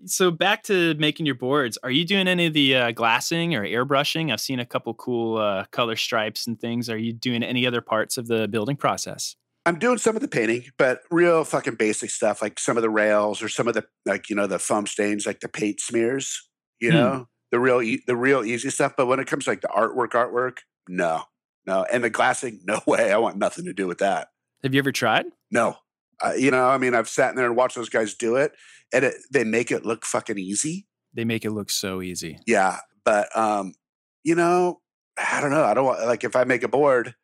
so 0.06 0.30
back 0.30 0.62
to 0.64 0.94
making 0.94 1.26
your 1.26 1.34
boards. 1.34 1.78
Are 1.82 1.90
you 1.90 2.04
doing 2.04 2.28
any 2.28 2.46
of 2.46 2.52
the 2.52 2.74
uh, 2.76 2.90
glassing 2.92 3.54
or 3.54 3.64
airbrushing? 3.64 4.32
I've 4.32 4.40
seen 4.40 4.60
a 4.60 4.66
couple 4.66 4.94
cool 4.94 5.38
uh, 5.38 5.64
color 5.72 5.96
stripes 5.96 6.46
and 6.46 6.60
things. 6.60 6.88
Are 6.90 6.96
you 6.98 7.12
doing 7.12 7.42
any 7.42 7.66
other 7.66 7.80
parts 7.80 8.16
of 8.18 8.26
the 8.28 8.48
building 8.48 8.76
process? 8.76 9.36
I'm 9.64 9.78
doing 9.78 9.98
some 9.98 10.16
of 10.16 10.22
the 10.22 10.28
painting, 10.28 10.64
but 10.76 11.02
real 11.10 11.44
fucking 11.44 11.76
basic 11.76 12.10
stuff, 12.10 12.42
like 12.42 12.58
some 12.58 12.76
of 12.76 12.82
the 12.82 12.90
rails 12.90 13.42
or 13.42 13.48
some 13.48 13.68
of 13.68 13.74
the 13.74 13.84
like 14.04 14.28
you 14.28 14.34
know 14.36 14.46
the 14.48 14.58
foam 14.58 14.86
stains, 14.86 15.24
like 15.26 15.40
the 15.40 15.48
paint 15.48 15.80
smears. 15.80 16.48
You 16.80 16.90
Hmm. 16.90 16.96
know 16.96 17.28
the 17.52 17.60
real 17.60 17.80
e- 17.80 18.02
the 18.06 18.16
real 18.16 18.44
easy 18.44 18.70
stuff. 18.70 18.94
But 18.96 19.06
when 19.06 19.20
it 19.20 19.26
comes 19.28 19.44
to 19.44 19.50
like 19.50 19.60
the 19.60 19.68
artwork, 19.68 20.10
artwork, 20.10 20.58
no, 20.88 21.22
no, 21.64 21.84
and 21.92 22.02
the 22.02 22.10
glassing, 22.10 22.60
no 22.66 22.80
way. 22.88 23.12
I 23.12 23.18
want 23.18 23.36
nothing 23.36 23.64
to 23.66 23.72
do 23.72 23.86
with 23.86 23.98
that. 23.98 24.28
Have 24.64 24.74
you 24.74 24.80
ever 24.80 24.90
tried? 24.90 25.26
No. 25.52 25.76
Uh, 26.22 26.34
you 26.34 26.50
know, 26.50 26.68
I 26.68 26.78
mean, 26.78 26.94
I've 26.94 27.08
sat 27.08 27.30
in 27.30 27.36
there 27.36 27.46
and 27.46 27.56
watched 27.56 27.74
those 27.74 27.88
guys 27.88 28.14
do 28.14 28.36
it, 28.36 28.52
and 28.92 29.04
it, 29.04 29.14
they 29.32 29.44
make 29.44 29.70
it 29.70 29.84
look 29.84 30.04
fucking 30.04 30.38
easy. 30.38 30.86
They 31.12 31.24
make 31.24 31.44
it 31.44 31.50
look 31.50 31.70
so 31.70 32.00
easy. 32.00 32.38
Yeah, 32.46 32.78
but 33.04 33.36
um, 33.36 33.74
you 34.22 34.34
know, 34.34 34.80
I 35.18 35.40
don't 35.40 35.50
know. 35.50 35.64
I 35.64 35.74
don't 35.74 35.84
want 35.84 36.06
like 36.06 36.24
if 36.24 36.36
I 36.36 36.44
make 36.44 36.62
a 36.62 36.68
board, 36.68 37.14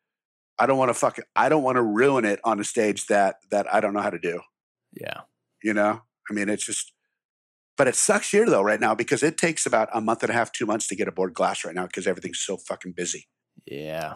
I 0.59 0.65
don't 0.65 0.77
want 0.77 0.89
to 0.89 0.93
fuck. 0.93 1.19
I 1.35 1.49
don't 1.49 1.63
want 1.63 1.77
to 1.77 1.81
ruin 1.81 2.25
it 2.25 2.39
on 2.43 2.59
a 2.59 2.63
stage 2.63 3.07
that 3.07 3.37
that 3.51 3.73
I 3.73 3.79
don't 3.79 3.93
know 3.93 4.01
how 4.01 4.09
to 4.09 4.19
do. 4.19 4.41
Yeah. 4.93 5.21
You 5.63 5.73
know, 5.73 6.01
I 6.29 6.33
mean, 6.33 6.49
it's 6.49 6.65
just 6.65 6.93
But 7.77 7.87
it 7.87 7.95
sucks 7.95 8.29
here 8.31 8.45
though 8.45 8.61
right 8.61 8.79
now 8.79 8.93
because 8.93 9.23
it 9.23 9.37
takes 9.37 9.65
about 9.65 9.87
a 9.93 10.01
month 10.01 10.21
and 10.23 10.29
a 10.29 10.33
half, 10.33 10.51
two 10.51 10.65
months 10.65 10.87
to 10.87 10.95
get 10.95 11.07
a 11.07 11.11
board 11.11 11.33
glass 11.33 11.63
right 11.63 11.73
now 11.73 11.87
because 11.87 12.07
everything's 12.07 12.39
so 12.39 12.57
fucking 12.57 12.91
busy. 12.91 13.27
Yeah. 13.65 14.15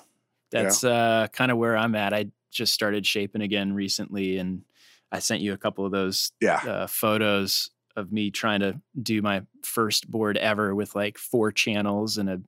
That's 0.51 0.83
uh, 0.83 1.27
kind 1.31 1.51
of 1.51 1.57
where 1.57 1.75
I'm 1.75 1.95
at. 1.95 2.13
I 2.13 2.27
just 2.51 2.73
started 2.73 3.07
shaping 3.07 3.41
again 3.41 3.73
recently, 3.73 4.37
and 4.37 4.61
I 5.13 5.19
sent 5.19 5.41
you 5.41 5.53
a 5.53 5.57
couple 5.57 5.85
of 5.85 5.91
those 5.91 6.31
Yeah. 6.41 6.55
uh, 6.57 6.87
photos 6.87 7.69
of 7.95 8.11
me 8.11 8.31
trying 8.31 8.59
to 8.61 8.81
do 9.01 9.21
my 9.21 9.43
first 9.63 10.09
board 10.09 10.35
ever 10.37 10.73
with 10.73 10.95
like 10.95 11.17
four 11.19 11.51
channels 11.51 12.17
and 12.17 12.27
a 12.29 12.41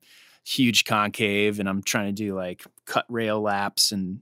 huge 0.44 0.84
concave, 0.84 1.60
and 1.60 1.68
I'm 1.68 1.82
trying 1.82 2.06
to 2.14 2.22
do 2.24 2.34
like 2.34 2.64
cut 2.84 3.06
rail 3.08 3.40
laps, 3.40 3.92
and 3.92 4.20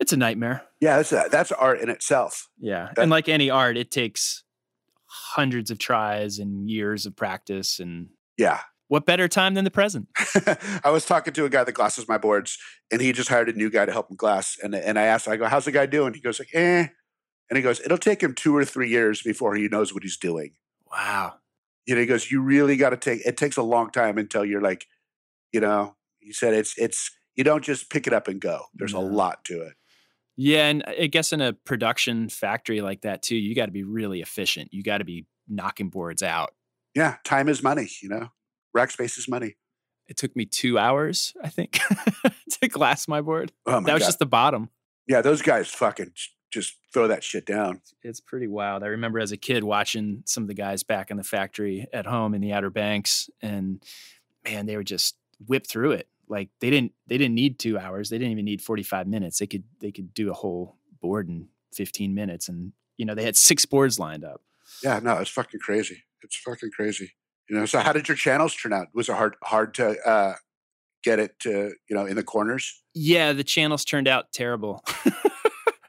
it's 0.00 0.12
a 0.12 0.16
nightmare. 0.16 0.62
Yeah, 0.80 0.96
that's 0.96 1.12
a, 1.12 1.28
that's 1.30 1.52
art 1.52 1.80
in 1.80 1.90
itself. 1.90 2.48
Yeah, 2.58 2.88
That- 2.96 3.02
and 3.02 3.10
like 3.10 3.28
any 3.28 3.50
art, 3.50 3.76
it 3.76 3.90
takes 3.90 4.42
hundreds 5.06 5.70
of 5.70 5.78
tries 5.78 6.38
and 6.38 6.68
years 6.70 7.04
of 7.06 7.14
practice, 7.14 7.78
and 7.78 8.08
Yeah. 8.38 8.60
What 8.88 9.06
better 9.06 9.28
time 9.28 9.54
than 9.54 9.64
the 9.64 9.70
present? 9.70 10.08
I 10.84 10.90
was 10.90 11.06
talking 11.06 11.32
to 11.34 11.44
a 11.44 11.48
guy 11.50 11.64
that 11.64 11.72
glasses 11.72 12.08
my 12.08 12.18
boards, 12.18 12.58
and 12.90 13.00
he 13.00 13.12
just 13.12 13.28
hired 13.28 13.48
a 13.48 13.52
new 13.52 13.70
guy 13.70 13.86
to 13.86 13.92
help 13.92 14.10
him 14.10 14.16
glass. 14.16 14.58
And 14.62 14.74
and 14.74 14.98
I 14.98 15.04
asked, 15.04 15.28
I 15.28 15.36
go, 15.36 15.46
"How's 15.46 15.64
the 15.64 15.72
guy 15.72 15.86
doing?" 15.86 16.14
He 16.14 16.20
goes, 16.20 16.38
like, 16.38 16.50
"Eh," 16.52 16.86
and 17.50 17.56
he 17.56 17.62
goes, 17.62 17.80
"It'll 17.80 17.98
take 17.98 18.22
him 18.22 18.34
two 18.34 18.56
or 18.56 18.64
three 18.64 18.88
years 18.88 19.22
before 19.22 19.54
he 19.54 19.68
knows 19.68 19.94
what 19.94 20.02
he's 20.02 20.16
doing." 20.16 20.54
Wow. 20.90 21.34
You 21.86 21.94
know, 21.94 22.00
he 22.00 22.06
goes, 22.06 22.30
"You 22.30 22.40
really 22.42 22.76
got 22.76 22.90
to 22.90 22.96
take. 22.96 23.24
It 23.26 23.36
takes 23.36 23.56
a 23.56 23.62
long 23.62 23.90
time 23.90 24.18
until 24.18 24.44
you're 24.44 24.62
like, 24.62 24.86
you 25.52 25.60
know." 25.60 25.96
He 26.20 26.32
said, 26.32 26.54
"It's 26.54 26.74
it's 26.78 27.10
you 27.36 27.44
don't 27.44 27.64
just 27.64 27.90
pick 27.90 28.06
it 28.06 28.12
up 28.12 28.28
and 28.28 28.40
go. 28.40 28.66
There's 28.74 28.94
a 28.94 29.00
lot 29.00 29.44
to 29.46 29.62
it." 29.62 29.74
Yeah, 30.36 30.66
and 30.66 30.82
I 30.86 31.06
guess 31.06 31.32
in 31.32 31.40
a 31.40 31.52
production 31.52 32.28
factory 32.28 32.80
like 32.80 33.02
that 33.02 33.22
too, 33.22 33.36
you 33.36 33.54
got 33.54 33.66
to 33.66 33.72
be 33.72 33.84
really 33.84 34.20
efficient. 34.20 34.72
You 34.72 34.82
got 34.82 34.98
to 34.98 35.04
be 35.04 35.26
knocking 35.48 35.90
boards 35.90 36.22
out. 36.22 36.54
Yeah, 36.94 37.16
time 37.24 37.48
is 37.48 37.62
money. 37.62 37.88
You 38.02 38.08
know, 38.08 38.28
rack 38.74 38.90
space 38.90 39.16
is 39.16 39.28
money. 39.28 39.56
It 40.06 40.18
took 40.18 40.36
me 40.36 40.44
two 40.44 40.78
hours, 40.78 41.32
I 41.42 41.48
think, 41.48 41.80
to 42.60 42.68
glass 42.68 43.08
my 43.08 43.22
board. 43.22 43.52
Oh 43.64 43.80
my 43.80 43.86
that 43.86 43.94
was 43.94 44.02
god! 44.02 44.06
just 44.06 44.18
the 44.18 44.26
bottom. 44.26 44.68
yeah, 45.06 45.22
those 45.22 45.40
guys 45.40 45.68
fucking 45.68 46.12
just 46.50 46.74
throw 46.92 47.08
that 47.08 47.24
shit 47.24 47.46
down. 47.46 47.80
It's 48.02 48.20
pretty 48.20 48.46
wild. 48.46 48.82
I 48.82 48.88
remember 48.88 49.18
as 49.18 49.32
a 49.32 49.36
kid 49.38 49.64
watching 49.64 50.22
some 50.26 50.44
of 50.44 50.48
the 50.48 50.54
guys 50.54 50.82
back 50.82 51.10
in 51.10 51.16
the 51.16 51.24
factory 51.24 51.86
at 51.92 52.04
home 52.06 52.34
in 52.34 52.40
the 52.42 52.52
Outer 52.52 52.70
Banks, 52.70 53.30
and 53.40 53.82
man, 54.44 54.66
they 54.66 54.76
would 54.76 54.86
just 54.86 55.16
whip 55.46 55.66
through 55.66 55.92
it. 55.92 56.08
Like 56.28 56.50
they 56.60 56.68
didn't 56.70 56.92
they 57.06 57.16
didn't 57.18 57.34
need 57.34 57.58
two 57.58 57.78
hours. 57.78 58.10
They 58.10 58.18
didn't 58.18 58.32
even 58.32 58.44
need 58.44 58.60
forty 58.60 58.82
five 58.82 59.06
minutes. 59.06 59.38
They 59.38 59.46
could 59.46 59.64
they 59.80 59.90
could 59.90 60.12
do 60.12 60.30
a 60.30 60.34
whole 60.34 60.76
board 61.00 61.28
in 61.28 61.48
fifteen 61.72 62.14
minutes, 62.14 62.48
and 62.48 62.72
you 62.98 63.06
know 63.06 63.14
they 63.14 63.24
had 63.24 63.36
six 63.36 63.64
boards 63.64 63.98
lined 63.98 64.24
up. 64.24 64.42
Yeah, 64.82 65.00
no, 65.02 65.16
it's 65.18 65.30
fucking 65.30 65.60
crazy. 65.60 66.02
It's 66.22 66.36
fucking 66.36 66.70
crazy. 66.76 67.12
You 67.48 67.56
know, 67.56 67.66
so 67.66 67.80
how 67.80 67.92
did 67.92 68.08
your 68.08 68.16
channels 68.16 68.54
turn 68.54 68.72
out? 68.72 68.88
Was 68.94 69.08
it 69.08 69.14
hard 69.14 69.36
hard 69.42 69.74
to 69.74 69.96
uh, 70.08 70.34
get 71.02 71.18
it 71.18 71.38
to 71.40 71.74
you 71.88 71.96
know 71.96 72.06
in 72.06 72.16
the 72.16 72.22
corners? 72.22 72.82
Yeah, 72.94 73.32
the 73.32 73.44
channels 73.44 73.84
turned 73.84 74.08
out 74.08 74.32
terrible. 74.32 74.82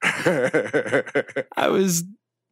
I 0.04 1.68
was 1.70 2.04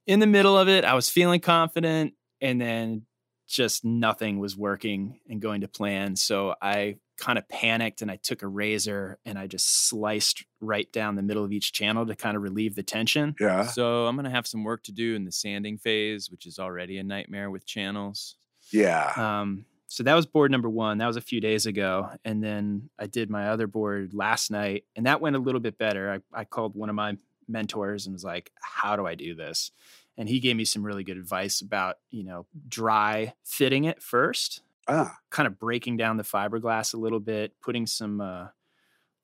in 0.08 0.20
the 0.20 0.28
middle 0.28 0.58
of 0.58 0.70
it. 0.70 0.86
I 0.86 0.94
was 0.94 1.10
feeling 1.10 1.40
confident, 1.40 2.14
and 2.42 2.62
then 2.62 3.06
just 3.48 3.84
nothing 3.84 4.40
was 4.40 4.56
working 4.58 5.20
and 5.30 5.42
going 5.42 5.62
to 5.62 5.68
plan. 5.68 6.16
So 6.16 6.56
I 6.62 6.98
kind 7.18 7.38
of 7.38 7.48
panicked 7.48 8.02
and 8.02 8.10
I 8.10 8.16
took 8.16 8.42
a 8.42 8.48
razor 8.48 9.20
and 9.26 9.38
I 9.38 9.48
just 9.48 9.88
sliced 9.88 10.44
right 10.60 10.92
down 10.92 11.16
the 11.16 11.22
middle 11.22 11.44
of 11.44 11.52
each 11.52 11.72
channel 11.72 12.06
to 12.06 12.16
kind 12.16 12.36
of 12.36 12.42
relieve 12.42 12.76
the 12.76 12.84
tension. 12.84 13.36
yeah, 13.40 13.64
So 13.64 14.08
I'm 14.08 14.16
gonna 14.16 14.32
have 14.32 14.48
some 14.48 14.64
work 14.64 14.84
to 14.84 14.92
do 14.92 15.16
in 15.16 15.24
the 15.24 15.32
sanding 15.32 15.78
phase, 15.78 16.32
which 16.32 16.46
is 16.46 16.58
already 16.58 16.98
a 16.98 17.04
nightmare 17.04 17.52
with 17.52 17.66
channels. 17.66 18.38
Yeah, 18.74 19.14
Um, 19.16 19.66
so 19.88 20.02
that 20.02 20.16
was 20.16 20.26
board 20.26 20.50
number 20.50 20.70
one. 20.70 20.98
That 20.98 21.06
was 21.06 21.18
a 21.18 21.22
few 21.22 21.40
days 21.40 21.68
ago. 21.68 22.10
And 22.26 22.44
then 22.44 22.90
I 22.98 23.06
did 23.06 23.30
my 23.30 23.50
other 23.50 23.68
board 23.68 24.16
last 24.16 24.50
night, 24.50 24.86
and 24.96 25.06
that 25.06 25.22
went 25.22 25.36
a 25.36 25.40
little 25.40 25.62
bit 25.62 25.78
better. 25.78 26.12
I, 26.34 26.42
I 26.42 26.46
called 26.46 26.76
one 26.76 26.90
of 26.90 26.96
my 26.96 27.18
mentors 27.48 28.08
and 28.08 28.14
was 28.14 28.24
like, 28.24 28.52
How 28.60 28.96
do 28.96 29.06
I 29.06 29.14
do 29.14 29.36
this? 29.36 29.72
And 30.18 30.28
he 30.28 30.40
gave 30.40 30.56
me 30.56 30.66
some 30.66 30.84
really 30.84 31.04
good 31.04 31.18
advice 31.18 31.62
about, 31.62 31.98
you 32.10 32.24
know, 32.24 32.48
dry 32.68 33.34
fitting 33.44 33.84
it 33.84 34.02
first, 34.02 34.64
ah, 34.88 35.16
kind 35.30 35.46
of 35.46 35.60
breaking 35.60 35.98
down 35.98 36.18
the 36.18 36.24
fiberglass 36.24 36.96
a 36.96 36.98
little 36.98 37.20
bit, 37.20 37.54
putting 37.62 37.86
some 37.86 38.20
uh, 38.20 38.48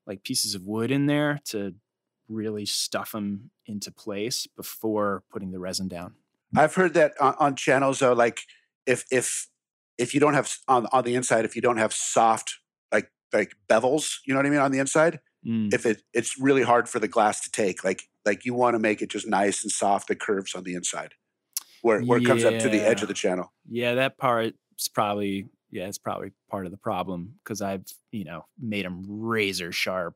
like 0.05 0.23
pieces 0.23 0.53
of 0.53 0.67
wood 0.67 0.91
in 0.91 1.07
there 1.07 1.39
to 1.45 1.73
really 2.27 2.67
stuff 2.67 3.11
them 3.11 3.49
into 3.65 3.91
place 3.91 4.47
before 4.55 5.23
putting 5.31 5.51
the 5.51 5.59
resin 5.59 5.87
down. 5.87 6.13
I've 6.55 6.75
heard 6.75 6.93
that 6.95 7.13
on, 7.19 7.35
on 7.39 7.55
channels 7.55 7.99
though. 7.99 8.13
Like 8.13 8.41
if 8.85 9.05
if 9.11 9.47
if 9.97 10.13
you 10.13 10.19
don't 10.19 10.33
have 10.33 10.51
on 10.67 10.87
on 10.91 11.03
the 11.03 11.15
inside, 11.15 11.45
if 11.45 11.55
you 11.55 11.61
don't 11.61 11.77
have 11.77 11.93
soft 11.93 12.57
like 12.91 13.11
like 13.33 13.53
bevels, 13.69 14.17
you 14.25 14.33
know 14.33 14.39
what 14.39 14.45
I 14.45 14.49
mean 14.49 14.59
on 14.59 14.71
the 14.71 14.79
inside. 14.79 15.19
Mm. 15.45 15.73
If 15.73 15.85
it 15.85 16.01
it's 16.13 16.39
really 16.39 16.63
hard 16.63 16.89
for 16.89 16.99
the 16.99 17.07
glass 17.07 17.41
to 17.41 17.51
take. 17.51 17.83
Like 17.83 18.03
like 18.25 18.45
you 18.45 18.53
want 18.53 18.75
to 18.75 18.79
make 18.79 19.01
it 19.01 19.09
just 19.09 19.27
nice 19.27 19.63
and 19.63 19.71
soft, 19.71 20.07
the 20.07 20.15
curves 20.15 20.53
on 20.53 20.63
the 20.63 20.73
inside, 20.73 21.13
where 21.81 22.01
where 22.01 22.19
it 22.19 22.25
comes 22.25 22.43
up 22.43 22.59
to 22.59 22.69
the 22.69 22.81
edge 22.81 23.01
of 23.01 23.07
the 23.07 23.13
channel. 23.13 23.53
Yeah, 23.67 23.95
that 23.95 24.17
part's 24.17 24.87
probably 24.93 25.47
yeah, 25.71 25.87
it's 25.87 25.97
probably 25.97 26.31
part 26.49 26.65
of 26.65 26.71
the 26.71 26.77
problem 26.77 27.35
because 27.43 27.61
I've 27.61 27.85
you 28.11 28.25
know 28.25 28.45
made 28.59 28.85
them 28.85 29.03
razor 29.07 29.71
sharp, 29.71 30.15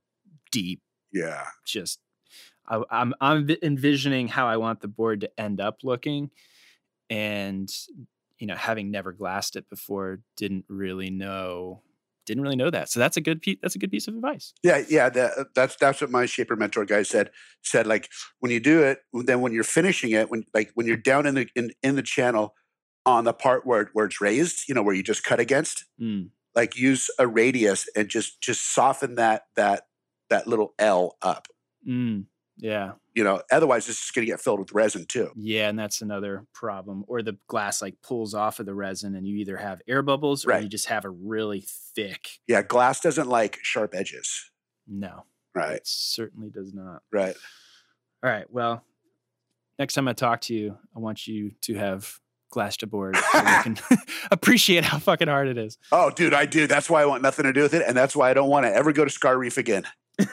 deep. 0.51 0.81
Yeah, 1.11 1.45
Just 1.65 1.99
I, 2.67 2.81
I'm 2.89 3.13
I'm 3.21 3.49
envisioning 3.61 4.27
how 4.27 4.47
I 4.47 4.57
want 4.57 4.81
the 4.81 4.87
board 4.87 5.21
to 5.21 5.39
end 5.39 5.61
up 5.61 5.79
looking, 5.83 6.31
and 7.09 7.69
you 8.43 8.47
know 8.47 8.55
having 8.55 8.91
never 8.91 9.13
glassed 9.13 9.55
it 9.55 9.69
before, 9.69 10.19
didn't 10.35 10.65
really 10.67 11.09
know 11.09 11.81
didn't 12.25 12.43
really 12.43 12.57
know 12.57 12.69
that. 12.69 12.89
So 12.89 12.99
that's 12.99 13.15
a 13.15 13.21
good 13.21 13.41
piece. 13.41 13.57
That's 13.61 13.75
a 13.75 13.79
good 13.79 13.89
piece 13.89 14.09
of 14.09 14.15
advice. 14.15 14.53
Yeah, 14.63 14.83
yeah, 14.89 15.07
that, 15.09 15.47
that's 15.55 15.77
that's 15.77 16.01
what 16.01 16.11
my 16.11 16.25
shaper 16.25 16.57
mentor 16.57 16.83
guy 16.83 17.03
said. 17.03 17.31
Said 17.61 17.87
like 17.87 18.09
when 18.41 18.51
you 18.51 18.59
do 18.59 18.81
it, 18.83 18.99
then 19.13 19.39
when 19.39 19.53
you're 19.53 19.63
finishing 19.63 20.11
it, 20.11 20.29
when 20.29 20.43
like 20.53 20.71
when 20.73 20.85
you're 20.85 20.97
down 20.97 21.25
in 21.25 21.35
the 21.35 21.47
in, 21.55 21.71
in 21.81 21.95
the 21.95 22.03
channel 22.03 22.53
on 23.05 23.23
the 23.23 23.33
part 23.33 23.65
where 23.65 23.89
where 23.93 24.07
it's 24.07 24.19
raised, 24.19 24.67
you 24.67 24.75
know, 24.75 24.83
where 24.83 24.95
you 24.95 25.03
just 25.03 25.23
cut 25.23 25.39
against, 25.39 25.85
Mm. 26.01 26.31
like 26.53 26.77
use 26.77 27.09
a 27.17 27.27
radius 27.27 27.87
and 27.95 28.09
just 28.09 28.41
just 28.41 28.73
soften 28.73 29.15
that 29.15 29.43
that 29.55 29.83
that 30.29 30.47
little 30.47 30.73
L 30.79 31.15
up. 31.21 31.47
Mm. 31.87 32.25
Yeah. 32.57 32.93
You 33.15 33.23
know, 33.23 33.41
otherwise 33.51 33.89
it's 33.89 33.99
just 33.99 34.13
going 34.13 34.25
to 34.25 34.31
get 34.31 34.39
filled 34.41 34.59
with 34.59 34.71
resin 34.73 35.05
too. 35.07 35.31
Yeah, 35.35 35.69
and 35.69 35.77
that's 35.77 36.01
another 36.01 36.45
problem. 36.53 37.03
Or 37.07 37.21
the 37.21 37.37
glass 37.47 37.81
like 37.81 37.95
pulls 38.03 38.33
off 38.33 38.59
of 38.59 38.65
the 38.65 38.73
resin, 38.75 39.15
and 39.15 39.27
you 39.27 39.37
either 39.37 39.57
have 39.57 39.81
air 39.87 40.01
bubbles 40.01 40.45
or 40.45 40.49
Right. 40.49 40.63
you 40.63 40.69
just 40.69 40.85
have 40.87 41.03
a 41.05 41.09
really 41.09 41.63
thick. 41.95 42.29
Yeah, 42.47 42.61
glass 42.61 42.99
doesn't 43.01 43.27
like 43.27 43.57
sharp 43.61 43.93
edges. 43.95 44.51
No, 44.87 45.25
Right, 45.55 45.75
it 45.77 45.87
certainly 45.87 46.49
does 46.49 46.73
not. 46.73 47.01
right. 47.11 47.35
All 48.23 48.29
right. 48.29 48.45
Well, 48.49 48.83
next 49.79 49.93
time 49.95 50.07
I 50.07 50.13
talk 50.13 50.41
to 50.41 50.53
you, 50.53 50.77
I 50.95 50.99
want 50.99 51.27
you 51.27 51.51
to 51.61 51.75
have 51.75 52.19
glassed 52.51 52.83
a 52.83 52.87
board 52.87 53.15
so 53.17 53.39
we 53.39 53.63
can 53.63 53.77
appreciate 54.31 54.83
how 54.85 54.99
fucking 54.99 55.27
hard 55.27 55.47
it 55.47 55.57
is. 55.57 55.77
Oh, 55.91 56.09
dude, 56.09 56.33
I 56.33 56.45
do. 56.45 56.67
That's 56.67 56.89
why 56.89 57.01
I 57.01 57.05
want 57.05 57.21
nothing 57.23 57.43
to 57.45 57.53
do 57.53 57.61
with 57.63 57.73
it, 57.73 57.83
and 57.85 57.95
that's 57.97 58.15
why 58.15 58.29
I 58.29 58.33
don't 58.33 58.49
want 58.49 58.65
to 58.65 58.73
ever 58.73 58.91
go 58.93 59.03
to 59.05 59.11
Scar 59.11 59.37
Reef 59.37 59.57
again. 59.57 59.83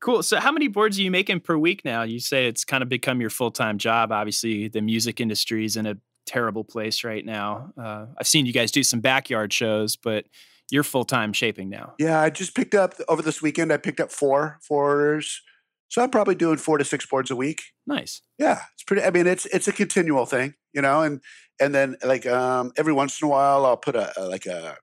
Cool. 0.00 0.22
So, 0.22 0.40
how 0.40 0.50
many 0.50 0.68
boards 0.68 0.98
are 0.98 1.02
you 1.02 1.10
making 1.10 1.40
per 1.40 1.56
week 1.56 1.84
now? 1.84 2.02
You 2.02 2.20
say 2.20 2.46
it's 2.46 2.64
kind 2.64 2.82
of 2.82 2.88
become 2.88 3.20
your 3.20 3.30
full 3.30 3.50
time 3.50 3.78
job. 3.78 4.12
Obviously, 4.12 4.68
the 4.68 4.80
music 4.80 5.20
industry 5.20 5.64
is 5.64 5.76
in 5.76 5.86
a 5.86 5.96
terrible 6.26 6.64
place 6.64 7.04
right 7.04 7.24
now. 7.24 7.72
Uh, 7.80 8.06
I've 8.18 8.26
seen 8.26 8.46
you 8.46 8.52
guys 8.52 8.70
do 8.70 8.82
some 8.82 9.00
backyard 9.00 9.52
shows, 9.52 9.96
but 9.96 10.24
you're 10.70 10.84
full 10.84 11.04
time 11.04 11.32
shaping 11.32 11.68
now. 11.68 11.94
Yeah, 11.98 12.20
I 12.20 12.30
just 12.30 12.54
picked 12.54 12.74
up 12.74 12.94
over 13.08 13.20
this 13.20 13.42
weekend. 13.42 13.72
I 13.72 13.76
picked 13.76 14.00
up 14.00 14.10
four 14.10 14.58
four 14.62 14.90
orders, 14.90 15.42
so 15.88 16.02
I'm 16.02 16.10
probably 16.10 16.34
doing 16.34 16.56
four 16.56 16.78
to 16.78 16.84
six 16.84 17.04
boards 17.04 17.30
a 17.30 17.36
week. 17.36 17.62
Nice. 17.86 18.22
Yeah, 18.38 18.60
it's 18.74 18.84
pretty. 18.84 19.02
I 19.02 19.10
mean, 19.10 19.26
it's 19.26 19.44
it's 19.46 19.68
a 19.68 19.72
continual 19.72 20.24
thing, 20.24 20.54
you 20.72 20.80
know, 20.80 21.02
and 21.02 21.20
and 21.60 21.74
then 21.74 21.96
like 22.02 22.24
um 22.26 22.72
every 22.78 22.92
once 22.94 23.20
in 23.20 23.26
a 23.26 23.30
while, 23.30 23.66
I'll 23.66 23.76
put 23.76 23.96
a, 23.96 24.12
a 24.18 24.24
like 24.24 24.46
a 24.46 24.76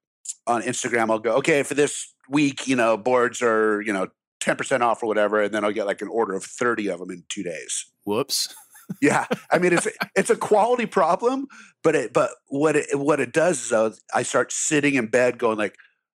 on 0.45 0.61
Instagram. 0.61 1.09
I'll 1.09 1.19
go 1.19 1.37
okay 1.37 1.63
for 1.63 1.73
this 1.73 2.13
week. 2.29 2.67
You 2.67 2.75
know, 2.75 2.97
boards 2.97 3.41
are 3.41 3.81
you 3.81 3.93
know 3.93 4.09
ten 4.39 4.55
percent 4.55 4.83
off 4.83 5.01
or 5.03 5.07
whatever, 5.07 5.41
and 5.41 5.53
then 5.53 5.63
I'll 5.63 5.71
get 5.71 5.85
like 5.85 6.01
an 6.01 6.07
order 6.07 6.33
of 6.33 6.43
thirty 6.43 6.87
of 6.87 6.99
them 6.99 7.11
in 7.11 7.23
two 7.29 7.43
days. 7.43 7.85
Whoops. 8.05 8.53
Yeah, 9.01 9.25
I 9.51 9.57
mean 9.59 9.73
it's 9.73 9.85
it's 10.15 10.29
a 10.29 10.35
quality 10.37 10.85
problem, 10.85 11.47
but 11.83 11.93
it 11.93 12.13
but 12.13 12.31
what 12.47 12.77
it 12.77 12.97
what 12.97 13.19
it 13.19 13.33
does 13.33 13.61
is 13.65 13.69
though, 13.69 13.91
I 14.13 14.23
start 14.23 14.53
sitting 14.53 14.93
in 14.95 15.07
bed 15.07 15.37
going 15.37 15.57
like, 15.57 15.75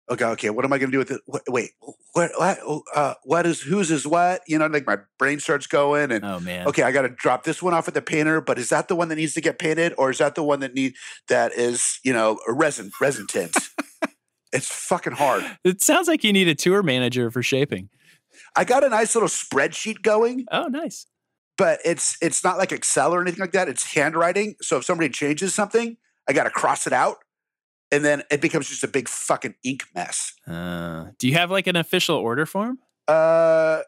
okay, 0.09 0.23
okay, 0.23 0.49
what 0.51 0.63
am 0.63 0.71
I 0.71 0.77
going 0.77 0.89
to 0.89 0.95
do 0.95 0.97
with 0.99 1.11
it? 1.11 1.19
Wait, 1.27 1.41
wait, 1.49 1.71
what 2.13 2.31
what 2.37 2.59
uh, 2.95 3.15
what 3.25 3.45
is 3.45 3.59
whose 3.61 3.91
is 3.91 4.07
what? 4.07 4.39
You 4.47 4.57
know, 4.57 4.67
like 4.67 4.87
my 4.87 4.99
brain 5.19 5.41
starts 5.41 5.67
going 5.67 6.13
and 6.13 6.23
Oh, 6.23 6.39
man. 6.39 6.65
okay, 6.67 6.83
I 6.83 6.93
got 6.93 7.01
to 7.01 7.09
drop 7.09 7.43
this 7.43 7.61
one 7.61 7.73
off 7.73 7.89
at 7.89 7.93
the 7.93 8.01
painter, 8.01 8.39
but 8.39 8.57
is 8.57 8.69
that 8.69 8.87
the 8.87 8.95
one 8.95 9.09
that 9.09 9.17
needs 9.17 9.33
to 9.33 9.41
get 9.41 9.59
painted, 9.59 9.93
or 9.97 10.09
is 10.09 10.19
that 10.19 10.35
the 10.35 10.43
one 10.43 10.61
that 10.61 10.73
need 10.73 10.93
that 11.27 11.51
is 11.51 11.99
you 12.05 12.13
know 12.13 12.39
a 12.47 12.53
resin 12.53 12.91
resin 13.01 13.27
tint? 13.27 13.53
it's 14.53 14.69
fucking 14.71 15.13
hard. 15.13 15.43
It 15.65 15.81
sounds 15.81 16.07
like 16.07 16.23
you 16.23 16.31
need 16.31 16.47
a 16.47 16.55
tour 16.55 16.83
manager 16.83 17.29
for 17.31 17.43
shaping. 17.43 17.89
I 18.55 18.63
got 18.65 18.83
a 18.83 18.89
nice 18.89 19.15
little 19.15 19.29
spreadsheet 19.29 20.01
going. 20.01 20.45
Oh, 20.51 20.67
nice. 20.67 21.05
but 21.57 21.79
it's 21.85 22.17
it's 22.21 22.43
not 22.43 22.57
like 22.57 22.71
Excel 22.71 23.13
or 23.13 23.21
anything 23.21 23.39
like 23.39 23.51
that. 23.53 23.69
It's 23.69 23.93
handwriting. 23.93 24.55
So 24.61 24.77
if 24.77 24.85
somebody 24.85 25.09
changes 25.09 25.53
something, 25.53 25.97
I 26.27 26.33
got 26.33 26.43
to 26.45 26.49
cross 26.49 26.85
it 26.87 26.93
out, 26.93 27.17
and 27.91 28.03
then 28.03 28.23
it 28.31 28.41
becomes 28.41 28.67
just 28.69 28.83
a 28.83 28.87
big 28.87 29.07
fucking 29.07 29.55
ink 29.63 29.83
mess. 29.95 30.33
Uh, 30.47 31.07
do 31.17 31.27
you 31.27 31.33
have 31.35 31.51
like 31.51 31.67
an 31.67 31.75
official 31.75 32.15
order 32.15 32.45
form? 32.45 32.79
Uh, 33.07 33.81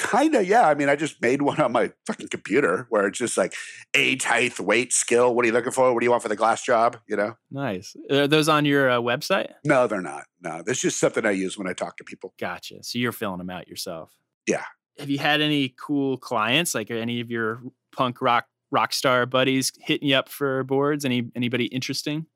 kind 0.00 0.34
of. 0.34 0.46
Yeah. 0.46 0.66
I 0.66 0.74
mean, 0.74 0.88
I 0.88 0.96
just 0.96 1.20
made 1.22 1.42
one 1.42 1.60
on 1.60 1.72
my 1.72 1.92
fucking 2.06 2.28
computer 2.28 2.86
where 2.88 3.06
it's 3.06 3.18
just 3.18 3.36
like 3.36 3.54
age, 3.94 4.24
height, 4.24 4.58
weight, 4.58 4.92
skill. 4.92 5.34
What 5.34 5.44
are 5.44 5.48
you 5.48 5.52
looking 5.52 5.72
for? 5.72 5.92
What 5.92 6.00
do 6.00 6.04
you 6.04 6.10
want 6.10 6.22
for 6.22 6.28
the 6.28 6.36
glass 6.36 6.64
job? 6.64 6.96
You 7.06 7.16
know? 7.16 7.36
Nice. 7.50 7.94
Are 8.10 8.26
those 8.26 8.48
on 8.48 8.64
your 8.64 8.90
uh, 8.90 8.98
website? 8.98 9.52
No, 9.64 9.86
they're 9.86 10.00
not. 10.00 10.24
No, 10.40 10.62
that's 10.64 10.80
just 10.80 10.98
something 10.98 11.24
I 11.24 11.32
use 11.32 11.56
when 11.56 11.68
I 11.68 11.74
talk 11.74 11.96
to 11.98 12.04
people. 12.04 12.34
Gotcha. 12.40 12.82
So 12.82 12.98
you're 12.98 13.12
filling 13.12 13.38
them 13.38 13.50
out 13.50 13.68
yourself. 13.68 14.12
Yeah. 14.46 14.64
Have 14.98 15.10
you 15.10 15.18
had 15.18 15.40
any 15.40 15.74
cool 15.78 16.16
clients, 16.16 16.74
like 16.74 16.90
any 16.90 17.20
of 17.20 17.30
your 17.30 17.62
punk 17.92 18.20
rock 18.20 18.46
rock 18.70 18.92
star 18.92 19.26
buddies 19.26 19.72
hitting 19.80 20.08
you 20.08 20.16
up 20.16 20.28
for 20.28 20.64
boards? 20.64 21.04
Any 21.04 21.30
anybody 21.34 21.66
interesting? 21.66 22.26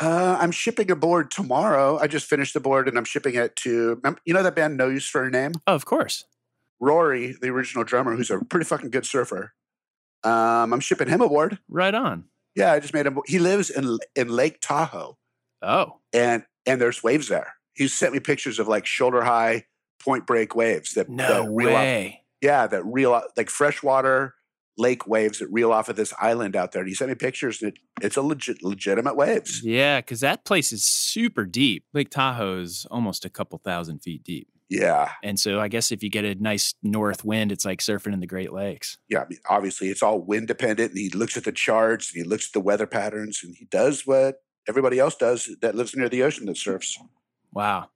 Uh, 0.00 0.38
I'm 0.40 0.50
shipping 0.50 0.90
a 0.90 0.96
board 0.96 1.30
tomorrow. 1.30 1.98
I 1.98 2.06
just 2.06 2.26
finished 2.26 2.54
the 2.54 2.60
board 2.60 2.88
and 2.88 2.96
I'm 2.96 3.04
shipping 3.04 3.34
it 3.34 3.56
to, 3.56 4.00
you 4.24 4.34
know, 4.34 4.42
that 4.42 4.54
band 4.54 4.76
No 4.76 4.88
Use 4.88 5.06
for 5.06 5.24
a 5.24 5.30
Name? 5.30 5.52
Oh, 5.66 5.74
of 5.74 5.84
course. 5.84 6.24
Rory, 6.80 7.36
the 7.40 7.48
original 7.48 7.84
drummer, 7.84 8.14
who's 8.16 8.30
a 8.30 8.38
pretty 8.44 8.64
fucking 8.66 8.90
good 8.90 9.06
surfer. 9.06 9.52
Um, 10.24 10.72
I'm 10.72 10.80
shipping 10.80 11.08
him 11.08 11.20
a 11.20 11.28
board. 11.28 11.58
Right 11.68 11.94
on. 11.94 12.24
Yeah, 12.54 12.72
I 12.72 12.80
just 12.80 12.94
made 12.94 13.06
him. 13.06 13.18
He 13.26 13.38
lives 13.38 13.70
in 13.70 13.98
in 14.14 14.28
Lake 14.28 14.58
Tahoe, 14.60 15.18
Oh, 15.62 16.00
and 16.12 16.44
and 16.64 16.80
there's 16.80 17.02
waves 17.02 17.28
there. 17.28 17.54
He 17.74 17.86
sent 17.88 18.12
me 18.14 18.20
pictures 18.20 18.58
of 18.58 18.66
like 18.68 18.86
shoulder 18.86 19.22
high, 19.24 19.64
point 20.02 20.26
break 20.26 20.54
waves 20.56 20.92
that 20.94 21.08
no 21.08 21.44
that 21.44 21.50
reel 21.50 21.68
off- 21.68 21.74
way. 21.74 22.22
yeah, 22.40 22.66
that 22.66 22.82
reel 22.84 23.12
off- 23.12 23.24
like 23.36 23.50
freshwater 23.50 24.34
lake 24.78 25.06
waves 25.06 25.38
that 25.38 25.48
reel 25.50 25.72
off 25.72 25.88
of 25.88 25.96
this 25.96 26.12
island 26.20 26.54
out 26.54 26.72
there. 26.72 26.82
And 26.82 26.88
he 26.88 26.94
sent 26.94 27.08
me 27.08 27.14
pictures, 27.14 27.62
and 27.62 27.72
it, 27.72 27.78
it's 28.02 28.16
a 28.16 28.22
legit 28.22 28.62
legitimate 28.62 29.16
waves. 29.16 29.62
Yeah, 29.64 30.00
because 30.00 30.20
that 30.20 30.44
place 30.44 30.70
is 30.72 30.84
super 30.84 31.44
deep. 31.46 31.84
Lake 31.94 32.10
Tahoe 32.10 32.58
is 32.60 32.86
almost 32.90 33.24
a 33.24 33.30
couple 33.30 33.58
thousand 33.58 34.00
feet 34.00 34.22
deep. 34.24 34.48
Yeah, 34.68 35.12
And 35.22 35.38
so 35.38 35.60
I 35.60 35.68
guess 35.68 35.92
if 35.92 36.02
you 36.02 36.10
get 36.10 36.24
a 36.24 36.34
nice 36.34 36.74
north 36.82 37.24
wind, 37.24 37.52
it's 37.52 37.64
like 37.64 37.80
surfing 37.80 38.12
in 38.12 38.20
the 38.20 38.26
Great 38.26 38.52
Lakes. 38.52 38.98
yeah. 39.08 39.20
I 39.22 39.28
mean, 39.28 39.38
obviously, 39.48 39.90
it's 39.90 40.02
all 40.02 40.20
wind 40.20 40.48
dependent, 40.48 40.90
and 40.90 40.98
he 40.98 41.08
looks 41.10 41.36
at 41.36 41.44
the 41.44 41.52
charts, 41.52 42.12
and 42.12 42.22
he 42.22 42.28
looks 42.28 42.48
at 42.48 42.52
the 42.52 42.60
weather 42.60 42.86
patterns, 42.86 43.42
and 43.44 43.54
he 43.56 43.66
does 43.66 44.06
what 44.06 44.42
everybody 44.68 44.98
else 44.98 45.14
does 45.14 45.48
that 45.62 45.76
lives 45.76 45.94
near 45.94 46.08
the 46.08 46.22
ocean 46.24 46.46
that 46.46 46.56
surfs. 46.56 46.98
Wow. 47.52 47.90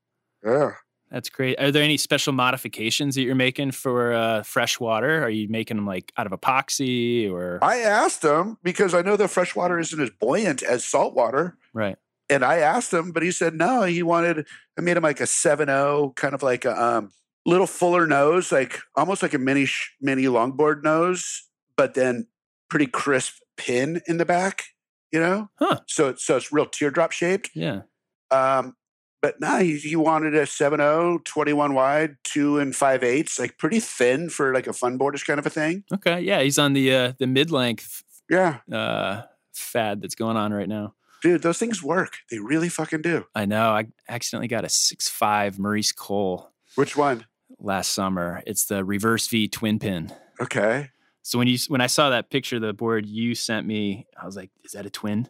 Yeah. 0.44 0.72
That's 1.10 1.28
great. 1.28 1.58
Are 1.58 1.72
there 1.72 1.82
any 1.82 1.96
special 1.96 2.32
modifications 2.32 3.16
that 3.16 3.22
you're 3.22 3.34
making 3.34 3.72
for 3.72 4.12
uh, 4.12 4.44
fresh 4.44 4.78
water? 4.78 5.24
Are 5.24 5.30
you 5.30 5.48
making 5.48 5.76
them 5.76 5.86
like 5.86 6.12
out 6.16 6.26
of 6.26 6.32
epoxy 6.32 7.28
or 7.28 7.58
I 7.62 7.78
asked 7.78 8.22
them 8.22 8.58
because 8.62 8.94
I 8.94 9.02
know 9.02 9.16
the 9.16 9.26
freshwater 9.26 9.80
isn't 9.80 10.00
as 10.00 10.10
buoyant 10.20 10.62
as 10.62 10.84
saltwater. 10.84 11.56
right? 11.74 11.96
And 12.30 12.44
I 12.44 12.58
asked 12.58 12.92
him, 12.92 13.10
but 13.10 13.22
he 13.24 13.32
said 13.32 13.54
no. 13.54 13.82
He 13.82 14.02
wanted, 14.02 14.46
I 14.78 14.82
made 14.82 14.96
him 14.96 15.02
like 15.02 15.20
a 15.20 15.26
7 15.26 15.66
kind 16.14 16.32
of 16.34 16.42
like 16.42 16.64
a 16.64 16.80
um, 16.80 17.12
little 17.44 17.66
fuller 17.66 18.06
nose, 18.06 18.52
like 18.52 18.78
almost 18.96 19.22
like 19.22 19.34
a 19.34 19.38
mini, 19.38 19.66
sh- 19.66 19.90
mini 20.00 20.22
longboard 20.24 20.82
nose, 20.84 21.48
but 21.76 21.94
then 21.94 22.28
pretty 22.68 22.86
crisp 22.86 23.34
pin 23.56 24.00
in 24.06 24.18
the 24.18 24.24
back, 24.24 24.64
you 25.12 25.18
know? 25.18 25.50
Huh. 25.58 25.80
So, 25.88 26.08
it's 26.08 26.24
so 26.24 26.36
it's 26.36 26.52
real 26.52 26.66
teardrop 26.66 27.10
shaped. 27.12 27.50
Yeah. 27.54 27.82
Um, 28.30 28.76
but 29.20 29.40
no, 29.40 29.58
he, 29.58 29.76
he 29.76 29.96
wanted 29.96 30.34
a 30.34 30.46
7 30.46 30.78
21 31.24 31.74
wide, 31.74 32.16
two 32.24 32.58
and 32.58 32.74
five 32.74 33.02
eighths, 33.02 33.38
like 33.38 33.58
pretty 33.58 33.80
thin 33.80 34.30
for 34.30 34.54
like 34.54 34.66
a 34.68 34.72
fun 34.72 34.98
boardish 34.98 35.26
kind 35.26 35.38
of 35.40 35.44
a 35.46 35.50
thing. 35.50 35.84
Okay. 35.92 36.20
Yeah, 36.20 36.40
he's 36.42 36.58
on 36.58 36.72
the 36.74 36.94
uh, 36.94 37.12
the 37.18 37.26
mid 37.26 37.50
length 37.50 38.02
Yeah. 38.30 38.58
uh, 38.72 39.22
fad 39.52 40.00
that's 40.00 40.14
going 40.14 40.36
on 40.38 40.52
right 40.54 40.68
now. 40.68 40.94
Dude, 41.22 41.42
those 41.42 41.58
things 41.58 41.82
work. 41.82 42.18
They 42.30 42.38
really 42.38 42.68
fucking 42.68 43.02
do. 43.02 43.26
I 43.34 43.44
know. 43.46 43.70
I 43.70 43.86
accidentally 44.08 44.48
got 44.48 44.64
a 44.64 44.68
six 44.68 45.08
five 45.08 45.58
Maurice 45.58 45.92
Cole 45.92 46.50
Which 46.76 46.96
one? 46.96 47.26
last 47.58 47.92
summer. 47.92 48.42
It's 48.46 48.64
the 48.66 48.84
reverse 48.84 49.26
V 49.28 49.48
twin 49.48 49.78
pin. 49.78 50.12
Okay. 50.40 50.90
So 51.22 51.38
when 51.38 51.48
you 51.48 51.58
when 51.68 51.80
I 51.82 51.86
saw 51.86 52.10
that 52.10 52.30
picture 52.30 52.56
of 52.56 52.62
the 52.62 52.72
board 52.72 53.04
you 53.06 53.34
sent 53.34 53.66
me, 53.66 54.06
I 54.20 54.24
was 54.24 54.36
like, 54.36 54.50
"Is 54.64 54.72
that 54.72 54.86
a 54.86 54.90
twin? 54.90 55.28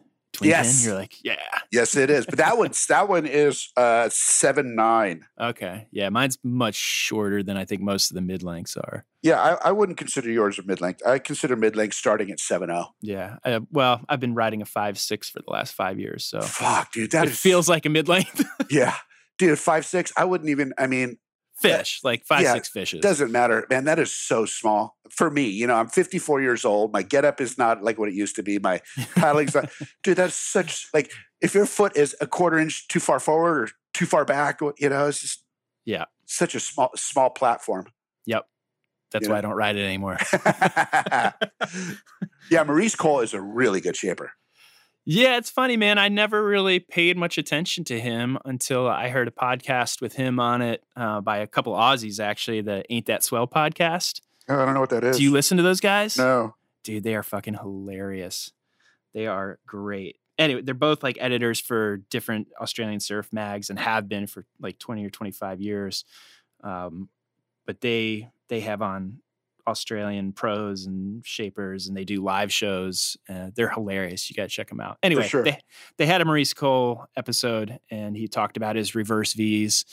Yes. 0.49 0.85
You're 0.85 0.95
like, 0.95 1.15
"Yeah." 1.23 1.35
Yes, 1.71 1.95
it 1.95 2.09
is. 2.09 2.25
But 2.25 2.37
that 2.37 2.57
one's 2.57 2.85
that 2.89 3.07
one 3.09 3.25
is 3.25 3.69
uh 3.77 4.09
seven 4.11 4.75
nine. 4.75 5.25
Okay. 5.39 5.87
Yeah, 5.91 6.09
mine's 6.09 6.37
much 6.43 6.75
shorter 6.75 7.43
than 7.43 7.57
I 7.57 7.65
think 7.65 7.81
most 7.81 8.11
of 8.11 8.15
the 8.15 8.21
mid 8.21 8.43
lengths 8.43 8.75
are. 8.77 9.05
Yeah, 9.23 9.39
I, 9.39 9.69
I 9.69 9.71
wouldn't 9.71 9.97
consider 9.99 10.31
yours 10.31 10.57
a 10.59 10.63
mid 10.63 10.81
length. 10.81 11.01
I 11.05 11.19
consider 11.19 11.55
mid 11.55 11.75
length 11.75 11.93
starting 11.95 12.31
at 12.31 12.39
seven 12.39 12.69
zero. 12.69 12.87
Yeah. 13.01 13.37
Uh, 13.45 13.59
well, 13.71 14.01
I've 14.09 14.19
been 14.19 14.33
riding 14.35 14.61
a 14.61 14.65
five 14.65 14.97
six 14.99 15.29
for 15.29 15.39
the 15.45 15.51
last 15.51 15.73
five 15.73 15.99
years, 15.99 16.25
so 16.25 16.41
Fuck, 16.41 16.91
dude, 16.91 17.11
that 17.11 17.27
is- 17.27 17.39
feels 17.39 17.69
like 17.69 17.85
a 17.85 17.89
mid 17.89 18.07
length 18.07 18.43
yeah, 18.71 18.95
dude, 19.37 19.59
five 19.59 19.85
six. 19.85 20.11
I 20.17 20.25
wouldn't 20.25 20.49
even. 20.49 20.73
I 20.77 20.87
mean, 20.87 21.17
fish, 21.61 21.99
like 22.03 22.25
five 22.25 22.41
Yeah, 22.41 22.53
six 22.53 22.69
fishes. 22.69 23.01
doesn't 23.01 23.31
matter, 23.31 23.65
man. 23.69 23.85
That 23.85 23.99
is 23.99 24.11
so 24.11 24.45
small 24.45 24.97
for 25.09 25.29
me. 25.29 25.47
You 25.49 25.67
know, 25.67 25.75
I'm 25.75 25.87
54 25.87 26.41
years 26.41 26.65
old. 26.65 26.93
My 26.93 27.03
get 27.03 27.25
up 27.25 27.41
is 27.41 27.57
not 27.57 27.83
like 27.83 27.99
what 27.99 28.09
it 28.09 28.15
used 28.15 28.35
to 28.37 28.43
be. 28.43 28.59
My 28.59 28.81
paddling's 29.15 29.55
not. 29.55 29.69
Dude, 30.03 30.17
that's 30.17 30.35
such 30.35 30.87
like 30.93 31.11
if 31.41 31.53
your 31.53 31.65
foot 31.65 31.95
is 31.95 32.15
a 32.21 32.27
quarter 32.27 32.57
inch 32.57 32.87
too 32.87 32.99
far 32.99 33.19
forward 33.19 33.63
or 33.63 33.69
too 33.93 34.05
far 34.05 34.25
back, 34.25 34.59
you 34.77 34.89
know, 34.89 35.07
it's 35.07 35.21
just 35.21 35.43
Yeah. 35.85 36.05
such 36.25 36.55
a 36.55 36.59
small 36.59 36.89
small 36.95 37.29
platform. 37.29 37.87
Yep. 38.25 38.45
That's 39.11 39.25
You 39.27 39.31
why 39.33 39.39
I 39.39 39.41
don't 39.41 39.53
ride 39.55 39.75
it 39.75 39.83
anymore. 39.85 40.17
yeah, 42.49 42.63
Maurice 42.65 42.95
Cole 42.95 43.21
is 43.21 43.33
a 43.33 43.41
really 43.41 43.81
good 43.81 43.95
shaper. 43.95 44.31
Yeah, 45.03 45.37
it's 45.37 45.49
funny, 45.49 45.77
man. 45.77 45.97
I 45.97 46.09
never 46.09 46.45
really 46.45 46.79
paid 46.79 47.17
much 47.17 47.37
attention 47.37 47.83
to 47.85 47.99
him 47.99 48.37
until 48.45 48.87
I 48.87 49.09
heard 49.09 49.27
a 49.27 49.31
podcast 49.31 49.99
with 49.99 50.13
him 50.13 50.39
on 50.39 50.61
it 50.61 50.83
uh, 50.95 51.21
by 51.21 51.37
a 51.37 51.47
couple 51.47 51.73
Aussies, 51.73 52.19
actually, 52.19 52.61
the 52.61 52.83
Ain't 52.91 53.07
That 53.07 53.23
Swell 53.23 53.47
podcast. 53.47 54.21
Oh, 54.47 54.59
I 54.59 54.65
don't 54.65 54.75
know 54.75 54.79
what 54.79 54.91
that 54.91 55.03
is. 55.03 55.17
Do 55.17 55.23
you 55.23 55.31
listen 55.31 55.57
to 55.57 55.63
those 55.63 55.79
guys? 55.79 56.17
No. 56.17 56.55
Dude, 56.83 57.03
they 57.03 57.15
are 57.15 57.23
fucking 57.23 57.55
hilarious. 57.55 58.51
They 59.13 59.25
are 59.25 59.59
great. 59.65 60.17
Anyway, 60.37 60.61
they're 60.61 60.75
both 60.75 61.03
like 61.03 61.17
editors 61.19 61.59
for 61.59 61.97
different 62.09 62.47
Australian 62.59 62.99
surf 62.99 63.27
mags 63.31 63.69
and 63.69 63.79
have 63.79 64.07
been 64.07 64.27
for 64.27 64.45
like 64.59 64.77
20 64.79 65.05
or 65.05 65.09
25 65.09 65.61
years. 65.61 66.05
Um, 66.63 67.09
but 67.65 67.81
they 67.81 68.29
they 68.49 68.61
have 68.61 68.81
on 68.81 69.19
Australian 69.67 70.33
pros 70.33 70.85
and 70.85 71.25
shapers 71.25 71.87
and 71.87 71.95
they 71.95 72.05
do 72.05 72.23
live 72.23 72.51
shows. 72.51 73.17
Uh, 73.29 73.51
they're 73.55 73.69
hilarious. 73.69 74.29
You 74.29 74.35
got 74.35 74.43
to 74.43 74.49
check 74.49 74.69
them 74.69 74.79
out. 74.79 74.97
Anyway, 75.03 75.27
sure. 75.27 75.43
they, 75.43 75.59
they 75.97 76.05
had 76.05 76.21
a 76.21 76.25
Maurice 76.25 76.53
Cole 76.53 77.05
episode 77.15 77.79
and 77.89 78.15
he 78.15 78.27
talked 78.27 78.57
about 78.57 78.75
his 78.75 78.95
reverse 78.95 79.33
V's. 79.33 79.85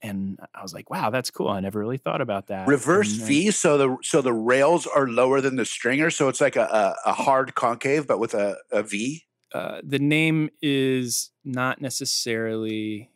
And 0.00 0.38
I 0.54 0.62
was 0.62 0.72
like, 0.72 0.90
wow, 0.90 1.10
that's 1.10 1.30
cool. 1.30 1.48
I 1.48 1.58
never 1.58 1.80
really 1.80 1.98
thought 1.98 2.20
about 2.20 2.46
that. 2.46 2.68
Reverse 2.68 3.18
And, 3.18 3.26
V, 3.26 3.50
so 3.50 3.76
the 3.76 3.96
so 4.02 4.22
the 4.22 4.32
rails 4.32 4.86
are 4.86 5.08
lower 5.08 5.40
than 5.40 5.56
the 5.56 5.64
stringer, 5.64 6.10
so 6.10 6.28
it's 6.28 6.40
like 6.40 6.54
a, 6.54 6.94
a, 7.04 7.10
a 7.10 7.12
hard 7.12 7.56
concave, 7.56 8.06
but 8.06 8.20
with 8.20 8.32
a, 8.34 8.56
a 8.70 8.84
V. 8.84 9.24
uh, 9.52 9.80
the 9.82 9.98
name 9.98 10.50
is 10.62 11.32
not 11.44 11.80
necessarily 11.80 13.10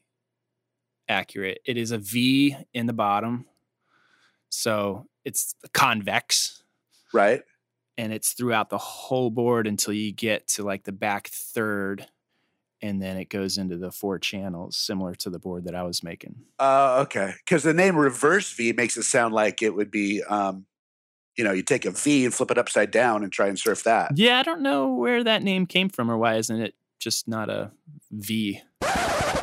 accurate. 1.09 1.61
It 1.65 1.77
is 1.77 1.93
a 1.93 1.99
V 1.99 2.57
in 2.73 2.87
the 2.87 2.93
bottom. 2.93 3.47
So 4.49 5.07
it's 5.25 5.55
convex 5.73 6.63
Right. 7.13 7.43
and 7.99 8.13
it's 8.13 8.33
throughout 8.33 8.71
the 8.71 8.79
whole 8.79 9.31
board 9.31 9.67
until 9.67 9.95
you 9.95 10.13
get 10.13 10.49
to 10.49 10.63
like 10.65 10.85
the 10.85 10.93
back 10.93 11.29
third. 11.29 12.07
And 12.85 13.01
then 13.01 13.17
it 13.17 13.29
goes 13.29 13.59
into 13.59 13.77
the 13.77 13.93
four 13.93 14.19
channels, 14.19 14.77
similar 14.77 15.15
to 15.17 15.31
the 15.31 15.39
board 15.39 15.67
that 15.67 15.75
I 15.77 15.85
was 15.85 16.03
making. 16.03 16.35
Uh, 16.59 17.03
okay. 17.07 17.35
Because 17.45 17.63
the 17.63 17.73
name 17.73 17.95
reverse 17.97 18.53
V 18.55 18.73
makes 18.73 18.97
it 18.97 19.05
sound 19.05 19.33
like 19.33 19.63
it 19.63 19.75
would 19.77 19.91
be, 19.91 20.21
um, 20.25 20.67
you 21.37 21.45
know, 21.45 21.53
you 21.53 21.63
take 21.63 21.85
a 21.85 21.93
V 21.93 22.25
and 22.25 22.35
flip 22.35 22.51
it 22.51 22.59
upside 22.59 22.91
down 22.91 23.23
and 23.23 23.31
try 23.33 23.47
and 23.47 23.57
surf 23.59 23.85
that. 23.85 24.17
Yeah, 24.17 24.41
I 24.41 24.43
don't 24.43 24.63
know 24.63 24.93
where 24.95 25.23
that 25.23 25.45
name 25.45 25.67
came 25.67 25.89
from 25.91 26.11
or 26.11 26.19
why 26.19 26.35
isn't 26.35 26.61
it 26.61 26.75
just 26.99 27.29
not 27.29 27.49
a 27.49 27.71
V? 28.11 28.61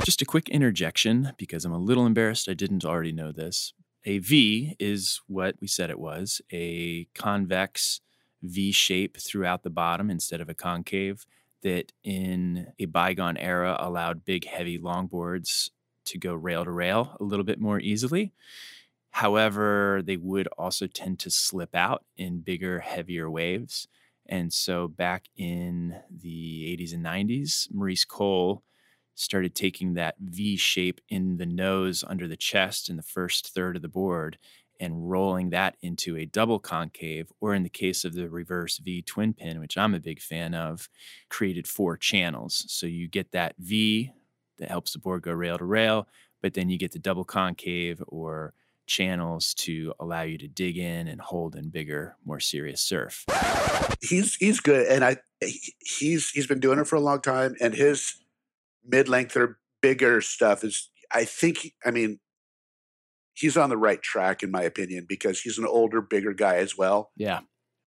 Just 0.03 0.21
a 0.21 0.25
quick 0.25 0.49
interjection 0.49 1.32
because 1.38 1.63
I'm 1.65 1.71
a 1.71 1.77
little 1.80 2.05
embarrassed 2.05 2.49
I 2.49 2.53
didn't 2.53 2.84
already 2.84 3.11
know 3.13 3.32
this. 3.32 3.73
A 4.06 4.20
V 4.20 4.76
is 4.80 5.22
what 5.28 5.56
we 5.60 5.68
said 5.68 5.89
it 5.89 6.00
was 6.00 6.41
a 6.52 7.06
convex 7.14 8.02
V 8.41 8.72
shape 8.72 9.18
throughout 9.18 9.64
the 9.64 9.70
bottom 9.70 10.10
instead 10.10 10.41
of 10.41 10.50
a 10.50 10.54
concave 10.54 11.26
that 11.62 11.91
in 12.04 12.68
a 12.80 12.86
bygone 12.86 13.38
era 13.38 13.76
allowed 13.80 14.24
big, 14.24 14.45
heavy 14.45 14.80
longboards 14.80 15.70
to 16.06 16.18
go 16.18 16.34
rail 16.34 16.64
to 16.64 16.72
rail 16.72 17.18
a 17.20 17.24
little 17.24 17.43
bit 17.43 17.60
more 17.60 17.80
easily. 17.80 18.34
However, 19.12 20.02
they 20.04 20.18
would 20.18 20.47
also 20.58 20.88
tend 20.88 21.20
to 21.20 21.30
slip 21.30 21.76
out 21.76 22.06
in 22.16 22.39
bigger, 22.39 22.80
heavier 22.80 23.30
waves. 23.30 23.88
And 24.26 24.54
so 24.54 24.88
back 24.88 25.26
in 25.36 25.95
the 26.10 26.78
80s 26.78 26.93
and 26.93 27.04
90s, 27.04 27.68
Maurice 27.74 28.06
Cole 28.06 28.64
started 29.20 29.53
taking 29.53 29.93
that 29.93 30.15
V 30.20 30.55
shape 30.55 31.01
in 31.09 31.38
the 31.38 31.45
nose 31.45 32.03
under 32.07 32.28
the 32.28 32.38
chest 32.38 32.89
in 32.89 32.95
the 32.95 33.03
first 33.03 33.53
third 33.53 33.76
of 33.76 33.82
the 33.82 33.89
board 33.89 34.38
and 34.80 35.09
rolling 35.11 35.49
that 35.49 35.76
into 35.82 36.15
a 36.15 36.26
double 36.26 36.57
concave, 36.57 37.30
or 37.41 37.53
in 37.53 37.63
the 37.63 37.70
case 37.70 38.05
of 38.05 38.13
the 38.13 38.30
reverse 38.30 38.78
V 38.78 39.01
twin 39.01 39.34
pin, 39.34 39.59
which 39.59 39.78
I'm 39.78 39.93
a 39.93 39.99
big 39.99 40.22
fan 40.22 40.53
of, 40.53 40.88
created 41.28 41.67
four 41.67 41.97
channels. 41.97 42.63
So 42.70 42.88
you 42.88 43.09
get 43.09 43.34
that 43.34 43.55
V 43.59 44.13
that 44.57 44.70
helps 44.70 44.93
the 44.93 44.99
board 44.99 45.24
go 45.24 45.34
rail 45.34 45.57
to 45.57 45.65
rail, 45.65 46.07
but 46.41 46.53
then 46.53 46.70
you 46.70 46.78
get 46.78 46.93
the 46.93 46.99
double 46.99 47.26
concave 47.26 48.01
or 48.07 48.53
channels 48.86 49.53
to 49.55 49.93
allow 49.99 50.22
you 50.22 50.38
to 50.38 50.47
dig 50.47 50.78
in 50.78 51.09
and 51.09 51.20
hold 51.20 51.57
in 51.57 51.70
bigger, 51.70 52.15
more 52.24 52.39
serious 52.39 52.80
surf. 52.82 53.26
he's 54.01 54.36
he's 54.36 54.61
good, 54.61 54.88
and 54.88 55.03
I 55.03 55.17
he's 55.82 56.30
he's 56.30 56.47
been 56.47 56.61
doing 56.61 56.80
it 56.80 56.88
for 56.88 56.95
a 56.95 57.01
long 57.01 57.20
time, 57.20 57.55
and 57.59 57.74
his 57.74 58.15
mid 58.89 59.07
length 59.07 59.35
or 59.37 59.59
bigger 59.81 60.21
stuff 60.21 60.63
is 60.63 60.89
I 61.11 61.25
think 61.25 61.73
I 61.85 61.91
mean 61.91 62.19
he's 63.33 63.57
on 63.57 63.69
the 63.69 63.77
right 63.77 64.01
track 64.01 64.43
in 64.43 64.51
my 64.51 64.63
opinion 64.63 65.05
because 65.07 65.41
he's 65.41 65.57
an 65.57 65.65
older, 65.65 66.01
bigger 66.01 66.33
guy 66.33 66.57
as 66.57 66.77
well. 66.77 67.11
Yeah. 67.15 67.41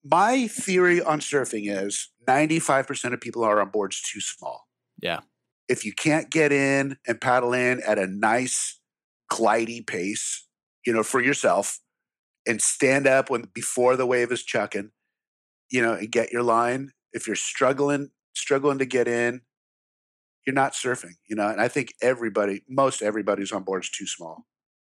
My 0.04 0.48
theory 0.48 1.02
on 1.02 1.20
surfing 1.20 1.70
is 1.70 2.10
95% 2.26 3.12
of 3.12 3.20
people 3.20 3.44
are 3.44 3.60
on 3.60 3.68
boards 3.68 4.00
too 4.00 4.20
small. 4.20 4.66
Yeah. 5.00 5.20
If 5.68 5.84
you 5.84 5.92
can't 5.92 6.30
get 6.30 6.52
in 6.52 6.96
and 7.06 7.20
paddle 7.20 7.52
in 7.52 7.80
at 7.86 7.98
a 7.98 8.06
nice 8.06 8.80
glidey 9.30 9.86
pace, 9.86 10.46
you 10.84 10.92
know, 10.92 11.02
for 11.02 11.22
yourself 11.22 11.78
and 12.46 12.60
stand 12.60 13.06
up 13.06 13.30
when 13.30 13.44
before 13.54 13.96
the 13.96 14.06
wave 14.06 14.32
is 14.32 14.42
chucking, 14.42 14.90
you 15.70 15.82
know, 15.82 15.92
and 15.92 16.10
get 16.10 16.32
your 16.32 16.42
line. 16.42 16.92
If 17.12 17.26
you're 17.26 17.36
struggling, 17.36 18.10
struggling 18.34 18.78
to 18.78 18.86
get 18.86 19.06
in, 19.06 19.42
you're 20.46 20.54
not 20.54 20.72
surfing, 20.72 21.14
you 21.28 21.36
know. 21.36 21.48
And 21.48 21.60
I 21.60 21.68
think 21.68 21.94
everybody, 22.02 22.62
most 22.68 23.02
everybody's 23.02 23.52
on 23.52 23.62
boards 23.64 23.90
too 23.90 24.06
small. 24.06 24.46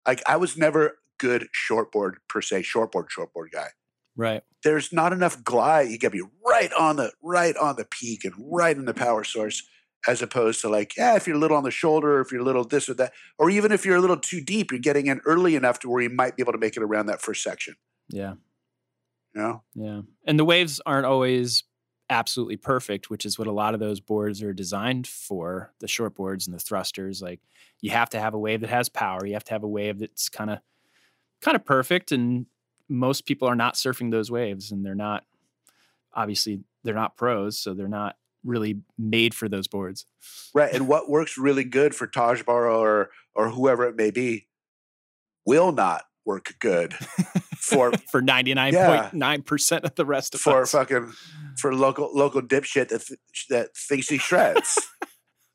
Like 0.07 0.21
I 0.27 0.37
was 0.37 0.57
never 0.57 0.97
good 1.19 1.47
shortboard 1.69 2.15
per 2.29 2.41
se, 2.41 2.63
shortboard, 2.63 3.05
shortboard 3.17 3.51
guy 3.53 3.67
Right. 4.15 4.43
there's 4.63 4.91
not 4.93 5.13
enough 5.13 5.43
glide. 5.43 5.89
You 5.89 5.97
got 5.97 6.11
to 6.11 6.17
be 6.23 6.29
right 6.45 6.71
on 6.73 6.97
the 6.97 7.11
right 7.21 7.55
on 7.57 7.75
the 7.77 7.85
peak 7.85 8.25
and 8.25 8.33
right 8.37 8.75
in 8.75 8.85
the 8.85 8.93
power 8.93 9.23
source, 9.23 9.63
as 10.07 10.21
opposed 10.21 10.61
to 10.61 10.69
like, 10.69 10.95
yeah, 10.97 11.15
if 11.15 11.25
you're 11.27 11.35
a 11.35 11.39
little 11.39 11.57
on 11.57 11.63
the 11.63 11.71
shoulder, 11.71 12.17
or 12.17 12.21
if 12.21 12.31
you're 12.31 12.41
a 12.41 12.43
little 12.45 12.63
this 12.65 12.89
or 12.89 12.93
that, 12.95 13.13
or 13.39 13.49
even 13.49 13.71
if 13.71 13.85
you're 13.85 13.95
a 13.95 14.01
little 14.01 14.17
too 14.19 14.41
deep, 14.41 14.71
you're 14.71 14.79
getting 14.79 15.07
in 15.07 15.19
early 15.25 15.55
enough 15.55 15.79
to 15.79 15.89
where 15.89 16.01
you 16.01 16.09
might 16.09 16.35
be 16.35 16.43
able 16.43 16.51
to 16.51 16.57
make 16.59 16.75
it 16.77 16.83
around 16.83 17.05
that 17.07 17.21
first 17.21 17.41
section. 17.41 17.75
Yeah. 18.09 18.33
You 19.33 19.41
know, 19.41 19.63
Yeah. 19.73 20.01
And 20.27 20.37
the 20.37 20.45
waves 20.45 20.79
aren't 20.85 21.05
always 21.07 21.63
absolutely 22.09 22.57
perfect, 22.57 23.09
which 23.09 23.25
is 23.25 23.39
what 23.39 23.47
a 23.47 23.51
lot 23.51 23.73
of 23.73 23.79
those 23.79 23.99
boards 23.99 24.41
are 24.43 24.53
designed 24.53 25.07
for 25.07 25.73
the 25.79 25.87
short 25.87 26.15
boards 26.15 26.47
and 26.47 26.55
the 26.55 26.59
thrusters. 26.59 27.21
Like 27.21 27.39
you 27.81 27.91
have 27.91 28.09
to 28.11 28.19
have 28.19 28.33
a 28.33 28.39
wave 28.39 28.61
that 28.61 28.69
has 28.69 28.89
power. 28.89 29.25
You 29.25 29.33
have 29.33 29.43
to 29.45 29.53
have 29.53 29.63
a 29.63 29.67
wave 29.67 29.99
that's 29.99 30.29
kind 30.29 30.49
of 30.49 30.59
kind 31.41 31.55
of 31.55 31.65
perfect. 31.65 32.11
And 32.11 32.45
most 32.89 33.25
people 33.25 33.47
are 33.47 33.55
not 33.55 33.75
surfing 33.75 34.11
those 34.11 34.29
waves 34.29 34.71
and 34.71 34.85
they're 34.85 34.95
not 34.95 35.23
obviously 36.13 36.61
they're 36.83 36.93
not 36.93 37.17
pros, 37.17 37.57
so 37.57 37.73
they're 37.73 37.87
not 37.87 38.17
really 38.43 38.81
made 38.97 39.33
for 39.33 39.47
those 39.47 39.67
boards. 39.67 40.05
right? 40.53 40.73
And 40.73 40.87
what 40.87 41.09
works 41.09 41.37
really 41.37 41.63
good 41.63 41.95
for 41.95 42.07
Taj 42.07 42.43
Burrow 42.43 42.79
or 42.79 43.09
or 43.35 43.49
whoever 43.49 43.85
it 43.85 43.95
may 43.95 44.11
be, 44.11 44.47
will 45.45 45.71
not 45.71 46.03
work 46.25 46.55
good 46.59 46.93
for 47.63 47.91
For 48.11 48.21
99.9% 48.21 49.83
of 49.83 49.95
the 49.95 50.05
rest 50.05 50.35
of 50.35 50.41
for 50.41 50.63
us. 50.63 50.71
fucking 50.71 51.13
for 51.57 51.73
local 51.73 52.09
local 52.13 52.41
dipshit 52.41 52.89
that 52.89 53.05
th- 53.05 53.19
that 53.49 53.75
thinks 53.75 54.09
he 54.09 54.17
shreds. 54.17 54.77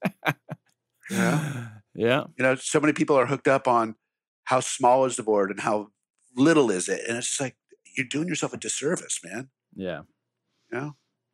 Yeah. 1.11 1.69
yeah. 1.95 2.25
you 2.37 2.43
know 2.45 2.55
so 2.55 2.79
many 2.81 2.93
people 2.93 3.17
are 3.19 3.25
hooked 3.27 3.49
up 3.49 3.67
on 3.67 3.95
how 4.45 4.61
small 4.61 5.07
is 5.07 5.17
the 5.17 5.23
board 5.23 5.51
and 5.51 5.61
how 5.61 5.89
little 6.37 6.71
is 6.71 6.87
it 6.89 7.01
and 7.09 7.17
it's 7.17 7.29
just 7.29 7.41
like 7.41 7.57
you're 7.97 8.07
doing 8.07 8.29
yourself 8.29 8.53
a 8.53 8.59
disservice 8.59 9.19
man 9.25 9.49
Yeah. 9.75 10.03
Yeah. 10.71 10.91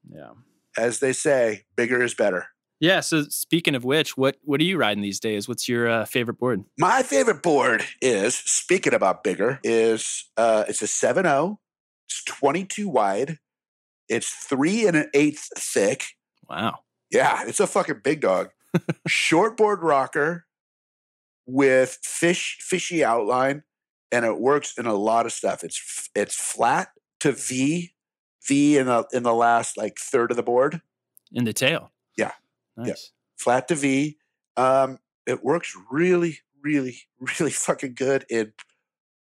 Yeah. 0.08 0.30
as 0.78 1.00
they 1.00 1.12
say 1.12 1.64
bigger 1.74 2.02
is 2.04 2.14
better 2.14 2.46
Yeah. 2.80 3.00
So 3.00 3.22
speaking 3.30 3.74
of 3.74 3.84
which, 3.84 4.16
what 4.16 4.36
what 4.42 4.60
are 4.60 4.64
you 4.64 4.76
riding 4.76 5.02
these 5.02 5.20
days? 5.20 5.48
What's 5.48 5.68
your 5.68 5.88
uh, 5.88 6.04
favorite 6.04 6.38
board? 6.38 6.64
my 6.78 7.02
favorite 7.02 7.42
board 7.42 7.84
is 8.02 8.34
speaking 8.34 8.92
about 8.94 9.22
bigger 9.24 9.60
is 9.64 10.28
uh 10.36 10.64
it's 10.68 10.82
a 10.82 10.86
7-0 10.86 11.56
it's 12.08 12.24
22 12.24 12.88
wide 12.88 13.38
it's 14.08 14.28
three 14.28 14.86
and 14.86 14.96
an 14.96 15.08
eighth 15.14 15.48
thick 15.56 16.04
Wow. 16.48 16.80
yeah 17.10 17.44
it's 17.46 17.60
a 17.60 17.66
fucking 17.66 18.00
big 18.04 18.20
dog 18.20 18.50
shortboard 19.08 19.78
rocker 19.82 20.44
with 21.46 21.98
fish 22.02 22.58
fishy 22.60 23.02
outline 23.04 23.62
and 24.12 24.24
it 24.26 24.38
works 24.38 24.74
in 24.76 24.84
a 24.86 24.94
lot 24.94 25.24
of 25.26 25.32
stuff 25.32 25.62
it's 25.64 26.10
it's 26.14 26.34
flat 26.34 26.88
to 27.20 27.32
v 27.32 27.94
v 28.46 28.76
in 28.76 28.86
the 28.86 29.06
in 29.12 29.22
the 29.22 29.32
last 29.34 29.76
like 29.78 29.96
third 29.98 30.30
of 30.30 30.36
the 30.36 30.42
board 30.42 30.80
In 31.32 31.44
the 31.44 31.52
tail. 31.54 31.90
Nice. 32.76 32.86
Yeah. 32.88 32.94
flat 33.38 33.68
to 33.68 33.74
v 33.74 34.16
um 34.56 34.98
it 35.26 35.42
works 35.44 35.74
really 35.90 36.38
really 36.62 36.98
really 37.38 37.50
fucking 37.50 37.94
good 37.94 38.24
in 38.30 38.52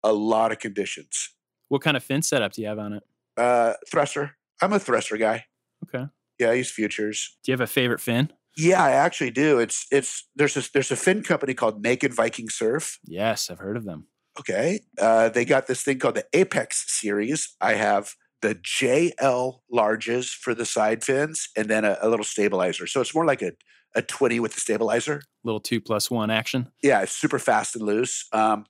a 0.04 0.14
lot 0.14 0.52
of 0.52 0.60
conditions 0.60 1.34
What 1.70 1.82
kind 1.82 1.98
of 1.98 2.04
fin 2.04 2.22
setup 2.22 2.54
do 2.54 2.62
you 2.62 2.68
have 2.68 2.80
on 2.80 2.93
it? 2.93 3.04
uh 3.38 3.74
thruster 3.91 4.38
i'm 4.62 4.74
a 4.74 4.80
thruster 4.80 5.18
guy 5.18 5.45
Okay. 5.84 6.06
yeah 6.39 6.50
i 6.50 6.54
use 6.54 6.72
futures 6.72 7.38
Do 7.43 7.52
you 7.52 7.54
have 7.54 7.62
a 7.62 7.68
favorite 7.68 8.00
fin? 8.02 8.32
yeah 8.58 8.84
i 8.84 8.91
actually 8.91 9.32
do 9.32 9.60
it's 9.60 9.86
it's 9.91 10.28
there's 10.36 10.58
a 10.58 10.64
there's 10.74 10.91
a 10.91 10.95
fin 10.95 11.22
company 11.24 11.54
called 11.54 11.82
naked 11.84 12.14
viking 12.14 12.50
surf 12.50 13.00
Yes, 13.06 13.50
I've 13.50 13.60
heard 13.60 13.78
of 13.78 13.86
them. 13.86 14.08
Okay. 14.39 14.82
Uh, 15.02 15.30
they 15.30 15.45
got 15.45 15.66
this 15.68 15.82
thing 15.84 15.98
called 15.98 16.14
the 16.16 16.26
Apex 16.34 16.86
series. 16.88 17.56
I 17.60 17.74
have 17.74 18.14
the 18.41 18.55
JL 18.55 19.59
larges 19.73 20.29
for 20.33 20.53
the 20.53 20.65
side 20.65 21.03
fins 21.03 21.49
and 21.55 21.69
then 21.69 21.85
a, 21.85 21.97
a 22.01 22.09
little 22.09 22.23
stabilizer. 22.25 22.88
So 22.88 23.01
it's 23.01 23.15
more 23.15 23.25
like 23.25 23.41
a, 23.41 23.53
a 23.95 24.01
20 24.01 24.39
with 24.39 24.53
the 24.53 24.59
stabilizer. 24.61 25.21
Little 25.43 25.59
two 25.59 25.81
plus 25.81 26.11
one 26.11 26.29
action. 26.29 26.71
Yeah, 26.83 27.01
it's 27.01 27.15
super 27.15 27.39
fast 27.39 27.75
and 27.75 27.85
loose. 27.85 28.27
Um, 28.31 28.65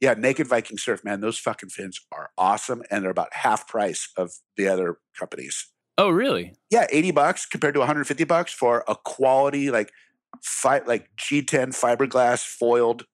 yeah, 0.00 0.14
Naked 0.14 0.48
Viking 0.48 0.78
Surf, 0.78 1.04
man, 1.04 1.20
those 1.20 1.38
fucking 1.38 1.68
fins 1.68 2.00
are 2.10 2.30
awesome 2.36 2.82
and 2.90 3.04
they're 3.04 3.10
about 3.10 3.32
half 3.32 3.68
price 3.68 4.08
of 4.16 4.32
the 4.56 4.66
other 4.66 4.98
companies. 5.16 5.68
Oh, 5.96 6.10
really? 6.10 6.54
Yeah, 6.70 6.86
80 6.90 7.12
bucks 7.12 7.46
compared 7.46 7.74
to 7.74 7.80
150 7.80 8.24
bucks 8.24 8.52
for 8.52 8.82
a 8.88 8.96
quality 8.96 9.70
like 9.70 9.92
fi- 10.42 10.80
like 10.80 11.10
G10 11.16 11.68
fiberglass 11.68 12.44
foiled 12.44 13.04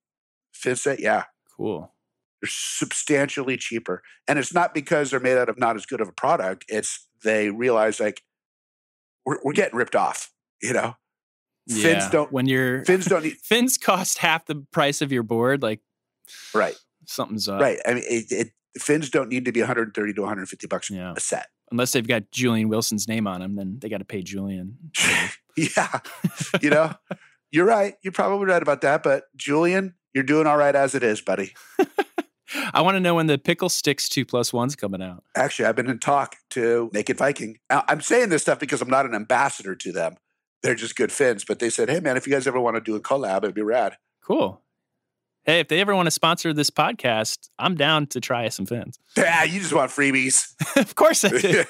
fin 0.55 0.77
set. 0.77 1.01
Yeah, 1.01 1.25
Cool. 1.57 1.93
They're 2.41 2.49
substantially 2.51 3.57
cheaper. 3.57 4.03
And 4.27 4.39
it's 4.39 4.53
not 4.55 4.75
because 4.75 5.11
they're 5.11 5.21
made 5.21 5.37
out 5.39 5.49
of 5.49 5.59
not 5.59 5.77
as 5.77 5.87
good 5.87 6.01
of 6.01 6.09
a 6.09 6.13
product. 6.13 6.65
It's 6.69 7.07
they 7.25 7.51
realize 7.51 7.99
like 8.01 8.23
we're, 9.27 9.39
we're 9.45 9.53
getting 9.53 9.77
ripped 9.77 9.97
off, 9.97 10.31
you 10.63 10.73
know? 10.73 10.95
Fins 11.69 12.09
don't 12.09 12.33
when 12.33 12.47
you're 12.47 12.83
fins 12.87 13.05
don't 13.07 13.25
need 13.25 13.37
fins 13.43 13.77
cost 13.77 14.19
half 14.19 14.47
the 14.47 14.65
price 14.73 15.03
of 15.03 15.13
your 15.13 15.23
board, 15.23 15.63
like 15.63 15.81
right, 16.55 16.75
something's 17.05 17.47
up. 17.47 17.61
right. 17.61 17.79
I 17.87 17.93
mean 17.95 18.05
it, 18.09 18.33
it 18.33 18.53
fins 18.81 19.11
don't 19.11 19.29
need 19.29 19.45
to 19.45 19.53
be 19.53 19.61
130 19.61 20.15
to 20.15 20.21
150 20.23 20.67
bucks 20.67 20.91
Yeah. 20.91 21.13
a 21.15 21.21
set. 21.21 21.49
Unless 21.71 21.93
they've 21.93 22.09
got 22.09 22.31
Julian 22.31 22.71
Wilson's 22.71 23.07
name 23.07 23.27
on 23.27 23.41
them, 23.41 23.55
then 23.57 23.79
they 23.81 23.91
got 23.91 23.99
to 23.99 24.07
pay 24.07 24.23
Julian. 24.23 24.79
yeah. 25.59 26.01
You 26.63 26.71
know, 26.71 26.95
you're 27.51 27.67
right. 27.67 27.97
You're 28.03 28.13
probably 28.13 28.47
right 28.47 28.63
about 28.63 28.81
that. 28.81 29.03
But 29.03 29.25
Julian, 29.37 29.95
you're 30.15 30.25
doing 30.25 30.47
all 30.47 30.57
right 30.57 30.75
as 30.75 30.95
it 30.95 31.03
is, 31.03 31.21
buddy. 31.21 31.53
I 32.73 32.81
want 32.83 32.97
to 32.97 33.01
know 33.01 33.15
when 33.15 33.27
the 33.27 33.39
pickle 33.39 33.69
stix 33.69 34.09
two 34.09 34.25
plus 34.25 34.53
one's 34.53 34.77
coming 34.77 35.03
out. 35.03 35.25
Actually, 35.35 35.67
I've 35.67 35.77
been 35.77 35.89
in 35.89 35.99
talk 35.99 36.37
to 36.51 36.91
Naked 36.93 37.19
Viking. 37.19 37.59
I'm 37.71 38.01
saying 38.01 38.31
this 38.31 38.43
stuff 38.43 38.59
because 38.59 38.81
I'm 38.81 38.91
not 38.91 39.07
an 39.07 39.15
ambassador 39.15 39.75
to 39.75 39.93
them. 39.93 40.17
They're 40.63 40.75
just 40.75 40.97
good 40.97 41.13
fins. 41.13 41.45
But 41.45 41.59
they 41.59 41.71
said, 41.71 41.89
hey, 41.89 42.01
man, 42.01 42.17
if 42.17 42.27
you 42.27 42.33
guys 42.33 42.47
ever 42.47 42.61
want 42.61 42.77
to 42.77 42.81
do 42.81 42.97
a 42.97 43.01
collab, 43.01 43.39
it'd 43.39 43.55
be 43.55 43.63
rad. 43.63 43.97
Cool. 44.25 44.63
Hey, 45.45 45.61
if 45.61 45.69
they 45.69 45.81
ever 45.81 45.95
want 45.95 46.07
to 46.07 46.11
sponsor 46.11 46.53
this 46.53 46.69
podcast, 46.69 47.49
I'm 47.59 47.75
down 47.75 48.07
to 48.09 48.21
try 48.21 48.49
some 48.51 48.67
fins. 48.67 48.99
Yeah, 49.17 49.45
you 49.45 49.61
just 49.61 49.73
want 49.73 49.91
freebies. 49.91 50.53
of 50.77 50.95
course 50.95 51.25
I 51.25 51.31
do. 51.31 51.65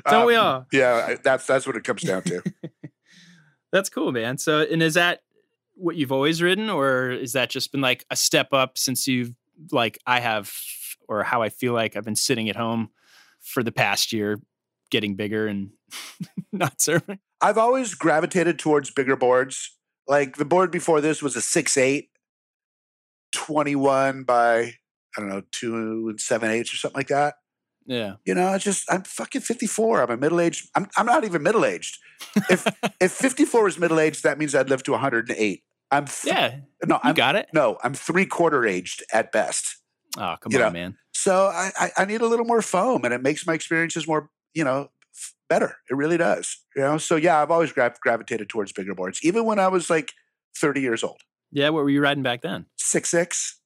Don't 0.10 0.26
we 0.26 0.34
um, 0.36 0.46
all? 0.46 0.66
Yeah, 0.72 1.16
that's 1.22 1.46
that's 1.46 1.66
what 1.66 1.76
it 1.76 1.84
comes 1.84 2.02
down 2.02 2.22
to. 2.22 2.42
That's 3.72 3.90
cool, 3.90 4.12
man. 4.12 4.38
So, 4.38 4.60
and 4.60 4.82
is 4.82 4.94
that 4.94 5.20
what 5.78 5.96
you've 5.96 6.12
always 6.12 6.42
ridden, 6.42 6.68
or 6.68 7.10
is 7.10 7.32
that 7.32 7.50
just 7.50 7.72
been 7.72 7.80
like 7.80 8.04
a 8.10 8.16
step 8.16 8.52
up 8.52 8.76
since 8.76 9.06
you've 9.06 9.32
like 9.70 9.98
I 10.06 10.20
have, 10.20 10.52
or 11.08 11.22
how 11.22 11.42
I 11.42 11.48
feel 11.48 11.72
like 11.72 11.96
I've 11.96 12.04
been 12.04 12.16
sitting 12.16 12.48
at 12.48 12.56
home 12.56 12.90
for 13.40 13.62
the 13.62 13.72
past 13.72 14.12
year, 14.12 14.40
getting 14.90 15.14
bigger 15.14 15.46
and 15.46 15.70
not 16.52 16.80
serving? 16.80 17.18
I've 17.40 17.58
always 17.58 17.94
gravitated 17.94 18.58
towards 18.58 18.90
bigger 18.90 19.16
boards. 19.16 19.76
Like 20.06 20.36
the 20.36 20.44
board 20.44 20.70
before 20.70 21.00
this 21.00 21.22
was 21.22 21.36
a 21.36 21.40
6'8, 21.40 22.08
21 23.32 24.24
by, 24.24 24.58
I 24.60 24.74
don't 25.16 25.28
know, 25.28 25.42
two 25.52 26.08
and 26.08 26.20
seven 26.20 26.50
eighths 26.50 26.72
or 26.72 26.76
something 26.76 26.98
like 26.98 27.08
that. 27.08 27.34
Yeah. 27.86 28.14
You 28.26 28.34
know, 28.34 28.52
it's 28.54 28.64
just 28.64 28.90
I'm 28.92 29.02
fucking 29.02 29.40
54. 29.40 30.02
I'm 30.02 30.10
a 30.10 30.16
middle 30.16 30.40
aged. 30.40 30.68
I'm 30.74 30.88
I'm 30.96 31.06
not 31.06 31.24
even 31.24 31.42
middle 31.42 31.64
aged. 31.64 31.98
If 32.50 32.66
if 33.00 33.12
54 33.12 33.68
is 33.68 33.78
middle 33.78 33.98
aged, 33.98 34.22
that 34.24 34.38
means 34.38 34.54
I'd 34.54 34.68
live 34.68 34.82
to 34.84 34.92
108. 34.92 35.62
I'm 35.90 36.06
th- 36.06 36.32
Yeah. 36.34 36.56
no, 36.86 37.00
I'm 37.02 37.14
got 37.14 37.34
it. 37.36 37.48
no, 37.54 37.78
I'm 37.82 37.94
three 37.94 38.26
quarter 38.26 38.66
aged 38.66 39.02
at 39.12 39.32
best. 39.32 39.76
Oh, 40.16 40.36
come 40.40 40.52
You 40.52 40.58
on, 40.58 40.64
know, 40.66 40.70
man. 40.70 40.96
So 41.12 41.46
I, 41.46 41.70
I, 41.78 41.90
I 41.98 42.04
need 42.04 42.20
a 42.20 42.26
little 42.26 42.44
more 42.46 42.62
foam, 42.62 43.04
and 43.04 43.12
it 43.14 43.22
makes 43.22 43.46
my 43.46 43.54
experiences 43.54 44.06
more, 44.06 44.30
you 44.54 44.64
know, 44.64 44.90
f- 45.14 45.34
better. 45.48 45.76
It 45.90 45.94
really 45.96 46.16
does. 46.16 46.58
You 46.76 46.82
know, 46.82 46.98
so 46.98 47.16
yeah, 47.16 47.40
I've 47.42 47.50
always 47.50 47.72
gra- 47.72 47.94
gravitated 48.00 48.48
towards 48.48 48.72
bigger 48.72 48.94
boards, 48.94 49.20
even 49.22 49.44
when 49.44 49.58
I 49.58 49.68
was 49.68 49.88
like 49.90 50.12
30 50.56 50.80
years 50.80 51.02
old. 51.02 51.20
Yeah, 51.50 51.70
what 51.70 51.82
were 51.84 51.90
you 51.90 52.00
riding 52.02 52.22
back 52.22 52.42
then? 52.42 52.66
Six 52.76 53.08
six, 53.10 53.58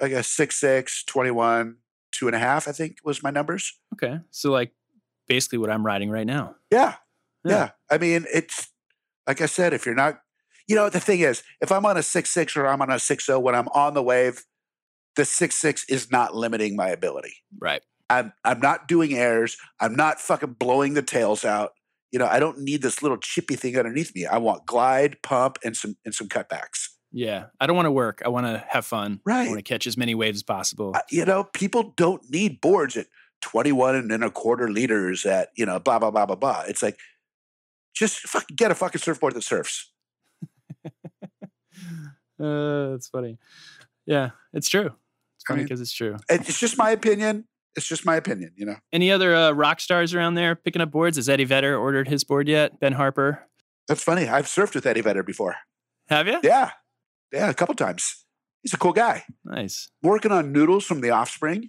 I 0.00 0.08
guess 0.08 0.28
six 0.28 0.58
six, 0.58 1.04
21, 1.04 1.76
two 2.10 2.26
and 2.26 2.34
a 2.34 2.38
half, 2.38 2.66
I 2.66 2.72
think 2.72 2.96
was 3.04 3.22
my 3.22 3.30
numbers. 3.30 3.78
Okay, 3.94 4.18
so 4.30 4.50
like 4.50 4.72
basically 5.28 5.58
what 5.58 5.70
I'm 5.70 5.86
riding 5.86 6.10
right 6.10 6.26
now. 6.26 6.56
Yeah, 6.70 6.94
Yeah. 7.44 7.52
yeah. 7.52 7.70
I 7.90 7.98
mean, 7.98 8.26
it's 8.32 8.68
like 9.26 9.40
I 9.40 9.46
said, 9.46 9.72
if 9.72 9.86
you're 9.86 9.94
not, 9.94 10.20
you 10.68 10.76
know, 10.76 10.88
the 10.88 11.00
thing 11.00 11.20
is, 11.20 11.42
if 11.60 11.72
I'm 11.72 11.84
on 11.86 11.96
a 11.96 12.02
six 12.02 12.30
six 12.30 12.56
or 12.56 12.66
I'm 12.66 12.82
on 12.82 12.90
a 12.90 12.98
six 12.98 13.26
zero 13.26 13.40
when 13.40 13.54
I'm 13.54 13.68
on 13.68 13.94
the 13.94 14.02
wave, 14.02 14.44
the 15.16 15.24
six 15.24 15.56
six 15.56 15.84
is 15.88 16.10
not 16.10 16.34
limiting 16.34 16.76
my 16.76 16.88
ability. 16.88 17.34
Right. 17.58 17.82
I'm 18.10 18.32
I'm 18.44 18.60
not 18.60 18.88
doing 18.88 19.14
airs. 19.14 19.56
I'm 19.80 19.94
not 19.94 20.20
fucking 20.20 20.54
blowing 20.54 20.94
the 20.94 21.02
tails 21.02 21.44
out. 21.44 21.72
You 22.10 22.18
know, 22.18 22.26
I 22.26 22.40
don't 22.40 22.58
need 22.58 22.82
this 22.82 23.02
little 23.02 23.16
chippy 23.16 23.56
thing 23.56 23.76
underneath 23.78 24.14
me. 24.14 24.26
I 24.26 24.38
want 24.38 24.66
glide, 24.66 25.22
pump, 25.22 25.58
and 25.64 25.76
some 25.76 25.96
and 26.04 26.14
some 26.14 26.28
cutbacks. 26.28 26.88
Yeah, 27.12 27.46
I 27.60 27.66
don't 27.66 27.76
want 27.76 27.86
to 27.86 27.92
work. 27.92 28.22
I 28.24 28.30
want 28.30 28.46
to 28.46 28.64
have 28.68 28.86
fun. 28.86 29.20
Right. 29.24 29.44
I 29.44 29.48
want 29.48 29.58
to 29.58 29.62
catch 29.62 29.86
as 29.86 29.96
many 29.96 30.14
waves 30.14 30.38
as 30.38 30.42
possible. 30.42 30.92
Uh, 30.94 31.00
You 31.10 31.26
know, 31.26 31.44
people 31.44 31.92
don't 31.96 32.22
need 32.30 32.60
boards 32.60 32.96
at 32.96 33.06
21 33.42 34.10
and 34.10 34.24
a 34.24 34.30
quarter 34.30 34.70
liters 34.70 35.26
at, 35.26 35.50
you 35.54 35.66
know, 35.66 35.78
blah, 35.78 35.98
blah, 35.98 36.10
blah, 36.10 36.24
blah, 36.24 36.36
blah. 36.36 36.64
It's 36.66 36.82
like, 36.82 36.98
just 37.94 38.20
fucking 38.20 38.56
get 38.56 38.70
a 38.70 38.74
fucking 38.74 39.00
surfboard 39.00 39.34
that 39.34 39.42
surfs. 39.42 39.91
Uh, 42.40 42.90
that's 42.92 43.08
funny. 43.08 43.38
Yeah, 44.04 44.30
it's 44.52 44.68
true. 44.68 44.86
It's 45.36 45.44
I 45.46 45.52
funny 45.52 45.58
mean- 45.58 45.66
because 45.66 45.80
it's 45.80 45.92
true. 45.92 46.16
It's 46.28 46.58
just 46.58 46.76
my 46.76 46.90
opinion. 46.90 47.46
It's 47.76 47.86
just 47.86 48.04
my 48.04 48.16
opinion, 48.16 48.52
you 48.56 48.66
know. 48.66 48.76
Any 48.92 49.12
other 49.12 49.34
uh, 49.36 49.52
rock 49.52 49.78
stars 49.80 50.12
around 50.12 50.34
there 50.34 50.56
picking 50.56 50.82
up 50.82 50.90
boards? 50.90 51.18
Has 51.18 51.28
Eddie 51.28 51.44
Vedder 51.44 51.76
ordered 51.76 52.08
his 52.08 52.24
board 52.24 52.48
yet? 52.48 52.80
Ben 52.80 52.94
Harper, 52.94 53.46
That's 53.86 54.02
funny. 54.02 54.26
I've 54.28 54.46
surfed 54.46 54.74
with 54.74 54.86
Eddie 54.86 55.02
Vedder 55.02 55.22
before. 55.22 55.54
have 56.08 56.26
you? 56.26 56.40
Yeah. 56.42 56.70
Yeah, 57.32 57.48
a 57.48 57.54
couple 57.54 57.74
times. 57.76 58.24
He's 58.62 58.74
a 58.74 58.78
cool 58.78 58.92
guy. 58.92 59.24
Nice. 59.44 59.90
Working 60.02 60.32
on 60.32 60.50
Noodles 60.52 60.84
from 60.84 61.00
the 61.00 61.10
Offspring. 61.10 61.68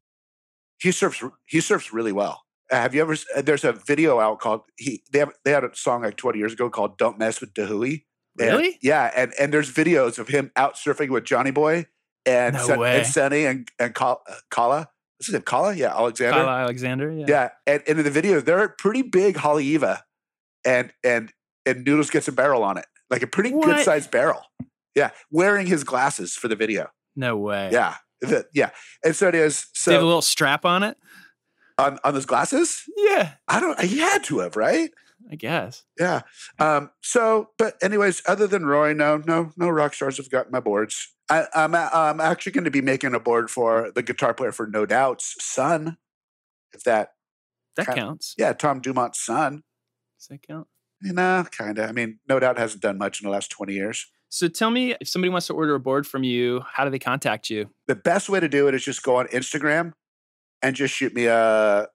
He 0.80 0.91
surfs 0.91 1.24
he 1.45 1.61
surfs 1.61 1.93
really 1.93 2.11
well. 2.14 2.41
Uh, 2.72 2.78
have 2.78 2.95
you 2.95 3.01
ever 3.01 3.16
uh, 3.36 3.41
there's 3.43 3.64
a 3.64 3.74
video 3.74 4.20
out 4.20 4.39
called 4.39 4.61
he 4.78 5.03
they 5.11 5.20
have 5.20 5.32
they 5.45 5.51
had 5.51 5.64
a 5.64 5.70
song 5.76 6.01
like 6.01 6.18
20 6.18 6.39
years 6.39 6.53
ago 6.53 6.70
called 6.70 6.97
Don't 6.97 7.20
Mess 7.20 7.39
with 7.41 7.53
Da 7.53 7.66
Hui. 7.66 7.97
And- 8.39 8.49
Really? 8.49 8.79
yeah, 8.81 9.11
and 9.15 9.34
and 9.39 9.53
there's 9.53 9.71
videos 9.71 10.17
of 10.17 10.27
him 10.27 10.51
out 10.55 10.75
surfing 10.75 11.09
with 11.09 11.23
Johnny 11.23 11.51
Boy 11.51 11.86
and 12.25 12.55
No 12.55 12.77
way. 12.79 12.97
and 12.99 13.07
Sunny 13.07 13.45
and 13.45 13.67
and 13.79 13.93
Kala. 13.93 14.17
Uh, 14.27 14.34
Kala. 14.49 14.89
What's 15.17 15.27
his 15.27 15.34
name? 15.34 15.43
Kala? 15.43 15.73
Yeah, 15.73 15.95
Alexander. 15.95 16.39
Kala 16.39 16.59
Alexander. 16.61 17.11
Yeah. 17.11 17.25
Yeah, 17.27 17.49
and, 17.67 17.84
and 17.88 17.99
in 17.99 18.03
the 18.05 18.11
video, 18.11 18.41
they're 18.41 18.69
pretty 18.69 19.03
big 19.03 19.36
Haleiwa, 19.36 19.99
and 20.65 20.91
and 21.03 21.31
and 21.65 21.86
Noodles 21.86 22.09
gets 22.09 22.27
a 22.27 22.31
barrel 22.31 22.63
on 22.63 22.77
it, 22.77 22.86
like 23.09 23.21
a 23.21 23.27
pretty 23.27 23.51
What? 23.51 23.65
good 23.67 23.86
sized 23.86 24.09
barrel. 24.11 24.41
Yeah, 24.95 25.11
wearing 25.31 25.67
his 25.67 25.84
glasses 25.84 26.34
for 26.36 26.47
the 26.47 26.55
video. 26.55 26.89
No 27.15 27.38
way. 27.38 27.69
Yeah, 27.71 27.95
the, 28.21 28.47
yeah, 28.53 28.71
and 29.05 29.15
so 29.15 29.27
it 29.27 29.36
is. 29.36 29.67
So 29.73 29.91
They 29.91 29.95
have 29.95 30.03
a 30.03 30.07
little 30.07 30.21
strap 30.23 30.65
on 30.65 30.81
it. 30.84 30.97
on 31.77 31.99
on 32.03 32.13
those 32.15 32.25
glasses, 32.25 32.81
Yeah, 32.97 33.34
I 33.47 33.59
don't. 33.59 33.79
He 33.79 33.99
had 33.99 34.23
to 34.25 34.39
have, 34.39 34.55
right? 34.55 34.89
I 35.32 35.36
guess. 35.36 35.84
Yeah. 35.99 36.21
Um. 36.59 36.91
So, 37.01 37.49
but 37.57 37.76
anyways, 37.82 38.21
other 38.28 38.47
than 38.47 38.65
Rory, 38.65 38.93
no, 38.93 39.17
no, 39.26 39.51
no 39.57 39.69
rock 39.69 39.93
stars 39.93 40.17
have 40.17 40.30
gotten 40.30 40.51
my 40.51 40.59
boards. 40.59 41.13
I, 41.30 41.45
I'm 41.55 41.74
a- 41.74 41.89
I'm 41.93 42.19
actually 42.19 42.51
going 42.51 42.65
to 42.65 42.71
be 42.71 42.82
making 42.82 43.13
a 43.15 43.19
board 43.19 43.49
for 43.49 43.91
the 43.95 44.03
guitar 44.03 44.34
player 44.34 44.51
for 44.51 44.67
No 44.67 44.86
Doubt's 44.86 45.36
son. 45.39 45.97
If 46.74 46.84
that, 46.84 47.13
That 47.78 47.86
Kind- 47.88 47.99
counts. 47.99 48.36
yeah, 48.38 48.53
Tom 48.53 48.82
Dumont's 48.82 49.19
son. 49.24 49.63
Does 50.19 50.28
that 50.30 50.45
count? 50.45 50.67
Nah, 51.01 51.43
kind 51.45 51.78
of. 51.80 51.89
I 51.89 51.93
mean, 51.93 52.19
No 52.28 52.39
Doubt 52.39 52.57
hasn't 52.57 52.82
done 52.82 52.97
much 52.97 53.21
in 53.21 53.26
the 53.26 53.32
last 53.32 53.49
20 53.51 53.74
years. 53.74 54.09
So 54.30 54.47
tell 54.47 54.71
me, 54.71 54.95
if 54.99 55.07
somebody 55.07 55.30
wants 55.30 55.47
to 55.47 55.53
order 55.53 55.76
a 55.76 55.80
board 55.80 56.07
from 56.07 56.24
you, 56.24 56.61
how 56.71 56.84
do 56.86 56.89
they 56.89 56.99
contact 56.99 57.49
you? 57.49 57.69
The 57.88 57.95
best 57.95 58.30
way 58.30 58.39
to 58.39 58.49
do 58.49 58.67
it 58.67 58.74
is 58.76 58.84
just 58.84 59.03
go 59.03 59.15
on 59.17 59.28
Instagram 59.28 59.93
and 60.61 60.76
just 60.76 60.93
shoot 60.95 61.13
me 61.13 61.26
a, 61.26 61.88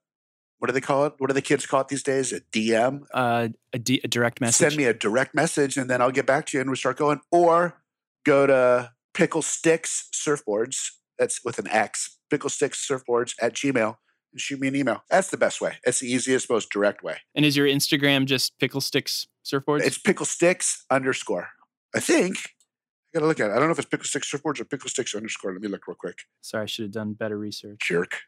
what 0.59 0.67
do 0.67 0.73
they 0.73 0.81
call 0.81 1.07
it? 1.07 1.15
What 1.19 1.29
do 1.29 1.35
the 1.35 1.43
kids 1.43 1.67
call 1.67 1.83
it 1.83 1.89
these 1.89 2.03
days? 2.03 2.33
A 2.33 2.41
DM? 2.41 3.05
Uh, 3.13 3.49
a, 3.73 3.79
D- 3.79 4.01
a 4.03 4.09
direct 4.09 4.41
message. 4.41 4.57
Send 4.57 4.77
me 4.77 4.85
a 4.85 4.95
direct 4.95 5.35
message 5.35 5.77
and 5.77 5.89
then 5.89 6.03
I'll 6.03 6.11
get 6.11 6.27
back 6.27 6.47
to 6.47 6.57
you 6.57 6.61
and 6.61 6.71
we 6.71 6.77
start 6.77 6.97
going. 6.97 7.21
Or 7.31 7.81
go 8.25 8.47
to 8.47 8.93
Pickle 9.15 9.43
Stix 9.43 10.05
Surfboards. 10.13 10.91
That's 11.19 11.45
with 11.45 11.59
an 11.59 11.69
X. 11.69 12.19
Pickle 12.31 12.51
Stix 12.51 12.75
Surfboards 12.75 13.35
at 13.41 13.55
Gmail 13.55 13.97
and 14.33 14.41
shoot 14.41 14.61
me 14.61 14.69
an 14.69 14.77
email. 14.77 15.03
That's 15.11 15.29
the 15.29 15.37
best 15.37 15.61
way. 15.61 15.79
It's 15.85 16.01
the 16.01 16.11
easiest, 16.13 16.51
most 16.51 16.71
direct 16.71 17.03
way. 17.03 17.19
And 17.35 17.45
is 17.45 17.57
your 17.57 17.67
Instagram 17.67 18.27
just 18.27 18.59
pickle 18.59 18.81
stix 18.81 19.27
surfboards? 19.45 19.83
It's 19.83 19.99
Pickle 19.99 20.27
Stix 20.27 20.83
underscore. 20.91 21.49
I 21.95 22.01
think. 22.01 22.37
I 22.37 23.19
gotta 23.19 23.27
look 23.27 23.41
at 23.41 23.51
it. 23.51 23.53
I 23.53 23.57
don't 23.57 23.67
know 23.67 23.73
if 23.73 23.79
it's 23.79 23.89
Pickle 23.89 24.05
Stix 24.05 24.35
Surfboards 24.35 24.61
or 24.61 24.65
Pickle 24.65 24.91
Stix 24.91 25.17
underscore. 25.17 25.53
Let 25.53 25.63
me 25.63 25.69
look 25.69 25.87
real 25.87 25.97
quick. 25.99 26.19
Sorry, 26.41 26.65
I 26.65 26.67
should 26.67 26.85
have 26.85 26.93
done 26.93 27.15
better 27.15 27.39
research. 27.39 27.81
Jerk. 27.83 28.21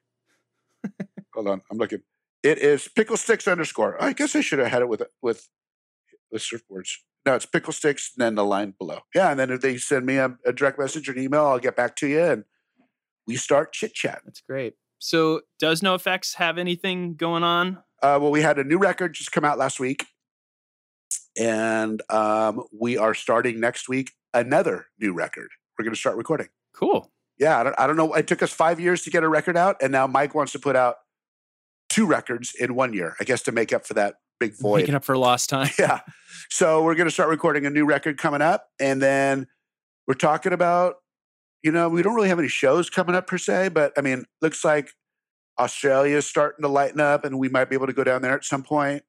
Hold 1.35 1.49
on, 1.49 1.61
I'm 1.71 1.79
looking. 1.79 2.01
It 2.43 2.59
is 2.59 2.89
Pickle 2.89 3.17
Stix 3.17 3.51
underscore. 3.51 4.03
I 4.03 4.13
guess 4.13 4.35
I 4.35 4.41
should 4.41 4.59
have 4.61 4.69
had 4.69 4.83
it 4.83 4.89
with 4.89 5.03
with 5.21 5.49
with 6.33 6.43
surfboards. 6.43 6.91
No, 7.27 7.35
it's 7.35 7.45
Pickle 7.45 7.73
Stix, 7.73 8.09
and 8.17 8.25
then 8.25 8.35
the 8.35 8.45
line 8.45 8.75
below. 8.79 9.01
Yeah, 9.15 9.31
and 9.31 9.39
then 9.39 9.51
if 9.51 9.61
they 9.61 9.77
send 9.77 10.07
me 10.07 10.17
a, 10.17 10.37
a 10.47 10.53
direct 10.53 10.79
message 10.79 11.09
or 11.09 11.13
an 11.13 11.19
email, 11.19 11.45
I'll 11.45 11.59
get 11.59 11.77
back 11.77 11.97
to 11.97 12.07
you, 12.07 12.23
and 12.23 12.45
we 13.27 13.37
start 13.37 13.73
chit 13.73 13.93
chat. 13.93 14.23
That's 14.25 14.41
great. 14.41 14.75
So 14.99 15.43
does 15.59 15.83
NOFX 15.83 16.37
have 16.37 16.57
anything 16.57 17.15
going 17.15 17.43
on? 17.43 17.79
Uh, 18.03 18.19
well, 18.21 18.31
we 18.31 18.41
had 18.41 18.59
a 18.59 18.65
new 18.65 18.79
record 18.79 19.13
just 19.15 19.33
come 19.33 19.45
out 19.45 19.59
last 19.59 19.79
week, 19.79 20.07
and 21.39 22.01
um, 22.09 22.65
we 22.73 22.97
are 22.97 23.15
starting 23.15 23.61
next 23.61 23.89
week 23.89 24.13
another 24.33 24.87
new 24.99 25.13
record. 25.13 25.51
We're 25.79 25.85
going 25.85 25.95
to 25.95 26.01
start 26.01 26.17
recording. 26.17 26.49
Cool. 26.75 27.11
yeah, 27.39 27.61
I 27.61 27.65
don't, 27.65 27.75
I 27.79 27.87
don't 27.87 27.97
know. 27.97 28.15
It 28.15 28.27
took 28.27 28.43
us 28.43 28.53
five 28.53 28.81
years 28.81 29.03
to 29.03 29.11
get 29.11 29.25
a 29.25 29.29
record 29.29 29.57
out, 29.57 29.77
and 29.83 29.93
now 29.93 30.07
Mike 30.07 30.35
wants 30.35 30.53
to 30.53 30.59
put 30.59 30.77
out 30.77 30.97
two 31.91 32.07
records 32.07 32.55
in 32.59 32.75
one 32.75 32.95
year, 32.95 33.15
I 33.21 33.25
guess, 33.25 33.43
to 33.43 33.53
make 33.53 33.73
up 33.73 33.87
for 33.87 33.93
that 33.95 34.15
big 34.39 34.55
void. 34.59 34.79
Making 34.81 34.95
up 34.95 35.05
for 35.05 35.17
lost 35.19 35.51
time. 35.51 35.69
yeah. 35.79 36.01
So 36.49 36.83
we're 36.83 36.95
going 36.95 37.07
to 37.09 37.13
start 37.13 37.29
recording 37.29 37.67
a 37.67 37.71
new 37.71 37.85
record 37.85 38.17
coming 38.17 38.41
up, 38.41 38.69
and 38.81 39.03
then 39.03 39.47
we're 40.09 40.15
talking 40.15 40.53
about, 40.55 40.97
you 41.63 41.71
know, 41.71 41.89
we 41.91 42.03
don't 42.03 42.15
really 42.15 42.31
have 42.31 42.39
any 42.39 42.49
shows 42.49 42.89
coming 42.89 43.15
up 43.15 43.27
per 43.27 43.37
se, 43.37 43.69
but 43.69 43.93
I 43.99 44.01
mean, 44.01 44.25
looks 44.41 44.65
like 44.65 44.91
Australia 45.59 46.17
is 46.17 46.27
starting 46.27 46.63
to 46.63 46.69
lighten 46.69 47.01
up, 47.01 47.25
and 47.25 47.39
we 47.39 47.49
might 47.51 47.69
be 47.69 47.77
able 47.77 47.87
to 47.87 47.93
go 47.93 48.03
down 48.05 48.23
there 48.23 48.33
at 48.35 48.45
some 48.45 48.63
point. 48.63 49.03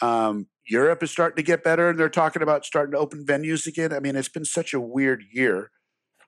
Um, 0.00 0.48
Europe 0.66 1.02
is 1.02 1.10
starting 1.10 1.36
to 1.36 1.42
get 1.42 1.62
better, 1.62 1.88
and 1.90 1.98
they're 1.98 2.08
talking 2.08 2.42
about 2.42 2.64
starting 2.64 2.92
to 2.92 2.98
open 2.98 3.24
venues 3.24 3.66
again. 3.66 3.92
I 3.92 4.00
mean, 4.00 4.16
it's 4.16 4.28
been 4.28 4.44
such 4.44 4.74
a 4.74 4.80
weird 4.80 5.22
year 5.32 5.70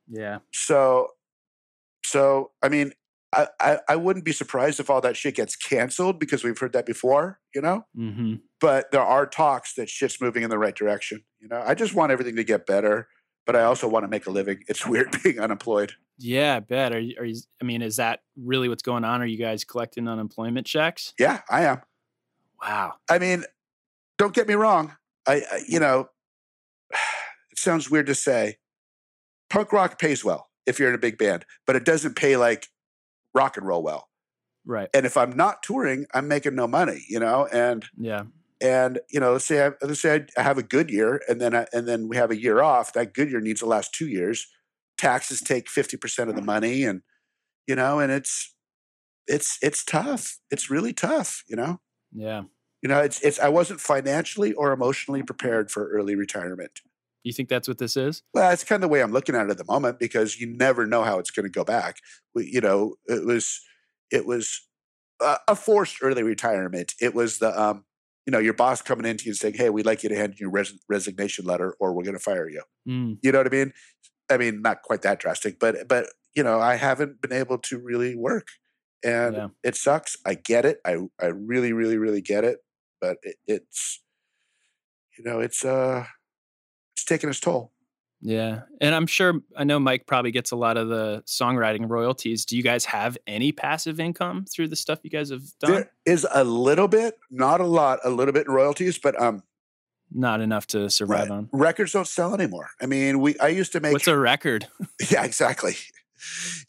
Yeah. 0.09 0.39
so 0.53 1.09
so 2.05 2.51
i 2.63 2.69
mean 2.69 2.93
I, 3.35 3.49
I 3.61 3.79
i 3.91 3.97
wouldn't 3.97 4.25
be 4.25 4.33
surprised 4.33 4.79
if 4.81 4.89
all 4.91 5.01
that 5.01 5.17
shit 5.17 5.35
gets 5.37 5.57
canceled 5.57 6.19
because 6.19 6.45
we've 6.45 6.59
heard 6.59 6.73
that 6.75 6.87
before 6.87 7.41
you 7.55 7.61
know 7.61 7.85
Mm-hmm. 7.97 8.35
but 8.61 8.91
there 8.93 9.03
are 9.03 9.27
talks 9.27 9.75
that 9.75 9.89
shit's 9.89 10.21
moving 10.21 10.43
in 10.43 10.51
the 10.51 10.59
right 10.59 10.75
direction 10.75 11.25
you 11.41 11.49
know 11.49 11.63
i 11.67 11.75
just 11.75 11.95
want 11.95 12.13
everything 12.13 12.37
to 12.37 12.45
get 12.45 12.67
better 12.67 13.09
but 13.47 13.57
i 13.57 13.63
also 13.65 13.89
want 13.89 14.05
to 14.05 14.09
make 14.09 14.27
a 14.27 14.31
living 14.31 14.59
it's 14.69 14.87
weird 14.87 15.15
being 15.23 15.39
unemployed 15.41 15.93
Yeah, 16.19 16.57
I 16.57 16.61
bet. 16.61 16.93
Are 16.93 17.01
you, 17.01 17.17
are 17.19 17.25
you, 17.25 17.37
I 17.61 17.65
mean, 17.65 17.83
is 17.83 17.97
that 17.97 18.21
really 18.37 18.69
what's 18.69 18.85
going 18.85 19.03
on? 19.05 19.21
Are 19.21 19.27
you 19.27 19.37
guys 19.39 19.65
collecting 19.65 20.07
unemployment 20.09 20.67
checks? 20.67 21.13
yeah 21.19 21.41
i 21.51 21.63
am 21.65 21.81
Wow. 22.63 22.95
i 23.11 23.19
mean 23.19 23.45
don't 24.17 24.33
get 24.35 24.47
me 24.49 24.55
wrong 24.55 24.97
i, 25.27 25.35
I 25.51 25.61
you 25.69 25.81
know 25.81 26.09
it 27.51 27.59
sounds 27.59 27.91
weird 27.91 28.07
to 28.07 28.15
say 28.15 28.59
punk 29.51 29.73
rock 29.73 29.99
pays 29.99 30.25
well 30.25 30.49
if 30.67 30.79
you're 30.79 30.89
in 30.89 30.95
a 30.95 30.99
big 30.99 31.19
band 31.19 31.45
but 31.67 31.77
it 31.77 31.85
doesn't 31.85 32.15
pay 32.17 32.37
like 32.37 32.69
rock 33.35 33.57
and 33.57 33.67
roll 33.67 33.83
well 33.83 34.09
Right. 34.67 34.89
and 34.95 35.05
if 35.07 35.17
I'm 35.17 35.37
not 35.37 35.63
touring, 35.63 36.07
I'm 36.15 36.27
making 36.29 36.55
no 36.55 36.67
money, 36.67 37.05
you 37.09 37.21
know. 37.21 37.47
And 37.53 37.85
Yeah. 37.99 38.25
and 38.61 39.01
you 39.11 39.21
know, 39.21 39.33
let's 39.33 39.45
say 39.45 39.67
I, 39.67 39.73
let's 39.83 40.01
say 40.01 40.25
I, 40.39 40.43
have 40.43 40.57
a 40.59 40.63
good 40.63 40.91
year, 40.91 41.21
and 41.29 41.41
then 41.41 41.55
I, 41.55 41.67
and 41.73 41.87
then 41.87 42.09
we 42.09 42.17
have 42.17 42.31
a 42.31 42.41
year 42.41 42.63
off. 42.63 42.93
That 42.95 43.13
good 43.15 43.31
year 43.31 43.41
needs 43.41 43.61
to 43.61 43.67
last 43.67 43.93
two 43.95 44.09
years. 44.09 44.47
Taxes 44.97 45.41
take 45.41 45.69
fifty 45.69 45.97
percent 45.99 46.31
of 46.31 46.37
the 46.37 46.43
money, 46.43 46.85
and 46.85 47.03
you 47.67 47.77
know, 47.77 48.01
and 48.01 48.11
it's 48.13 48.55
it's 49.27 49.59
it's 49.63 49.85
tough. 49.85 50.39
It's 50.51 50.71
really 50.71 50.93
tough, 50.95 51.45
you 51.49 51.57
know. 51.57 51.81
Yeah. 52.13 52.45
You 52.83 52.89
know, 52.89 53.01
it's 53.01 53.21
it's 53.23 53.39
I 53.41 53.49
wasn't 53.49 53.81
financially 53.81 54.53
or 54.55 54.73
emotionally 54.73 55.23
prepared 55.23 55.71
for 55.71 55.89
early 55.91 56.15
retirement. 56.17 56.81
You 57.25 57.33
think 57.33 57.49
that's 57.49 57.67
what 57.67 57.79
this 57.79 57.97
is? 57.97 58.23
Well, 58.33 58.49
that's 58.51 58.65
kind 58.65 58.83
of 58.83 58.89
the 58.89 58.93
way 58.93 59.03
I'm 59.03 59.13
looking 59.13 59.35
at 59.35 59.47
it 59.47 59.51
at 59.51 59.59
the 59.59 59.65
moment 59.65 59.99
because 59.99 60.39
you 60.41 60.47
never 60.47 60.87
know 60.87 61.03
how 61.03 61.19
it's 61.19 61.31
going 61.31 61.45
to 61.45 61.51
go 61.51 61.65
back. 61.65 61.97
We, 62.35 62.49
you 62.53 62.61
know, 62.61 62.97
it 63.07 63.25
was 63.27 63.61
it 64.11 64.27
was 64.27 64.61
a, 65.21 65.39
a 65.49 65.57
forced 65.57 65.99
early 66.03 66.23
retirement. 66.23 66.95
It 67.01 67.15
was 67.15 67.39
the 67.39 67.59
um, 67.61 67.85
you 68.27 68.31
know, 68.31 68.39
your 68.39 68.55
boss 68.55 68.83
coming 68.83 69.07
into 69.07 69.25
you 69.25 69.31
and 69.31 69.37
saying, 69.39 69.55
"Hey, 69.55 69.71
we'd 69.71 69.87
like 69.87 70.03
you 70.03 70.09
to 70.11 70.17
hand 70.17 70.33
in 70.33 70.39
your 70.39 70.51
res- 70.51 70.79
resignation 70.89 71.45
letter, 71.47 71.75
or 71.81 71.93
we're 71.95 72.05
going 72.05 72.15
to 72.17 72.23
fire 72.23 72.49
you." 72.49 72.63
Mm. 72.89 73.19
You 73.23 73.33
know 73.33 73.39
what 73.39 73.47
I 73.47 73.51
mean? 73.51 73.73
I 74.31 74.37
mean, 74.37 74.63
not 74.63 74.83
quite 74.83 75.03
that 75.03 75.19
drastic, 75.21 75.59
but 75.59 75.89
but 75.89 76.07
you 76.35 76.43
know, 76.43 76.61
I 76.61 76.77
haven't 76.77 77.21
been 77.21 77.33
able 77.33 77.59
to 77.59 77.79
really 77.79 78.15
work, 78.17 78.49
and 79.05 79.35
Yeah. 79.37 79.49
it 79.63 79.77
sucks. 79.77 80.17
I 80.27 80.35
get 80.35 80.65
it. 80.65 80.79
I 80.85 80.99
I 81.21 81.27
really, 81.27 81.73
really, 81.73 81.97
really 81.99 82.21
get 82.23 82.45
it. 82.45 82.59
But 83.01 83.19
it, 83.23 83.37
it's, 83.47 84.03
you 85.19 85.25
know, 85.25 85.41
it's 85.41 85.65
uh, 85.65 86.07
it's 87.05 87.09
taking 87.11 87.29
its 87.29 87.41
toll. 87.41 87.71
Yeah. 88.23 88.63
And 88.81 88.95
I'm 88.95 89.07
sure 89.07 89.41
I 89.55 89.65
know 89.65 89.79
Mike 89.79 90.07
probably 90.07 90.31
gets 90.31 90.51
a 90.51 90.57
lot 90.57 90.79
of 90.79 90.89
the 90.89 91.23
songwriting 91.27 91.91
royalties. 91.91 92.47
Do 92.47 92.57
you 92.57 92.63
guys 92.63 92.87
have 92.87 93.19
any 93.27 93.53
passive 93.53 94.01
income 94.01 94.47
through 94.47 94.69
the 94.69 94.77
stuff 94.77 95.01
you 95.03 95.11
guys 95.11 95.29
have 95.29 95.43
done? 95.61 95.71
There 95.73 95.91
is 96.07 96.27
a 96.35 96.43
little 96.43 96.89
bit, 96.89 97.19
not 97.31 97.61
a 97.61 97.67
lot, 97.67 97.99
a 98.03 98.09
little 98.09 98.33
bit 98.33 98.47
in 98.47 98.53
royalties, 98.53 98.99
but 98.99 99.21
um, 99.21 99.43
Not 100.11 100.41
enough 100.41 100.67
to 100.69 100.89
survive 100.89 101.29
right. 101.29 101.31
on. 101.31 101.49
records 101.53 101.93
don't 101.93 102.09
sell 102.09 102.33
anymore. 102.33 102.71
I 102.81 102.87
mean, 102.87 103.21
we 103.21 103.39
I 103.41 103.49
used 103.49 103.73
to 103.73 103.81
make 103.81 103.93
What's 103.93 104.09
a 104.09 104.17
record? 104.17 104.69
Yeah, 105.11 105.25
exactly. 105.25 105.75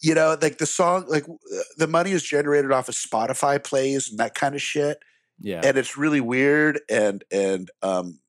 You 0.02 0.14
know, 0.16 0.36
like 0.42 0.58
the 0.58 0.66
song, 0.66 1.06
like 1.08 1.24
uh, 1.30 1.62
the 1.78 1.88
money 1.88 2.12
is 2.12 2.22
generated 2.24 2.74
off 2.74 2.90
of 2.90 2.96
Spotify 2.96 3.64
plays 3.64 4.10
and 4.10 4.20
that 4.20 4.36
kind 4.36 4.56
of 4.56 4.62
shit, 4.62 4.98
Yeah. 5.40 5.62
and 5.64 5.78
it's 5.78 5.96
really 5.96 6.20
weird. 6.20 6.82
And 6.90 7.24
and 7.32 7.72
um, 7.82 8.20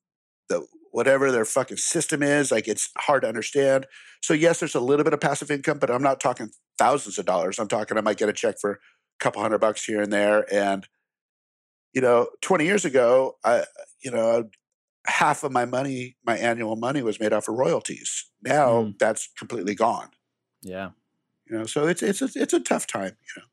the 0.49 0.65
whatever 0.97 1.31
their 1.31 1.45
fucking 1.45 1.77
system 1.77 2.23
is, 2.23 2.51
like 2.51 2.67
it's 2.67 2.89
hard 2.97 3.21
to 3.21 3.29
understand. 3.29 3.85
So 4.23 4.33
yes, 4.33 4.61
there's 4.61 4.75
a 4.75 4.81
little 4.81 5.05
bit 5.05 5.13
of 5.13 5.21
passive 5.21 5.51
income, 5.51 5.79
but 5.79 5.91
I'm 5.91 6.03
not 6.03 6.21
talking 6.21 6.49
thousands 6.79 7.19
of 7.19 7.27
dollars. 7.27 7.59
I'm 7.59 7.69
talking 7.69 7.99
I 7.99 8.01
might 8.01 8.17
get 8.17 8.31
a 8.31 8.33
check 8.33 8.57
for 8.59 8.71
a 8.73 8.77
couple 9.21 9.43
hundred 9.43 9.59
bucks 9.59 9.85
here 9.85 10.01
and 10.01 10.11
there. 10.11 10.47
And 10.51 10.89
you 11.93 12.01
know, 12.01 12.29
20 12.41 12.65
years 12.65 12.87
ago, 12.87 13.37
I 13.45 13.65
you 14.03 14.11
know 14.11 14.49
half 15.07 15.45
of 15.45 15.53
my 15.53 15.67
money, 15.67 16.17
my 16.25 16.39
annual 16.39 16.77
money, 16.77 17.03
was 17.03 17.21
made 17.21 17.35
off 17.35 17.47
of 17.49 17.57
royalties. 17.57 18.31
Now 18.43 18.69
Mm. 18.85 18.99
that's 18.99 19.29
completely 19.39 19.75
gone 19.75 20.09
yeah. 20.63 20.91
you 21.49 21.57
know 21.59 21.65
so 21.67 21.87
it's 21.87 22.03
it's 22.03 22.23
a, 22.23 22.29
it's 22.35 22.55
a 22.55 22.61
tough 22.61 22.87
time 22.87 23.13
you 23.29 23.43
know 23.43 23.49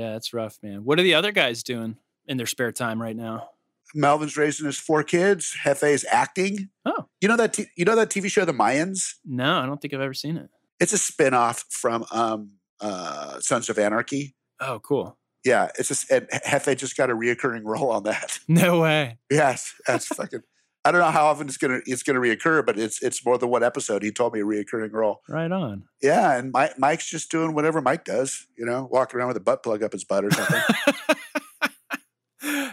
Yeah. 0.00 0.16
It's 0.16 0.32
rough, 0.32 0.56
man. 0.62 0.84
What 0.84 0.98
are 0.98 1.02
the 1.02 1.14
other 1.14 1.30
guys 1.32 1.62
doing 1.62 1.96
in 2.26 2.38
their 2.38 2.46
spare 2.46 2.72
time 2.72 3.00
right 3.02 3.14
now? 3.16 3.50
Melvin's 3.94 4.36
raising 4.36 4.66
his 4.66 4.78
four 4.78 5.02
kids 5.02 5.54
hefe's 5.64 6.04
acting 6.10 6.68
Oh. 6.84 7.06
you 7.20 7.28
know 7.28 7.36
that 7.36 7.52
t- 7.52 7.66
you 7.76 7.84
know 7.84 7.96
that 7.96 8.10
tv 8.10 8.30
show 8.30 8.44
the 8.44 8.52
mayans 8.52 9.14
No, 9.24 9.58
I 9.58 9.66
don't 9.66 9.80
think 9.80 9.94
I've 9.94 10.00
ever 10.00 10.14
seen 10.14 10.36
it. 10.36 10.48
it's 10.80 10.92
a 10.92 10.98
spin-off 10.98 11.64
from 11.70 12.04
um 12.12 12.52
uh 12.80 13.40
sons 13.40 13.68
of 13.68 13.78
anarchy 13.78 14.34
Oh, 14.60 14.78
cool. 14.80 15.18
yeah 15.44 15.68
it's 15.78 15.88
just 15.88 16.10
and 16.10 16.26
hefe 16.28 16.76
just 16.76 16.96
got 16.96 17.10
a 17.10 17.14
reoccurring 17.14 17.62
role 17.64 17.90
on 17.90 18.02
that 18.04 18.38
No 18.48 18.80
way. 18.80 19.18
yes 19.30 19.72
that's 19.86 20.06
fucking 20.06 20.40
i 20.84 20.92
don't 20.92 21.00
know 21.00 21.10
how 21.10 21.26
often 21.26 21.46
it's 21.48 21.56
gonna 21.56 21.80
it's 21.86 22.02
gonna 22.02 22.20
reoccur 22.20 22.64
but 22.64 22.78
it's 22.78 23.02
it's 23.02 23.24
more 23.26 23.38
than 23.38 23.48
one 23.48 23.62
episode 23.64 24.02
he 24.02 24.12
told 24.12 24.32
me 24.34 24.40
a 24.40 24.44
reoccurring 24.44 24.92
role 24.92 25.20
Right 25.28 25.50
on. 25.50 25.84
yeah 26.02 26.36
and 26.38 26.52
mike 26.52 26.78
mike's 26.78 27.08
just 27.10 27.30
doing 27.30 27.54
whatever 27.54 27.80
mike 27.80 28.04
does 28.04 28.46
you 28.58 28.64
know 28.66 28.88
walking 28.90 29.18
around 29.18 29.28
with 29.28 29.36
a 29.36 29.40
butt 29.40 29.62
plug 29.62 29.82
up 29.82 29.92
his 29.92 30.04
butt 30.04 30.24
or 30.24 30.30
something 30.30 30.62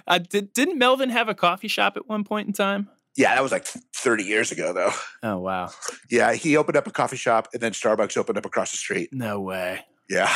uh, 0.07 0.17
did, 0.19 0.53
didn't 0.53 0.77
Melvin 0.77 1.09
have 1.09 1.29
a 1.29 1.35
coffee 1.35 1.67
shop 1.67 1.97
at 1.97 2.07
one 2.07 2.23
point 2.23 2.47
in 2.47 2.53
time? 2.53 2.89
yeah 3.15 3.35
that 3.35 3.43
was 3.43 3.51
like 3.51 3.67
30 3.95 4.23
years 4.23 4.51
ago 4.51 4.73
though 4.73 4.91
Oh, 5.21 5.37
wow. 5.37 5.69
Yeah, 6.09 6.33
he 6.33 6.57
opened 6.57 6.77
up 6.77 6.87
a 6.87 6.91
coffee 6.91 7.15
shop, 7.15 7.47
and 7.53 7.61
then 7.61 7.71
Starbucks 7.71 8.17
opened 8.17 8.37
up 8.39 8.45
across 8.45 8.71
the 8.71 8.77
street. 8.77 9.09
No 9.11 9.39
way. 9.39 9.85
Yeah, 10.09 10.29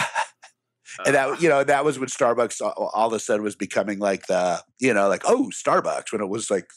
and 1.05 1.15
that 1.15 1.41
you 1.41 1.49
know 1.49 1.63
that 1.63 1.83
was 1.83 1.99
when 1.99 2.07
Starbucks 2.07 2.61
all, 2.61 2.91
all 2.93 3.07
of 3.07 3.13
a 3.13 3.19
sudden 3.19 3.43
was 3.43 3.55
becoming 3.55 3.99
like 3.99 4.27
the 4.27 4.61
you 4.79 4.93
know 4.93 5.07
like 5.09 5.23
oh 5.25 5.51
Starbucks 5.53 6.11
when 6.11 6.21
it 6.21 6.29
was 6.29 6.49
like 6.49 6.67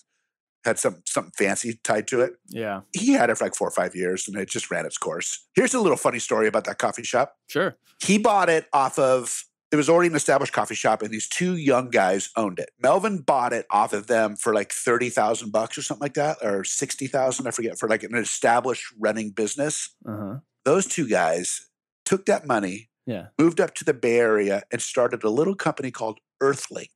had 0.64 0.78
some 0.78 1.02
something 1.06 1.32
fancy 1.38 1.80
tied 1.84 2.06
to 2.08 2.20
it. 2.20 2.32
Yeah. 2.48 2.80
He 2.92 3.12
had 3.12 3.30
it 3.30 3.38
for 3.38 3.44
like 3.44 3.54
four 3.54 3.68
or 3.68 3.70
five 3.72 3.94
years, 3.94 4.26
and 4.26 4.36
it 4.36 4.48
just 4.50 4.70
ran 4.70 4.86
its 4.86 4.98
course. 4.98 5.46
Here's 5.54 5.72
a 5.74 5.80
little 5.80 5.96
funny 5.96 6.18
story 6.18 6.48
about 6.48 6.64
that 6.64 6.78
coffee 6.78 7.02
shop. 7.04 7.34
Sure. 7.48 7.76
He 8.02 8.18
bought 8.18 8.48
it 8.48 8.66
off 8.72 8.98
of. 8.98 9.44
It 9.72 9.76
was 9.76 9.88
already 9.88 10.08
an 10.08 10.16
established 10.16 10.52
coffee 10.52 10.74
shop, 10.74 11.00
and 11.02 11.12
these 11.12 11.28
two 11.28 11.56
young 11.56 11.90
guys 11.90 12.30
owned 12.36 12.58
it. 12.58 12.70
Melvin 12.80 13.18
bought 13.22 13.52
it 13.52 13.66
off 13.70 13.92
of 13.92 14.08
them 14.08 14.34
for 14.36 14.52
like 14.52 14.72
thirty 14.72 15.10
thousand 15.10 15.52
bucks 15.52 15.78
or 15.78 15.82
something 15.82 16.02
like 16.04 16.14
that, 16.14 16.38
or 16.42 16.64
sixty 16.64 17.06
thousand. 17.06 17.46
I 17.46 17.52
forget 17.52 17.78
for 17.78 17.88
like 17.88 18.02
an 18.02 18.14
established 18.16 18.84
running 18.98 19.30
business. 19.30 19.94
Uh 20.06 20.16
huh. 20.16 20.34
those 20.64 20.86
two 20.86 21.08
guys 21.08 21.68
took 22.04 22.26
that 22.26 22.46
money, 22.46 22.90
Yeah. 23.06 23.26
moved 23.38 23.60
up 23.60 23.74
to 23.76 23.84
the 23.84 23.94
Bay 23.94 24.18
Area, 24.18 24.62
and 24.72 24.82
started 24.82 25.22
a 25.22 25.30
little 25.30 25.54
company 25.54 25.90
called 25.92 26.18
Earthlink. 26.42 26.90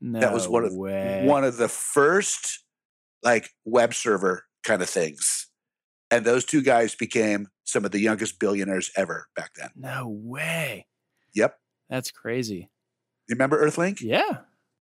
No 0.00 0.18
That 0.18 0.32
was 0.32 0.48
one 0.48 0.64
of 0.64 0.74
way. 0.74 1.22
one 1.24 1.44
of 1.44 1.56
the 1.58 1.68
first 1.68 2.64
like 3.22 3.50
web 3.64 3.94
server 3.94 4.46
kind 4.64 4.82
of 4.82 4.90
things. 4.90 5.46
And 6.10 6.24
those 6.24 6.44
two 6.44 6.60
guys 6.62 6.96
became 6.96 7.46
some 7.64 7.84
of 7.84 7.92
the 7.92 8.00
youngest 8.00 8.40
billionaires 8.40 8.90
ever 8.96 9.28
back 9.36 9.52
then. 9.54 9.70
No 9.76 10.08
way. 10.08 10.86
Yep. 11.34 11.56
That's 11.92 12.10
crazy. 12.10 12.70
You 13.28 13.34
remember 13.34 13.62
Earthlink? 13.62 14.00
Yeah. 14.00 14.38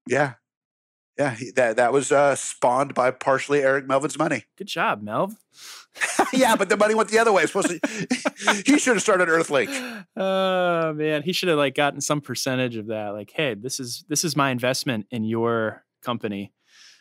Yeah. 0.08 0.34
Yeah. 1.18 1.32
he- 1.32 1.49
that 1.56 1.78
that 1.78 1.91
was 1.91 2.12
uh, 2.12 2.36
spawned 2.36 2.93
by 2.93 3.10
partially 3.10 3.62
Eric 3.64 3.88
Melvin's 3.88 4.20
money. 4.20 4.45
Good 4.56 4.68
job, 4.68 5.04
Melv. 5.04 5.34
yeah, 6.34 6.56
but 6.56 6.70
the 6.70 6.78
money 6.78 6.93
went 6.93 7.10
the 7.10 7.18
other 7.18 7.32
way. 7.32 7.43
Supposed 7.47 7.70
to 7.70 8.08
he 8.66 8.78
should 8.78 8.93
have 8.95 9.02
started 9.02 9.28
Earthlink. 9.30 10.06
Oh 10.16 10.93
man, 10.93 11.24
he 11.24 11.32
should 11.34 11.49
have 11.49 11.58
like 11.58 11.74
gotten 11.74 12.02
some 12.02 12.22
percentage 12.22 12.76
of 12.76 12.88
that. 12.88 13.10
Like, 13.10 13.32
hey, 13.34 13.56
this 13.56 13.80
is 13.80 14.04
this 14.10 14.24
is 14.24 14.36
my 14.36 14.52
investment 14.52 15.08
in 15.10 15.24
your 15.24 15.84
company. 16.04 16.52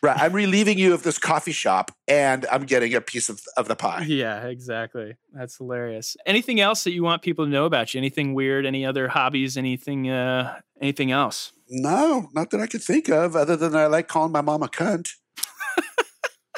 Right. 0.03 0.19
I'm 0.19 0.33
relieving 0.33 0.79
you 0.79 0.95
of 0.95 1.03
this 1.03 1.19
coffee 1.19 1.51
shop 1.51 1.91
and 2.07 2.47
I'm 2.51 2.63
getting 2.65 2.95
a 2.95 3.01
piece 3.01 3.29
of, 3.29 3.39
of 3.55 3.67
the 3.67 3.75
pie. 3.75 4.03
Yeah, 4.07 4.47
exactly. 4.47 5.15
That's 5.31 5.57
hilarious. 5.57 6.17
Anything 6.25 6.59
else 6.59 6.83
that 6.85 6.91
you 6.91 7.03
want 7.03 7.21
people 7.21 7.45
to 7.45 7.51
know 7.51 7.65
about 7.65 7.93
you? 7.93 7.99
Anything 7.99 8.33
weird? 8.33 8.65
Any 8.65 8.83
other 8.83 9.09
hobbies? 9.09 9.57
Anything? 9.57 10.09
uh 10.09 10.59
Anything 10.81 11.11
else? 11.11 11.51
No, 11.69 12.29
not 12.33 12.49
that 12.49 12.59
I 12.59 12.65
could 12.65 12.81
think 12.81 13.09
of, 13.09 13.35
other 13.35 13.55
than 13.55 13.75
I 13.75 13.85
like 13.85 14.07
calling 14.07 14.31
my 14.31 14.41
mom 14.41 14.63
a 14.63 14.67
cunt. 14.67 15.11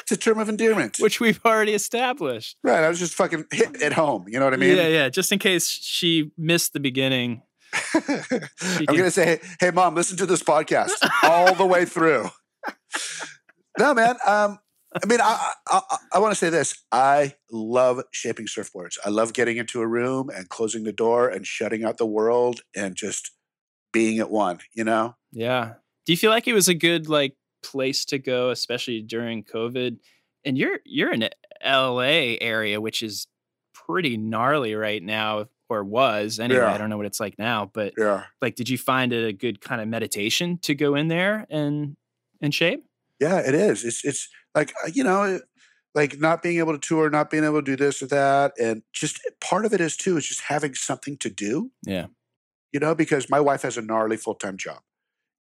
it's 0.00 0.10
a 0.12 0.16
term 0.16 0.38
of 0.38 0.48
endearment. 0.48 0.96
Which 0.98 1.20
we've 1.20 1.40
already 1.44 1.74
established. 1.74 2.56
right. 2.64 2.82
I 2.82 2.88
was 2.88 2.98
just 2.98 3.14
fucking 3.14 3.44
hitting 3.52 3.80
it 3.82 3.92
home. 3.92 4.24
You 4.26 4.38
know 4.38 4.46
what 4.46 4.54
I 4.54 4.56
mean? 4.56 4.74
yeah, 4.76 4.88
yeah. 4.88 5.08
Just 5.10 5.30
in 5.32 5.38
case 5.38 5.68
she 5.68 6.32
missed 6.38 6.72
the 6.72 6.80
beginning. 6.80 7.42
I'm 7.94 8.00
can- 8.00 8.86
going 8.86 9.02
to 9.04 9.10
say, 9.10 9.26
hey, 9.26 9.40
hey, 9.60 9.70
mom, 9.70 9.94
listen 9.94 10.16
to 10.16 10.26
this 10.26 10.42
podcast 10.42 10.92
all 11.22 11.54
the 11.54 11.66
way 11.66 11.84
through. 11.84 12.30
No, 13.78 13.94
man. 13.94 14.16
Um, 14.26 14.58
I 15.02 15.06
mean, 15.06 15.20
I, 15.20 15.52
I, 15.68 15.80
I, 16.12 16.18
want 16.20 16.30
to 16.32 16.36
say 16.36 16.50
this. 16.50 16.84
I 16.92 17.34
love 17.50 18.00
shaping 18.12 18.46
surfboards. 18.46 18.96
I 19.04 19.08
love 19.08 19.32
getting 19.32 19.56
into 19.56 19.80
a 19.80 19.86
room 19.86 20.30
and 20.30 20.48
closing 20.48 20.84
the 20.84 20.92
door 20.92 21.28
and 21.28 21.44
shutting 21.44 21.84
out 21.84 21.98
the 21.98 22.06
world 22.06 22.60
and 22.76 22.94
just 22.94 23.32
being 23.92 24.20
at 24.20 24.30
one, 24.30 24.60
you 24.72 24.84
know? 24.84 25.16
Yeah. 25.32 25.74
Do 26.06 26.12
you 26.12 26.16
feel 26.16 26.30
like 26.30 26.46
it 26.46 26.52
was 26.52 26.68
a 26.68 26.74
good 26.74 27.08
like 27.08 27.34
place 27.62 28.04
to 28.06 28.18
go, 28.18 28.50
especially 28.50 29.00
during 29.00 29.42
COVID? 29.42 29.96
And 30.44 30.56
you're 30.56 30.78
you're 30.84 31.12
in 31.12 31.28
LA 31.64 32.36
area, 32.40 32.80
which 32.80 33.02
is 33.02 33.26
pretty 33.72 34.16
gnarly 34.16 34.74
right 34.74 35.02
now, 35.02 35.46
or 35.68 35.82
was 35.82 36.38
anyway. 36.38 36.60
Yeah. 36.60 36.72
I 36.72 36.78
don't 36.78 36.90
know 36.90 36.96
what 36.96 37.06
it's 37.06 37.20
like 37.20 37.38
now, 37.38 37.70
but 37.72 37.94
Yeah. 37.98 38.24
like, 38.40 38.54
did 38.54 38.68
you 38.68 38.78
find 38.78 39.12
it 39.12 39.26
a 39.26 39.32
good 39.32 39.60
kind 39.60 39.80
of 39.80 39.88
meditation 39.88 40.58
to 40.58 40.74
go 40.74 40.94
in 40.94 41.08
there 41.08 41.46
and 41.50 41.96
and 42.40 42.54
shape? 42.54 42.84
Yeah, 43.24 43.38
it 43.38 43.54
is. 43.54 43.84
It's 43.84 44.04
it's 44.04 44.28
like 44.54 44.72
uh, 44.84 44.90
you 44.92 45.04
know, 45.04 45.40
like 45.94 46.18
not 46.20 46.42
being 46.42 46.58
able 46.58 46.72
to 46.78 46.88
tour, 46.88 47.08
not 47.10 47.30
being 47.30 47.44
able 47.44 47.62
to 47.62 47.76
do 47.76 47.76
this 47.84 48.02
or 48.02 48.06
that, 48.08 48.52
and 48.60 48.82
just 48.92 49.20
part 49.40 49.64
of 49.66 49.72
it 49.72 49.80
is 49.80 49.96
too 49.96 50.16
is 50.16 50.26
just 50.26 50.42
having 50.42 50.74
something 50.74 51.16
to 51.18 51.30
do. 51.30 51.70
Yeah. 51.86 52.06
You 52.72 52.80
know, 52.80 52.94
because 52.94 53.30
my 53.30 53.40
wife 53.40 53.62
has 53.62 53.76
a 53.78 53.82
gnarly 53.82 54.16
full 54.16 54.34
time 54.34 54.56
job, 54.56 54.80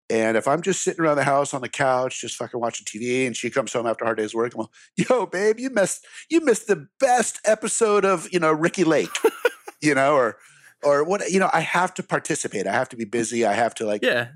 and 0.09 0.37
if 0.37 0.47
I'm 0.47 0.61
just 0.61 0.83
sitting 0.83 1.03
around 1.03 1.17
the 1.17 1.23
house 1.23 1.53
on 1.53 1.61
the 1.61 1.69
couch, 1.69 2.21
just 2.21 2.35
fucking 2.35 2.59
watching 2.59 2.85
TV, 2.85 3.25
and 3.25 3.35
she 3.35 3.49
comes 3.49 3.73
home 3.73 3.87
after 3.87 4.03
a 4.05 4.07
hard 4.07 4.17
day's 4.19 4.35
work, 4.35 4.53
I'm 4.53 4.61
like, 4.61 4.69
"Yo, 5.09 5.25
babe, 5.25 5.59
you 5.59 5.69
missed 5.71 6.05
you 6.29 6.41
missed 6.45 6.67
the 6.67 6.87
best 6.99 7.39
episode 7.45 8.05
of 8.05 8.27
you 8.31 8.39
know 8.39 8.51
Ricki 8.51 8.83
Lake," 8.83 9.09
you 9.81 9.95
know, 9.95 10.13
or 10.15 10.37
or 10.83 11.03
what 11.03 11.27
you 11.31 11.39
know. 11.39 11.49
I 11.51 11.61
have 11.61 11.93
to 11.95 12.03
participate. 12.03 12.67
I 12.67 12.73
have 12.73 12.89
to 12.89 12.95
be 12.95 13.05
busy. 13.05 13.45
I 13.45 13.53
have 13.53 13.73
to 13.75 13.85
like 13.85 14.03
Yeah. 14.03 14.27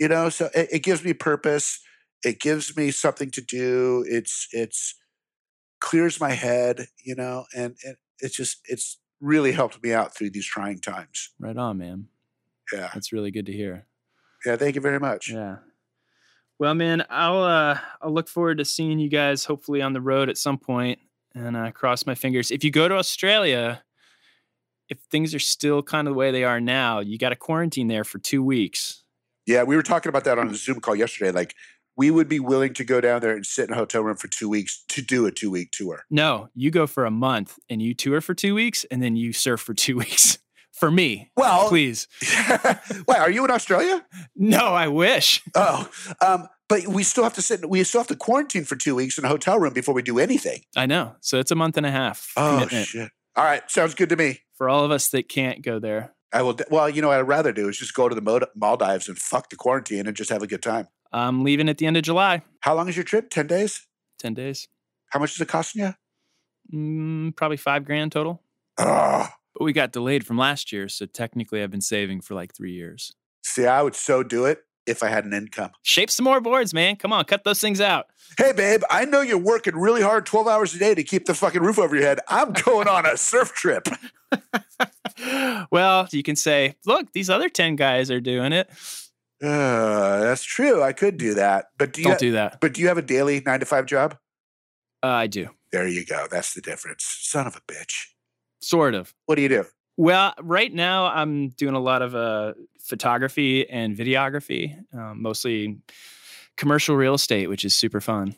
you 0.00 0.08
know 0.08 0.28
so 0.28 0.50
it, 0.54 0.68
it 0.72 0.82
gives 0.82 1.04
me 1.04 1.12
purpose 1.14 1.80
it 2.30 2.40
gives 2.40 2.76
me 2.76 2.90
something 2.90 3.30
to 3.30 3.40
do 3.40 4.04
it's 4.08 4.48
it's 4.52 4.94
clears 5.80 6.20
my 6.20 6.32
head 6.32 6.86
you 7.04 7.14
know 7.14 7.44
and, 7.54 7.76
and 7.84 7.96
it's 8.20 8.36
just 8.36 8.60
it's 8.64 8.98
really 9.20 9.52
helped 9.52 9.82
me 9.82 9.92
out 9.92 10.14
through 10.14 10.30
these 10.30 10.46
trying 10.46 10.78
times 10.80 11.30
Right 11.38 11.56
on, 11.56 11.78
man. 11.78 12.08
yeah 12.72 12.90
That's 12.94 13.12
really 13.12 13.30
good 13.30 13.46
to 13.46 13.52
hear. 13.52 13.86
yeah 14.44 14.56
thank 14.56 14.74
you 14.74 14.80
very 14.80 15.00
much 15.00 15.30
Yeah. 15.30 15.56
Well, 16.58 16.74
man, 16.74 17.04
I'll 17.10 17.42
uh 17.42 17.78
I'll 18.00 18.14
look 18.14 18.28
forward 18.28 18.56
to 18.58 18.64
seeing 18.64 18.98
you 18.98 19.10
guys 19.10 19.44
hopefully 19.44 19.82
on 19.82 19.92
the 19.92 20.00
road 20.00 20.30
at 20.30 20.38
some 20.38 20.56
point 20.56 20.98
and 21.34 21.54
uh, 21.54 21.70
cross 21.70 22.06
my 22.06 22.14
fingers. 22.14 22.50
If 22.50 22.64
you 22.64 22.70
go 22.70 22.88
to 22.88 22.94
Australia, 22.96 23.82
if 24.88 24.96
things 25.10 25.34
are 25.34 25.38
still 25.38 25.82
kind 25.82 26.08
of 26.08 26.14
the 26.14 26.18
way 26.18 26.30
they 26.30 26.44
are 26.44 26.58
now, 26.60 27.00
you 27.00 27.18
got 27.18 27.28
to 27.28 27.36
quarantine 27.36 27.88
there 27.88 28.04
for 28.04 28.18
2 28.18 28.42
weeks. 28.42 29.02
yeah 29.46 29.64
we 29.64 29.76
were 29.76 29.82
talking 29.82 30.08
about 30.08 30.24
that 30.24 30.38
on 30.38 30.48
a 30.48 30.54
zoom 30.54 30.80
call 30.80 30.96
yesterday 30.96 31.30
like 31.30 31.54
we 31.96 32.10
would 32.10 32.28
be 32.28 32.38
willing 32.40 32.74
to 32.74 32.84
go 32.84 33.00
down 33.00 33.20
there 33.20 33.34
and 33.34 33.46
sit 33.46 33.68
in 33.68 33.72
a 33.74 33.76
hotel 33.76 34.02
room 34.02 34.16
for 34.16 34.28
two 34.28 34.48
weeks 34.48 34.84
to 34.88 35.00
do 35.02 35.26
a 35.26 35.30
two 35.32 35.50
week 35.50 35.70
tour 35.72 36.04
No, 36.10 36.48
you 36.54 36.70
go 36.70 36.86
for 36.86 37.04
a 37.04 37.10
month 37.10 37.58
and 37.70 37.80
you 37.82 37.94
tour 37.94 38.20
for 38.20 38.34
2 38.34 38.54
weeks 38.54 38.84
and 38.90 39.02
then 39.02 39.16
you 39.16 39.32
surf 39.32 39.60
for 39.60 39.74
2 39.86 39.96
weeks 39.96 40.38
for 40.72 40.90
me. 40.90 41.30
Well- 41.36 41.68
please. 41.68 42.06
Wait, 43.08 43.18
are 43.18 43.30
you 43.30 43.44
in 43.44 43.50
Australia? 43.50 44.04
No, 44.36 44.66
I 44.74 44.88
wish. 44.88 45.42
Oh, 45.54 45.88
um, 46.20 46.48
but 46.68 46.86
we 46.88 47.02
still 47.02 47.24
have 47.24 47.34
to 47.34 47.42
sit. 47.42 47.68
We 47.68 47.82
still 47.84 48.00
have 48.00 48.08
to 48.08 48.16
quarantine 48.16 48.64
for 48.64 48.76
two 48.76 48.94
weeks 48.94 49.16
in 49.18 49.24
a 49.24 49.28
hotel 49.28 49.58
room 49.58 49.72
before 49.72 49.94
we 49.94 50.02
do 50.02 50.18
anything. 50.18 50.62
I 50.76 50.84
know. 50.86 51.14
So 51.20 51.38
it's 51.38 51.50
a 51.50 51.54
month 51.54 51.76
and 51.76 51.86
a 51.86 51.90
half 51.90 52.32
Oh 52.36 52.56
commitment 52.56 52.86
shit! 52.88 53.10
All 53.36 53.44
right, 53.44 53.62
sounds 53.70 53.94
good 53.94 54.08
to 54.10 54.16
me. 54.16 54.40
for 54.58 54.68
all 54.68 54.84
of 54.84 54.90
us 54.90 55.08
that 55.10 55.28
can't 55.28 55.62
go 55.62 55.78
there. 55.78 56.12
I 56.32 56.42
will. 56.42 56.58
Well, 56.70 56.90
you 56.90 57.00
know 57.02 57.08
what 57.08 57.18
I'd 57.18 57.28
rather 57.28 57.52
do 57.52 57.68
is 57.68 57.78
just 57.78 57.94
go 57.94 58.08
to 58.08 58.14
the 58.14 58.48
Maldives 58.56 59.08
and 59.08 59.16
fuck 59.16 59.48
the 59.48 59.56
quarantine 59.56 60.06
and 60.08 60.16
just 60.16 60.28
have 60.30 60.42
a 60.42 60.46
good 60.48 60.62
time. 60.62 60.88
I'm 61.12 61.44
leaving 61.44 61.68
at 61.68 61.78
the 61.78 61.86
end 61.86 61.96
of 61.96 62.02
July. 62.02 62.42
How 62.60 62.74
long 62.74 62.88
is 62.88 62.96
your 62.96 63.04
trip? 63.04 63.30
Ten 63.30 63.46
days. 63.46 63.86
10 64.18 64.34
days. 64.34 64.66
How 65.10 65.20
much 65.20 65.34
is 65.34 65.40
it 65.40 65.48
costing 65.48 65.82
you? 65.82 65.94
Mm, 66.74 67.36
probably 67.36 67.56
five 67.58 67.84
grand 67.84 68.12
total. 68.12 68.42
Oh, 68.78 69.28
But 69.54 69.64
we 69.64 69.72
got 69.72 69.92
delayed 69.92 70.26
from 70.26 70.36
last 70.38 70.72
year. 70.72 70.88
So 70.88 71.06
technically, 71.06 71.62
I've 71.62 71.70
been 71.70 71.80
saving 71.80 72.22
for 72.22 72.34
like 72.34 72.54
three 72.54 72.72
years. 72.72 73.12
see, 73.42 73.66
I 73.66 73.82
would 73.82 73.94
so 73.94 74.22
do 74.22 74.46
it 74.46 74.60
if 74.86 75.02
I 75.02 75.08
had 75.08 75.24
an 75.24 75.32
income. 75.32 75.70
Shape 75.82 76.10
some 76.10 76.24
more 76.24 76.40
boards, 76.40 76.72
man. 76.72 76.96
Come 76.96 77.12
on, 77.12 77.24
cut 77.24 77.44
those 77.44 77.60
things 77.60 77.80
out. 77.80 78.06
Hey, 78.38 78.52
babe, 78.52 78.82
I 78.90 79.04
know 79.04 79.20
you're 79.20 79.36
working 79.38 79.76
really 79.76 80.02
hard, 80.02 80.26
twelve 80.26 80.48
hours 80.48 80.74
a 80.74 80.78
day 80.78 80.94
to 80.94 81.02
keep 81.04 81.26
the 81.26 81.34
fucking 81.34 81.62
roof 81.62 81.78
over 81.78 81.94
your 81.94 82.04
head. 82.04 82.20
I'm 82.28 82.52
going 82.52 82.88
on 82.88 83.04
a 83.06 83.16
surf 83.16 83.52
trip. 83.52 83.86
well, 85.70 86.08
you 86.12 86.22
can 86.22 86.36
say, 86.36 86.76
look, 86.84 87.12
these 87.12 87.30
other 87.30 87.48
10 87.48 87.76
guys 87.76 88.10
are 88.10 88.20
doing 88.20 88.52
it. 88.52 88.68
Uh, 89.42 90.20
that's 90.20 90.42
true. 90.44 90.82
I 90.82 90.92
could 90.92 91.16
do 91.18 91.34
that, 91.34 91.66
but 91.78 91.92
do 91.92 92.00
you? 92.02 92.08
Don't 92.08 92.18
do 92.18 92.32
that. 92.32 92.60
but 92.60 92.72
do 92.74 92.80
you 92.80 92.88
have 92.88 92.98
a 92.98 93.02
daily 93.02 93.42
nine 93.44 93.60
to 93.60 93.66
five 93.66 93.86
job? 93.86 94.16
Uh, 95.02 95.08
I 95.08 95.26
do. 95.26 95.48
There 95.72 95.86
you 95.86 96.04
go. 96.06 96.26
That's 96.30 96.54
the 96.54 96.60
difference. 96.62 97.04
Son 97.20 97.46
of 97.46 97.54
a 97.56 97.60
bitch. 97.70 98.06
Sort 98.60 98.94
of. 98.94 99.14
What 99.26 99.34
do 99.34 99.42
you 99.42 99.48
do? 99.48 99.64
Well, 99.98 100.34
right 100.40 100.72
now 100.72 101.06
I'm 101.06 101.50
doing 101.50 101.74
a 101.74 101.80
lot 101.80 102.02
of 102.02 102.14
uh, 102.14 102.54
photography 102.80 103.68
and 103.68 103.96
videography, 103.96 104.76
um, 104.94 105.22
mostly 105.22 105.78
commercial 106.56 106.96
real 106.96 107.14
estate, 107.14 107.48
which 107.48 107.64
is 107.64 107.74
super 107.74 108.00
fun. 108.00 108.34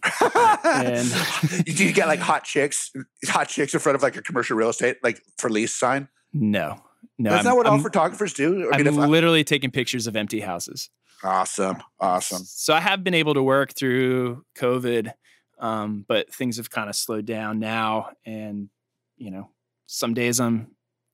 And- 0.64 1.08
do 1.64 1.84
you 1.84 1.92
get 1.92 2.08
like 2.08 2.18
hot 2.20 2.44
chicks, 2.44 2.90
hot 3.26 3.48
chicks 3.48 3.72
in 3.74 3.80
front 3.80 3.96
of 3.96 4.02
like 4.02 4.16
a 4.16 4.22
commercial 4.22 4.56
real 4.56 4.68
estate, 4.70 4.98
like 5.02 5.20
for 5.38 5.48
lease 5.50 5.74
sign? 5.74 6.08
No, 6.32 6.80
no. 7.18 7.30
That's 7.30 7.40
I'm, 7.40 7.50
not 7.50 7.56
what 7.56 7.66
all 7.66 7.72
I'm- 7.74 7.82
photographers 7.82 8.32
do. 8.32 8.70
I 8.70 8.76
I'm 8.76 8.84
mean, 8.84 8.94
if 8.94 8.98
I- 8.98 9.06
literally 9.06 9.44
taking 9.44 9.70
pictures 9.70 10.06
of 10.06 10.16
empty 10.16 10.40
houses. 10.40 10.90
awesome, 11.24 11.78
awesome. 12.00 12.42
So 12.44 12.74
I 12.74 12.80
have 12.80 13.02
been 13.04 13.14
able 13.14 13.34
to 13.34 13.42
work 13.42 13.74
through 13.74 14.44
COVID, 14.56 15.12
um, 15.58 16.04
but 16.06 16.32
things 16.32 16.56
have 16.58 16.70
kind 16.70 16.88
of 16.88 16.94
slowed 16.96 17.26
down 17.26 17.58
now. 17.58 18.10
And, 18.24 18.68
you 19.16 19.30
know, 19.30 19.50
some 19.86 20.14
days 20.14 20.38
I'm 20.40 20.68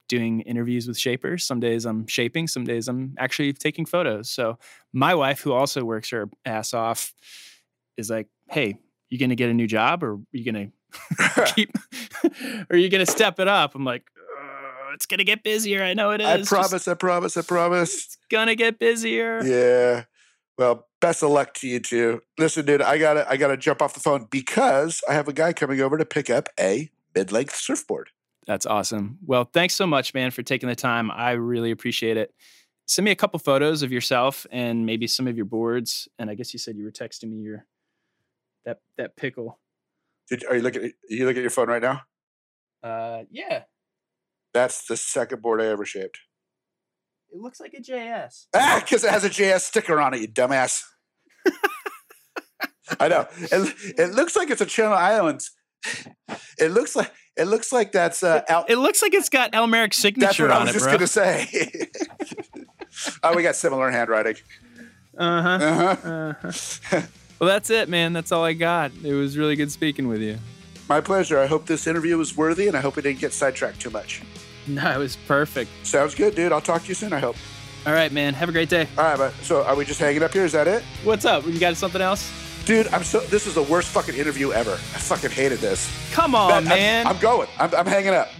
doing 0.09 0.41
interviews 0.43 0.87
with 0.87 0.99
shapers, 0.99 1.47
some 1.47 1.61
days 1.61 1.87
I'm 1.87 2.07
shaping, 2.07 2.47
some 2.47 2.65
days 2.65 2.89
I'm 2.89 3.15
actually 3.19 3.55
taking 3.55 3.87
photos. 3.87 4.29
So 4.29 4.59
my 4.93 5.15
wife, 5.15 5.41
who 5.41 5.53
also 5.53 5.83
works 5.85 6.11
her 6.11 6.29
ass 6.45 6.75
off, 6.75 7.15
is 7.97 8.11
like, 8.11 8.27
hey, 8.51 8.77
you 9.09 9.19
going 9.19 9.31
to 9.31 9.37
get 9.37 9.49
a 9.49 9.55
new 9.55 9.67
job 9.67 10.03
or 10.05 10.15
are 10.15 10.21
you 10.33 10.53
going 10.53 10.73
to 11.17 11.53
keep, 11.55 11.71
or 12.25 12.67
are 12.71 12.77
you 12.77 12.91
going 12.91 13.05
to 13.05 13.11
step 13.11 13.41
it 13.41 13.49
up? 13.49 13.75
I'm 13.75 13.85
like, 13.85 14.05
"Uh, 14.14 14.14
it's 14.95 15.07
going 15.07 15.19
to 15.19 15.25
get 15.25 15.43
busier. 15.43 15.83
I 15.83 15.95
know 15.95 16.11
it 16.13 16.21
is. 16.21 16.27
I 16.27 16.37
Just- 16.39 16.51
promise. 16.51 16.89
I 16.89 16.95
promise. 16.95 17.37
I 17.37 17.43
promise. 17.43 17.95
it's 17.95 18.19
going 18.31 18.47
to 18.47 18.57
get 18.57 18.79
busier. 18.79 19.43
Yeah. 19.45 20.05
Well, 20.57 20.87
best 21.01 21.23
of 21.23 21.31
luck 21.31 21.55
to 21.55 21.69
you 21.69 21.81
too. 21.81 22.23
Listen, 22.39 22.65
dude, 22.65 22.81
I 22.81 22.97
gotta 22.97 23.29
I 23.29 23.37
gotta 23.37 23.57
jump 23.57 23.83
off 23.83 23.93
the 23.93 23.99
phone 23.99 24.29
because 24.31 25.01
I 25.09 25.15
have 25.15 25.27
a 25.27 25.33
guy 25.33 25.53
coming 25.53 25.81
over 25.81 25.99
to 25.99 26.05
pick 26.05 26.31
up 26.31 26.49
a 26.61 26.91
mid-length 27.13 27.57
surfboard. 27.57 28.11
That's 28.47 28.65
awesome. 28.65 29.19
Well, 29.27 29.51
thanks 29.53 29.75
so 29.75 29.85
much, 29.87 30.15
man, 30.15 30.31
for 30.31 30.45
taking 30.45 30.69
the 30.69 30.77
time. 30.77 31.11
I 31.11 31.33
really 31.33 31.73
appreciate 31.73 32.17
it. 32.17 32.33
Send 32.87 33.05
me 33.05 33.11
a 33.11 33.17
couple 33.17 33.41
photos 33.41 33.83
of 33.83 33.91
yourself 33.91 34.47
and 34.53 34.87
maybe 34.87 35.07
some 35.09 35.27
of 35.27 35.37
your 35.37 35.47
boards. 35.47 36.07
And 36.21 36.31
I 36.31 36.35
guess 36.35 36.53
you 36.53 36.59
said 36.61 36.77
you 36.77 36.85
were 36.85 36.93
texting 36.93 37.31
me 37.31 37.39
your 37.39 37.67
that 38.65 38.79
that 38.97 39.17
pickle. 39.17 39.59
Did, 40.31 40.45
are 40.47 40.55
you 40.55 40.63
looking? 40.63 40.85
At, 40.85 40.93
you 41.09 41.27
look 41.27 41.37
at 41.37 41.41
your 41.43 41.51
phone 41.51 41.69
right 41.69 41.83
now? 41.83 42.03
Uh, 42.83 43.25
yeah, 43.31 43.63
That's 44.55 44.87
the 44.87 44.97
second 44.97 45.43
board 45.43 45.61
I 45.61 45.67
ever 45.67 45.85
shaped. 45.85 46.21
it 47.33 47.39
looks 47.41 47.61
like 47.61 47.75
a 47.75 47.83
JS. 47.83 48.47
Ah, 48.55 48.81
because 48.83 49.05
it 49.05 49.11
has 49.11 49.25
a 49.25 49.29
JS 49.31 49.61
sticker 49.63 50.01
on 50.01 50.15
it, 50.15 50.21
you 50.21 50.29
dumbass. 50.29 50.83
I 53.01 53.09
know. 53.09 53.27
It, 53.39 53.75
it 53.99 54.15
looks 54.15 54.37
like 54.37 54.51
it's 54.51 54.61
a 54.61 54.67
Channel 54.67 54.93
Islands. 54.95 55.51
It 56.59 56.71
looks 56.71 56.95
like 56.97 57.11
it 57.37 57.45
looks 57.47 57.73
like 57.73 57.93
that's 57.93 58.23
uh, 58.23 58.43
Al- 58.49 58.65
It 58.69 58.77
looks 58.77 59.03
like 59.03 59.13
it's 59.13 59.29
got 59.29 59.55
Al 59.55 59.67
Merrick's 59.67 59.97
that's 60.01 60.03
signature 60.37 60.45
what 60.49 60.53
I 60.57 60.65
was 60.65 60.73
just 60.73 60.85
bro. 60.85 60.95
gonna 60.95 61.07
say. 61.07 61.89
oh, 63.23 63.35
we 63.35 63.43
got 63.43 63.57
similar 63.57 63.91
handwriting. 63.91 64.37
Uh 65.19 65.43
huh. 65.43 65.49
Uh-huh. 65.49 66.35
Uh-huh. 66.43 67.03
Well, 67.41 67.49
that's 67.49 67.71
it, 67.71 67.89
man. 67.89 68.13
That's 68.13 68.33
all 68.33 68.45
I 68.45 68.53
got. 68.53 68.93
It 69.03 69.13
was 69.15 69.37
really 69.37 69.57
good 69.57 69.73
speaking 69.73 70.07
with 70.09 70.21
you. 70.23 70.39
My 70.89 71.01
pleasure. 71.01 71.39
I 71.39 71.47
hope 71.47 71.67
this 71.67 71.87
interview 71.87 72.17
was 72.17 72.37
worthy, 72.37 72.69
and 72.69 72.77
I 72.77 72.81
hope 72.81 72.97
we 72.97 73.03
didn't 73.03 73.19
get 73.21 73.33
sidetracked 73.33 73.81
too 73.81 73.91
much. 73.91 74.23
No, 74.69 74.91
it 74.95 74.99
was 74.99 75.17
perfect. 75.17 75.71
Sounds 75.87 76.15
good, 76.15 76.35
dude. 76.35 76.51
I'll 76.53 76.61
talk 76.61 76.83
to 76.83 76.89
you 76.89 76.95
soon. 76.95 77.13
I 77.13 77.19
hope. 77.19 77.37
All 77.87 77.93
right, 77.93 78.11
man. 78.11 78.33
Have 78.35 78.49
a 78.49 78.53
great 78.53 78.71
day. 78.71 78.89
All 78.97 79.05
right, 79.05 79.19
but 79.19 79.35
so 79.43 79.63
are 79.65 79.77
we 79.77 79.85
just 79.85 80.01
hanging 80.01 80.23
up 80.23 80.33
here? 80.33 80.45
Is 80.45 80.53
that 80.53 80.67
it, 80.67 80.83
What's 81.03 81.25
up? 81.27 81.45
You 81.47 81.59
got 81.59 81.77
something 81.77 82.01
else? 82.01 82.33
dude? 82.65 82.87
I'm 82.95 83.05
so. 83.05 83.21
This 83.21 83.47
is 83.47 83.55
the 83.55 83.63
worst 83.65 83.89
fucking 83.89 84.15
interview 84.15 84.53
ever. 84.53 84.73
I 84.73 84.77
fucking 84.77 85.33
hated 85.33 85.59
this. 85.59 85.87
Come 86.15 86.35
on, 86.35 86.65
Man, 86.65 87.07
I'm- 87.07 87.13
Oh. 87.13 87.17
I'm, 87.17 87.21
going. 87.23 87.49
I'm, 87.59 87.75
I'm 87.75 87.87
hanging 87.87 88.15
up. 88.15 88.31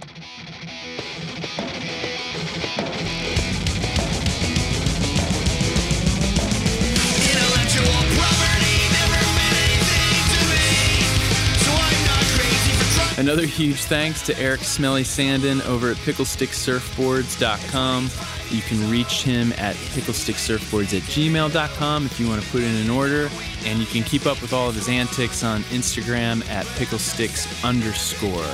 Another 13.25 13.47
huge 13.47 13.81
thanks 13.85 14.21
to 14.27 14.39
Eric 14.39 14.61
Smelly 14.61 15.01
Sandin 15.01 15.65
over 15.65 15.89
at 15.89 15.97
picklestixsurfboards.com. 15.97 18.09
You 18.51 18.61
can 18.61 18.91
reach 18.91 19.23
him 19.23 19.51
at 19.53 19.75
picklesticksurfboards 19.75 20.95
at 20.95 21.01
gmail.com 21.01 22.05
if 22.05 22.19
you 22.19 22.29
want 22.29 22.43
to 22.43 22.49
put 22.51 22.61
in 22.61 22.75
an 22.75 22.91
order. 22.91 23.31
And 23.65 23.79
you 23.79 23.87
can 23.87 24.03
keep 24.03 24.27
up 24.27 24.39
with 24.43 24.53
all 24.53 24.69
of 24.69 24.75
his 24.75 24.87
antics 24.87 25.43
on 25.43 25.63
Instagram 25.63 26.47
at 26.51 26.67
picklestix 26.77 27.65
underscore. 27.67 28.45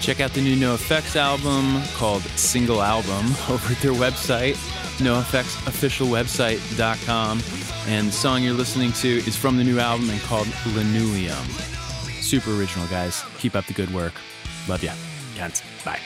Check 0.00 0.20
out 0.20 0.32
the 0.32 0.42
new 0.42 0.54
NOFX 0.54 1.16
album 1.16 1.82
called 1.96 2.22
Single 2.22 2.80
Album 2.80 3.26
over 3.52 3.72
at 3.72 3.80
their 3.80 3.94
website, 3.94 4.54
nofxofficialwebsite.com. 4.98 7.42
And 7.88 8.06
the 8.06 8.12
song 8.12 8.44
you're 8.44 8.54
listening 8.54 8.92
to 8.92 9.08
is 9.08 9.34
from 9.34 9.56
the 9.56 9.64
new 9.64 9.80
album 9.80 10.08
and 10.08 10.20
called 10.20 10.46
Linoleum. 10.66 11.77
Super 12.28 12.50
original, 12.60 12.86
guys. 12.88 13.24
Keep 13.38 13.56
up 13.56 13.64
the 13.64 13.72
good 13.72 13.90
work. 13.94 14.12
Love 14.68 14.82
ya. 14.82 14.92
Gents. 15.34 15.62
Bye. 15.82 15.98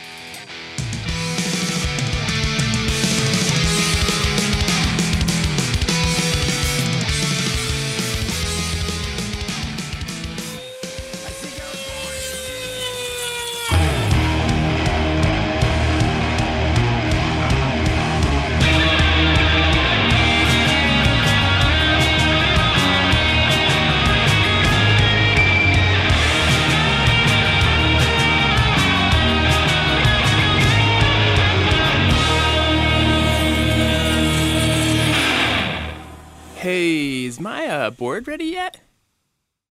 Board 38.02 38.26
ready 38.26 38.46
yet? 38.46 38.80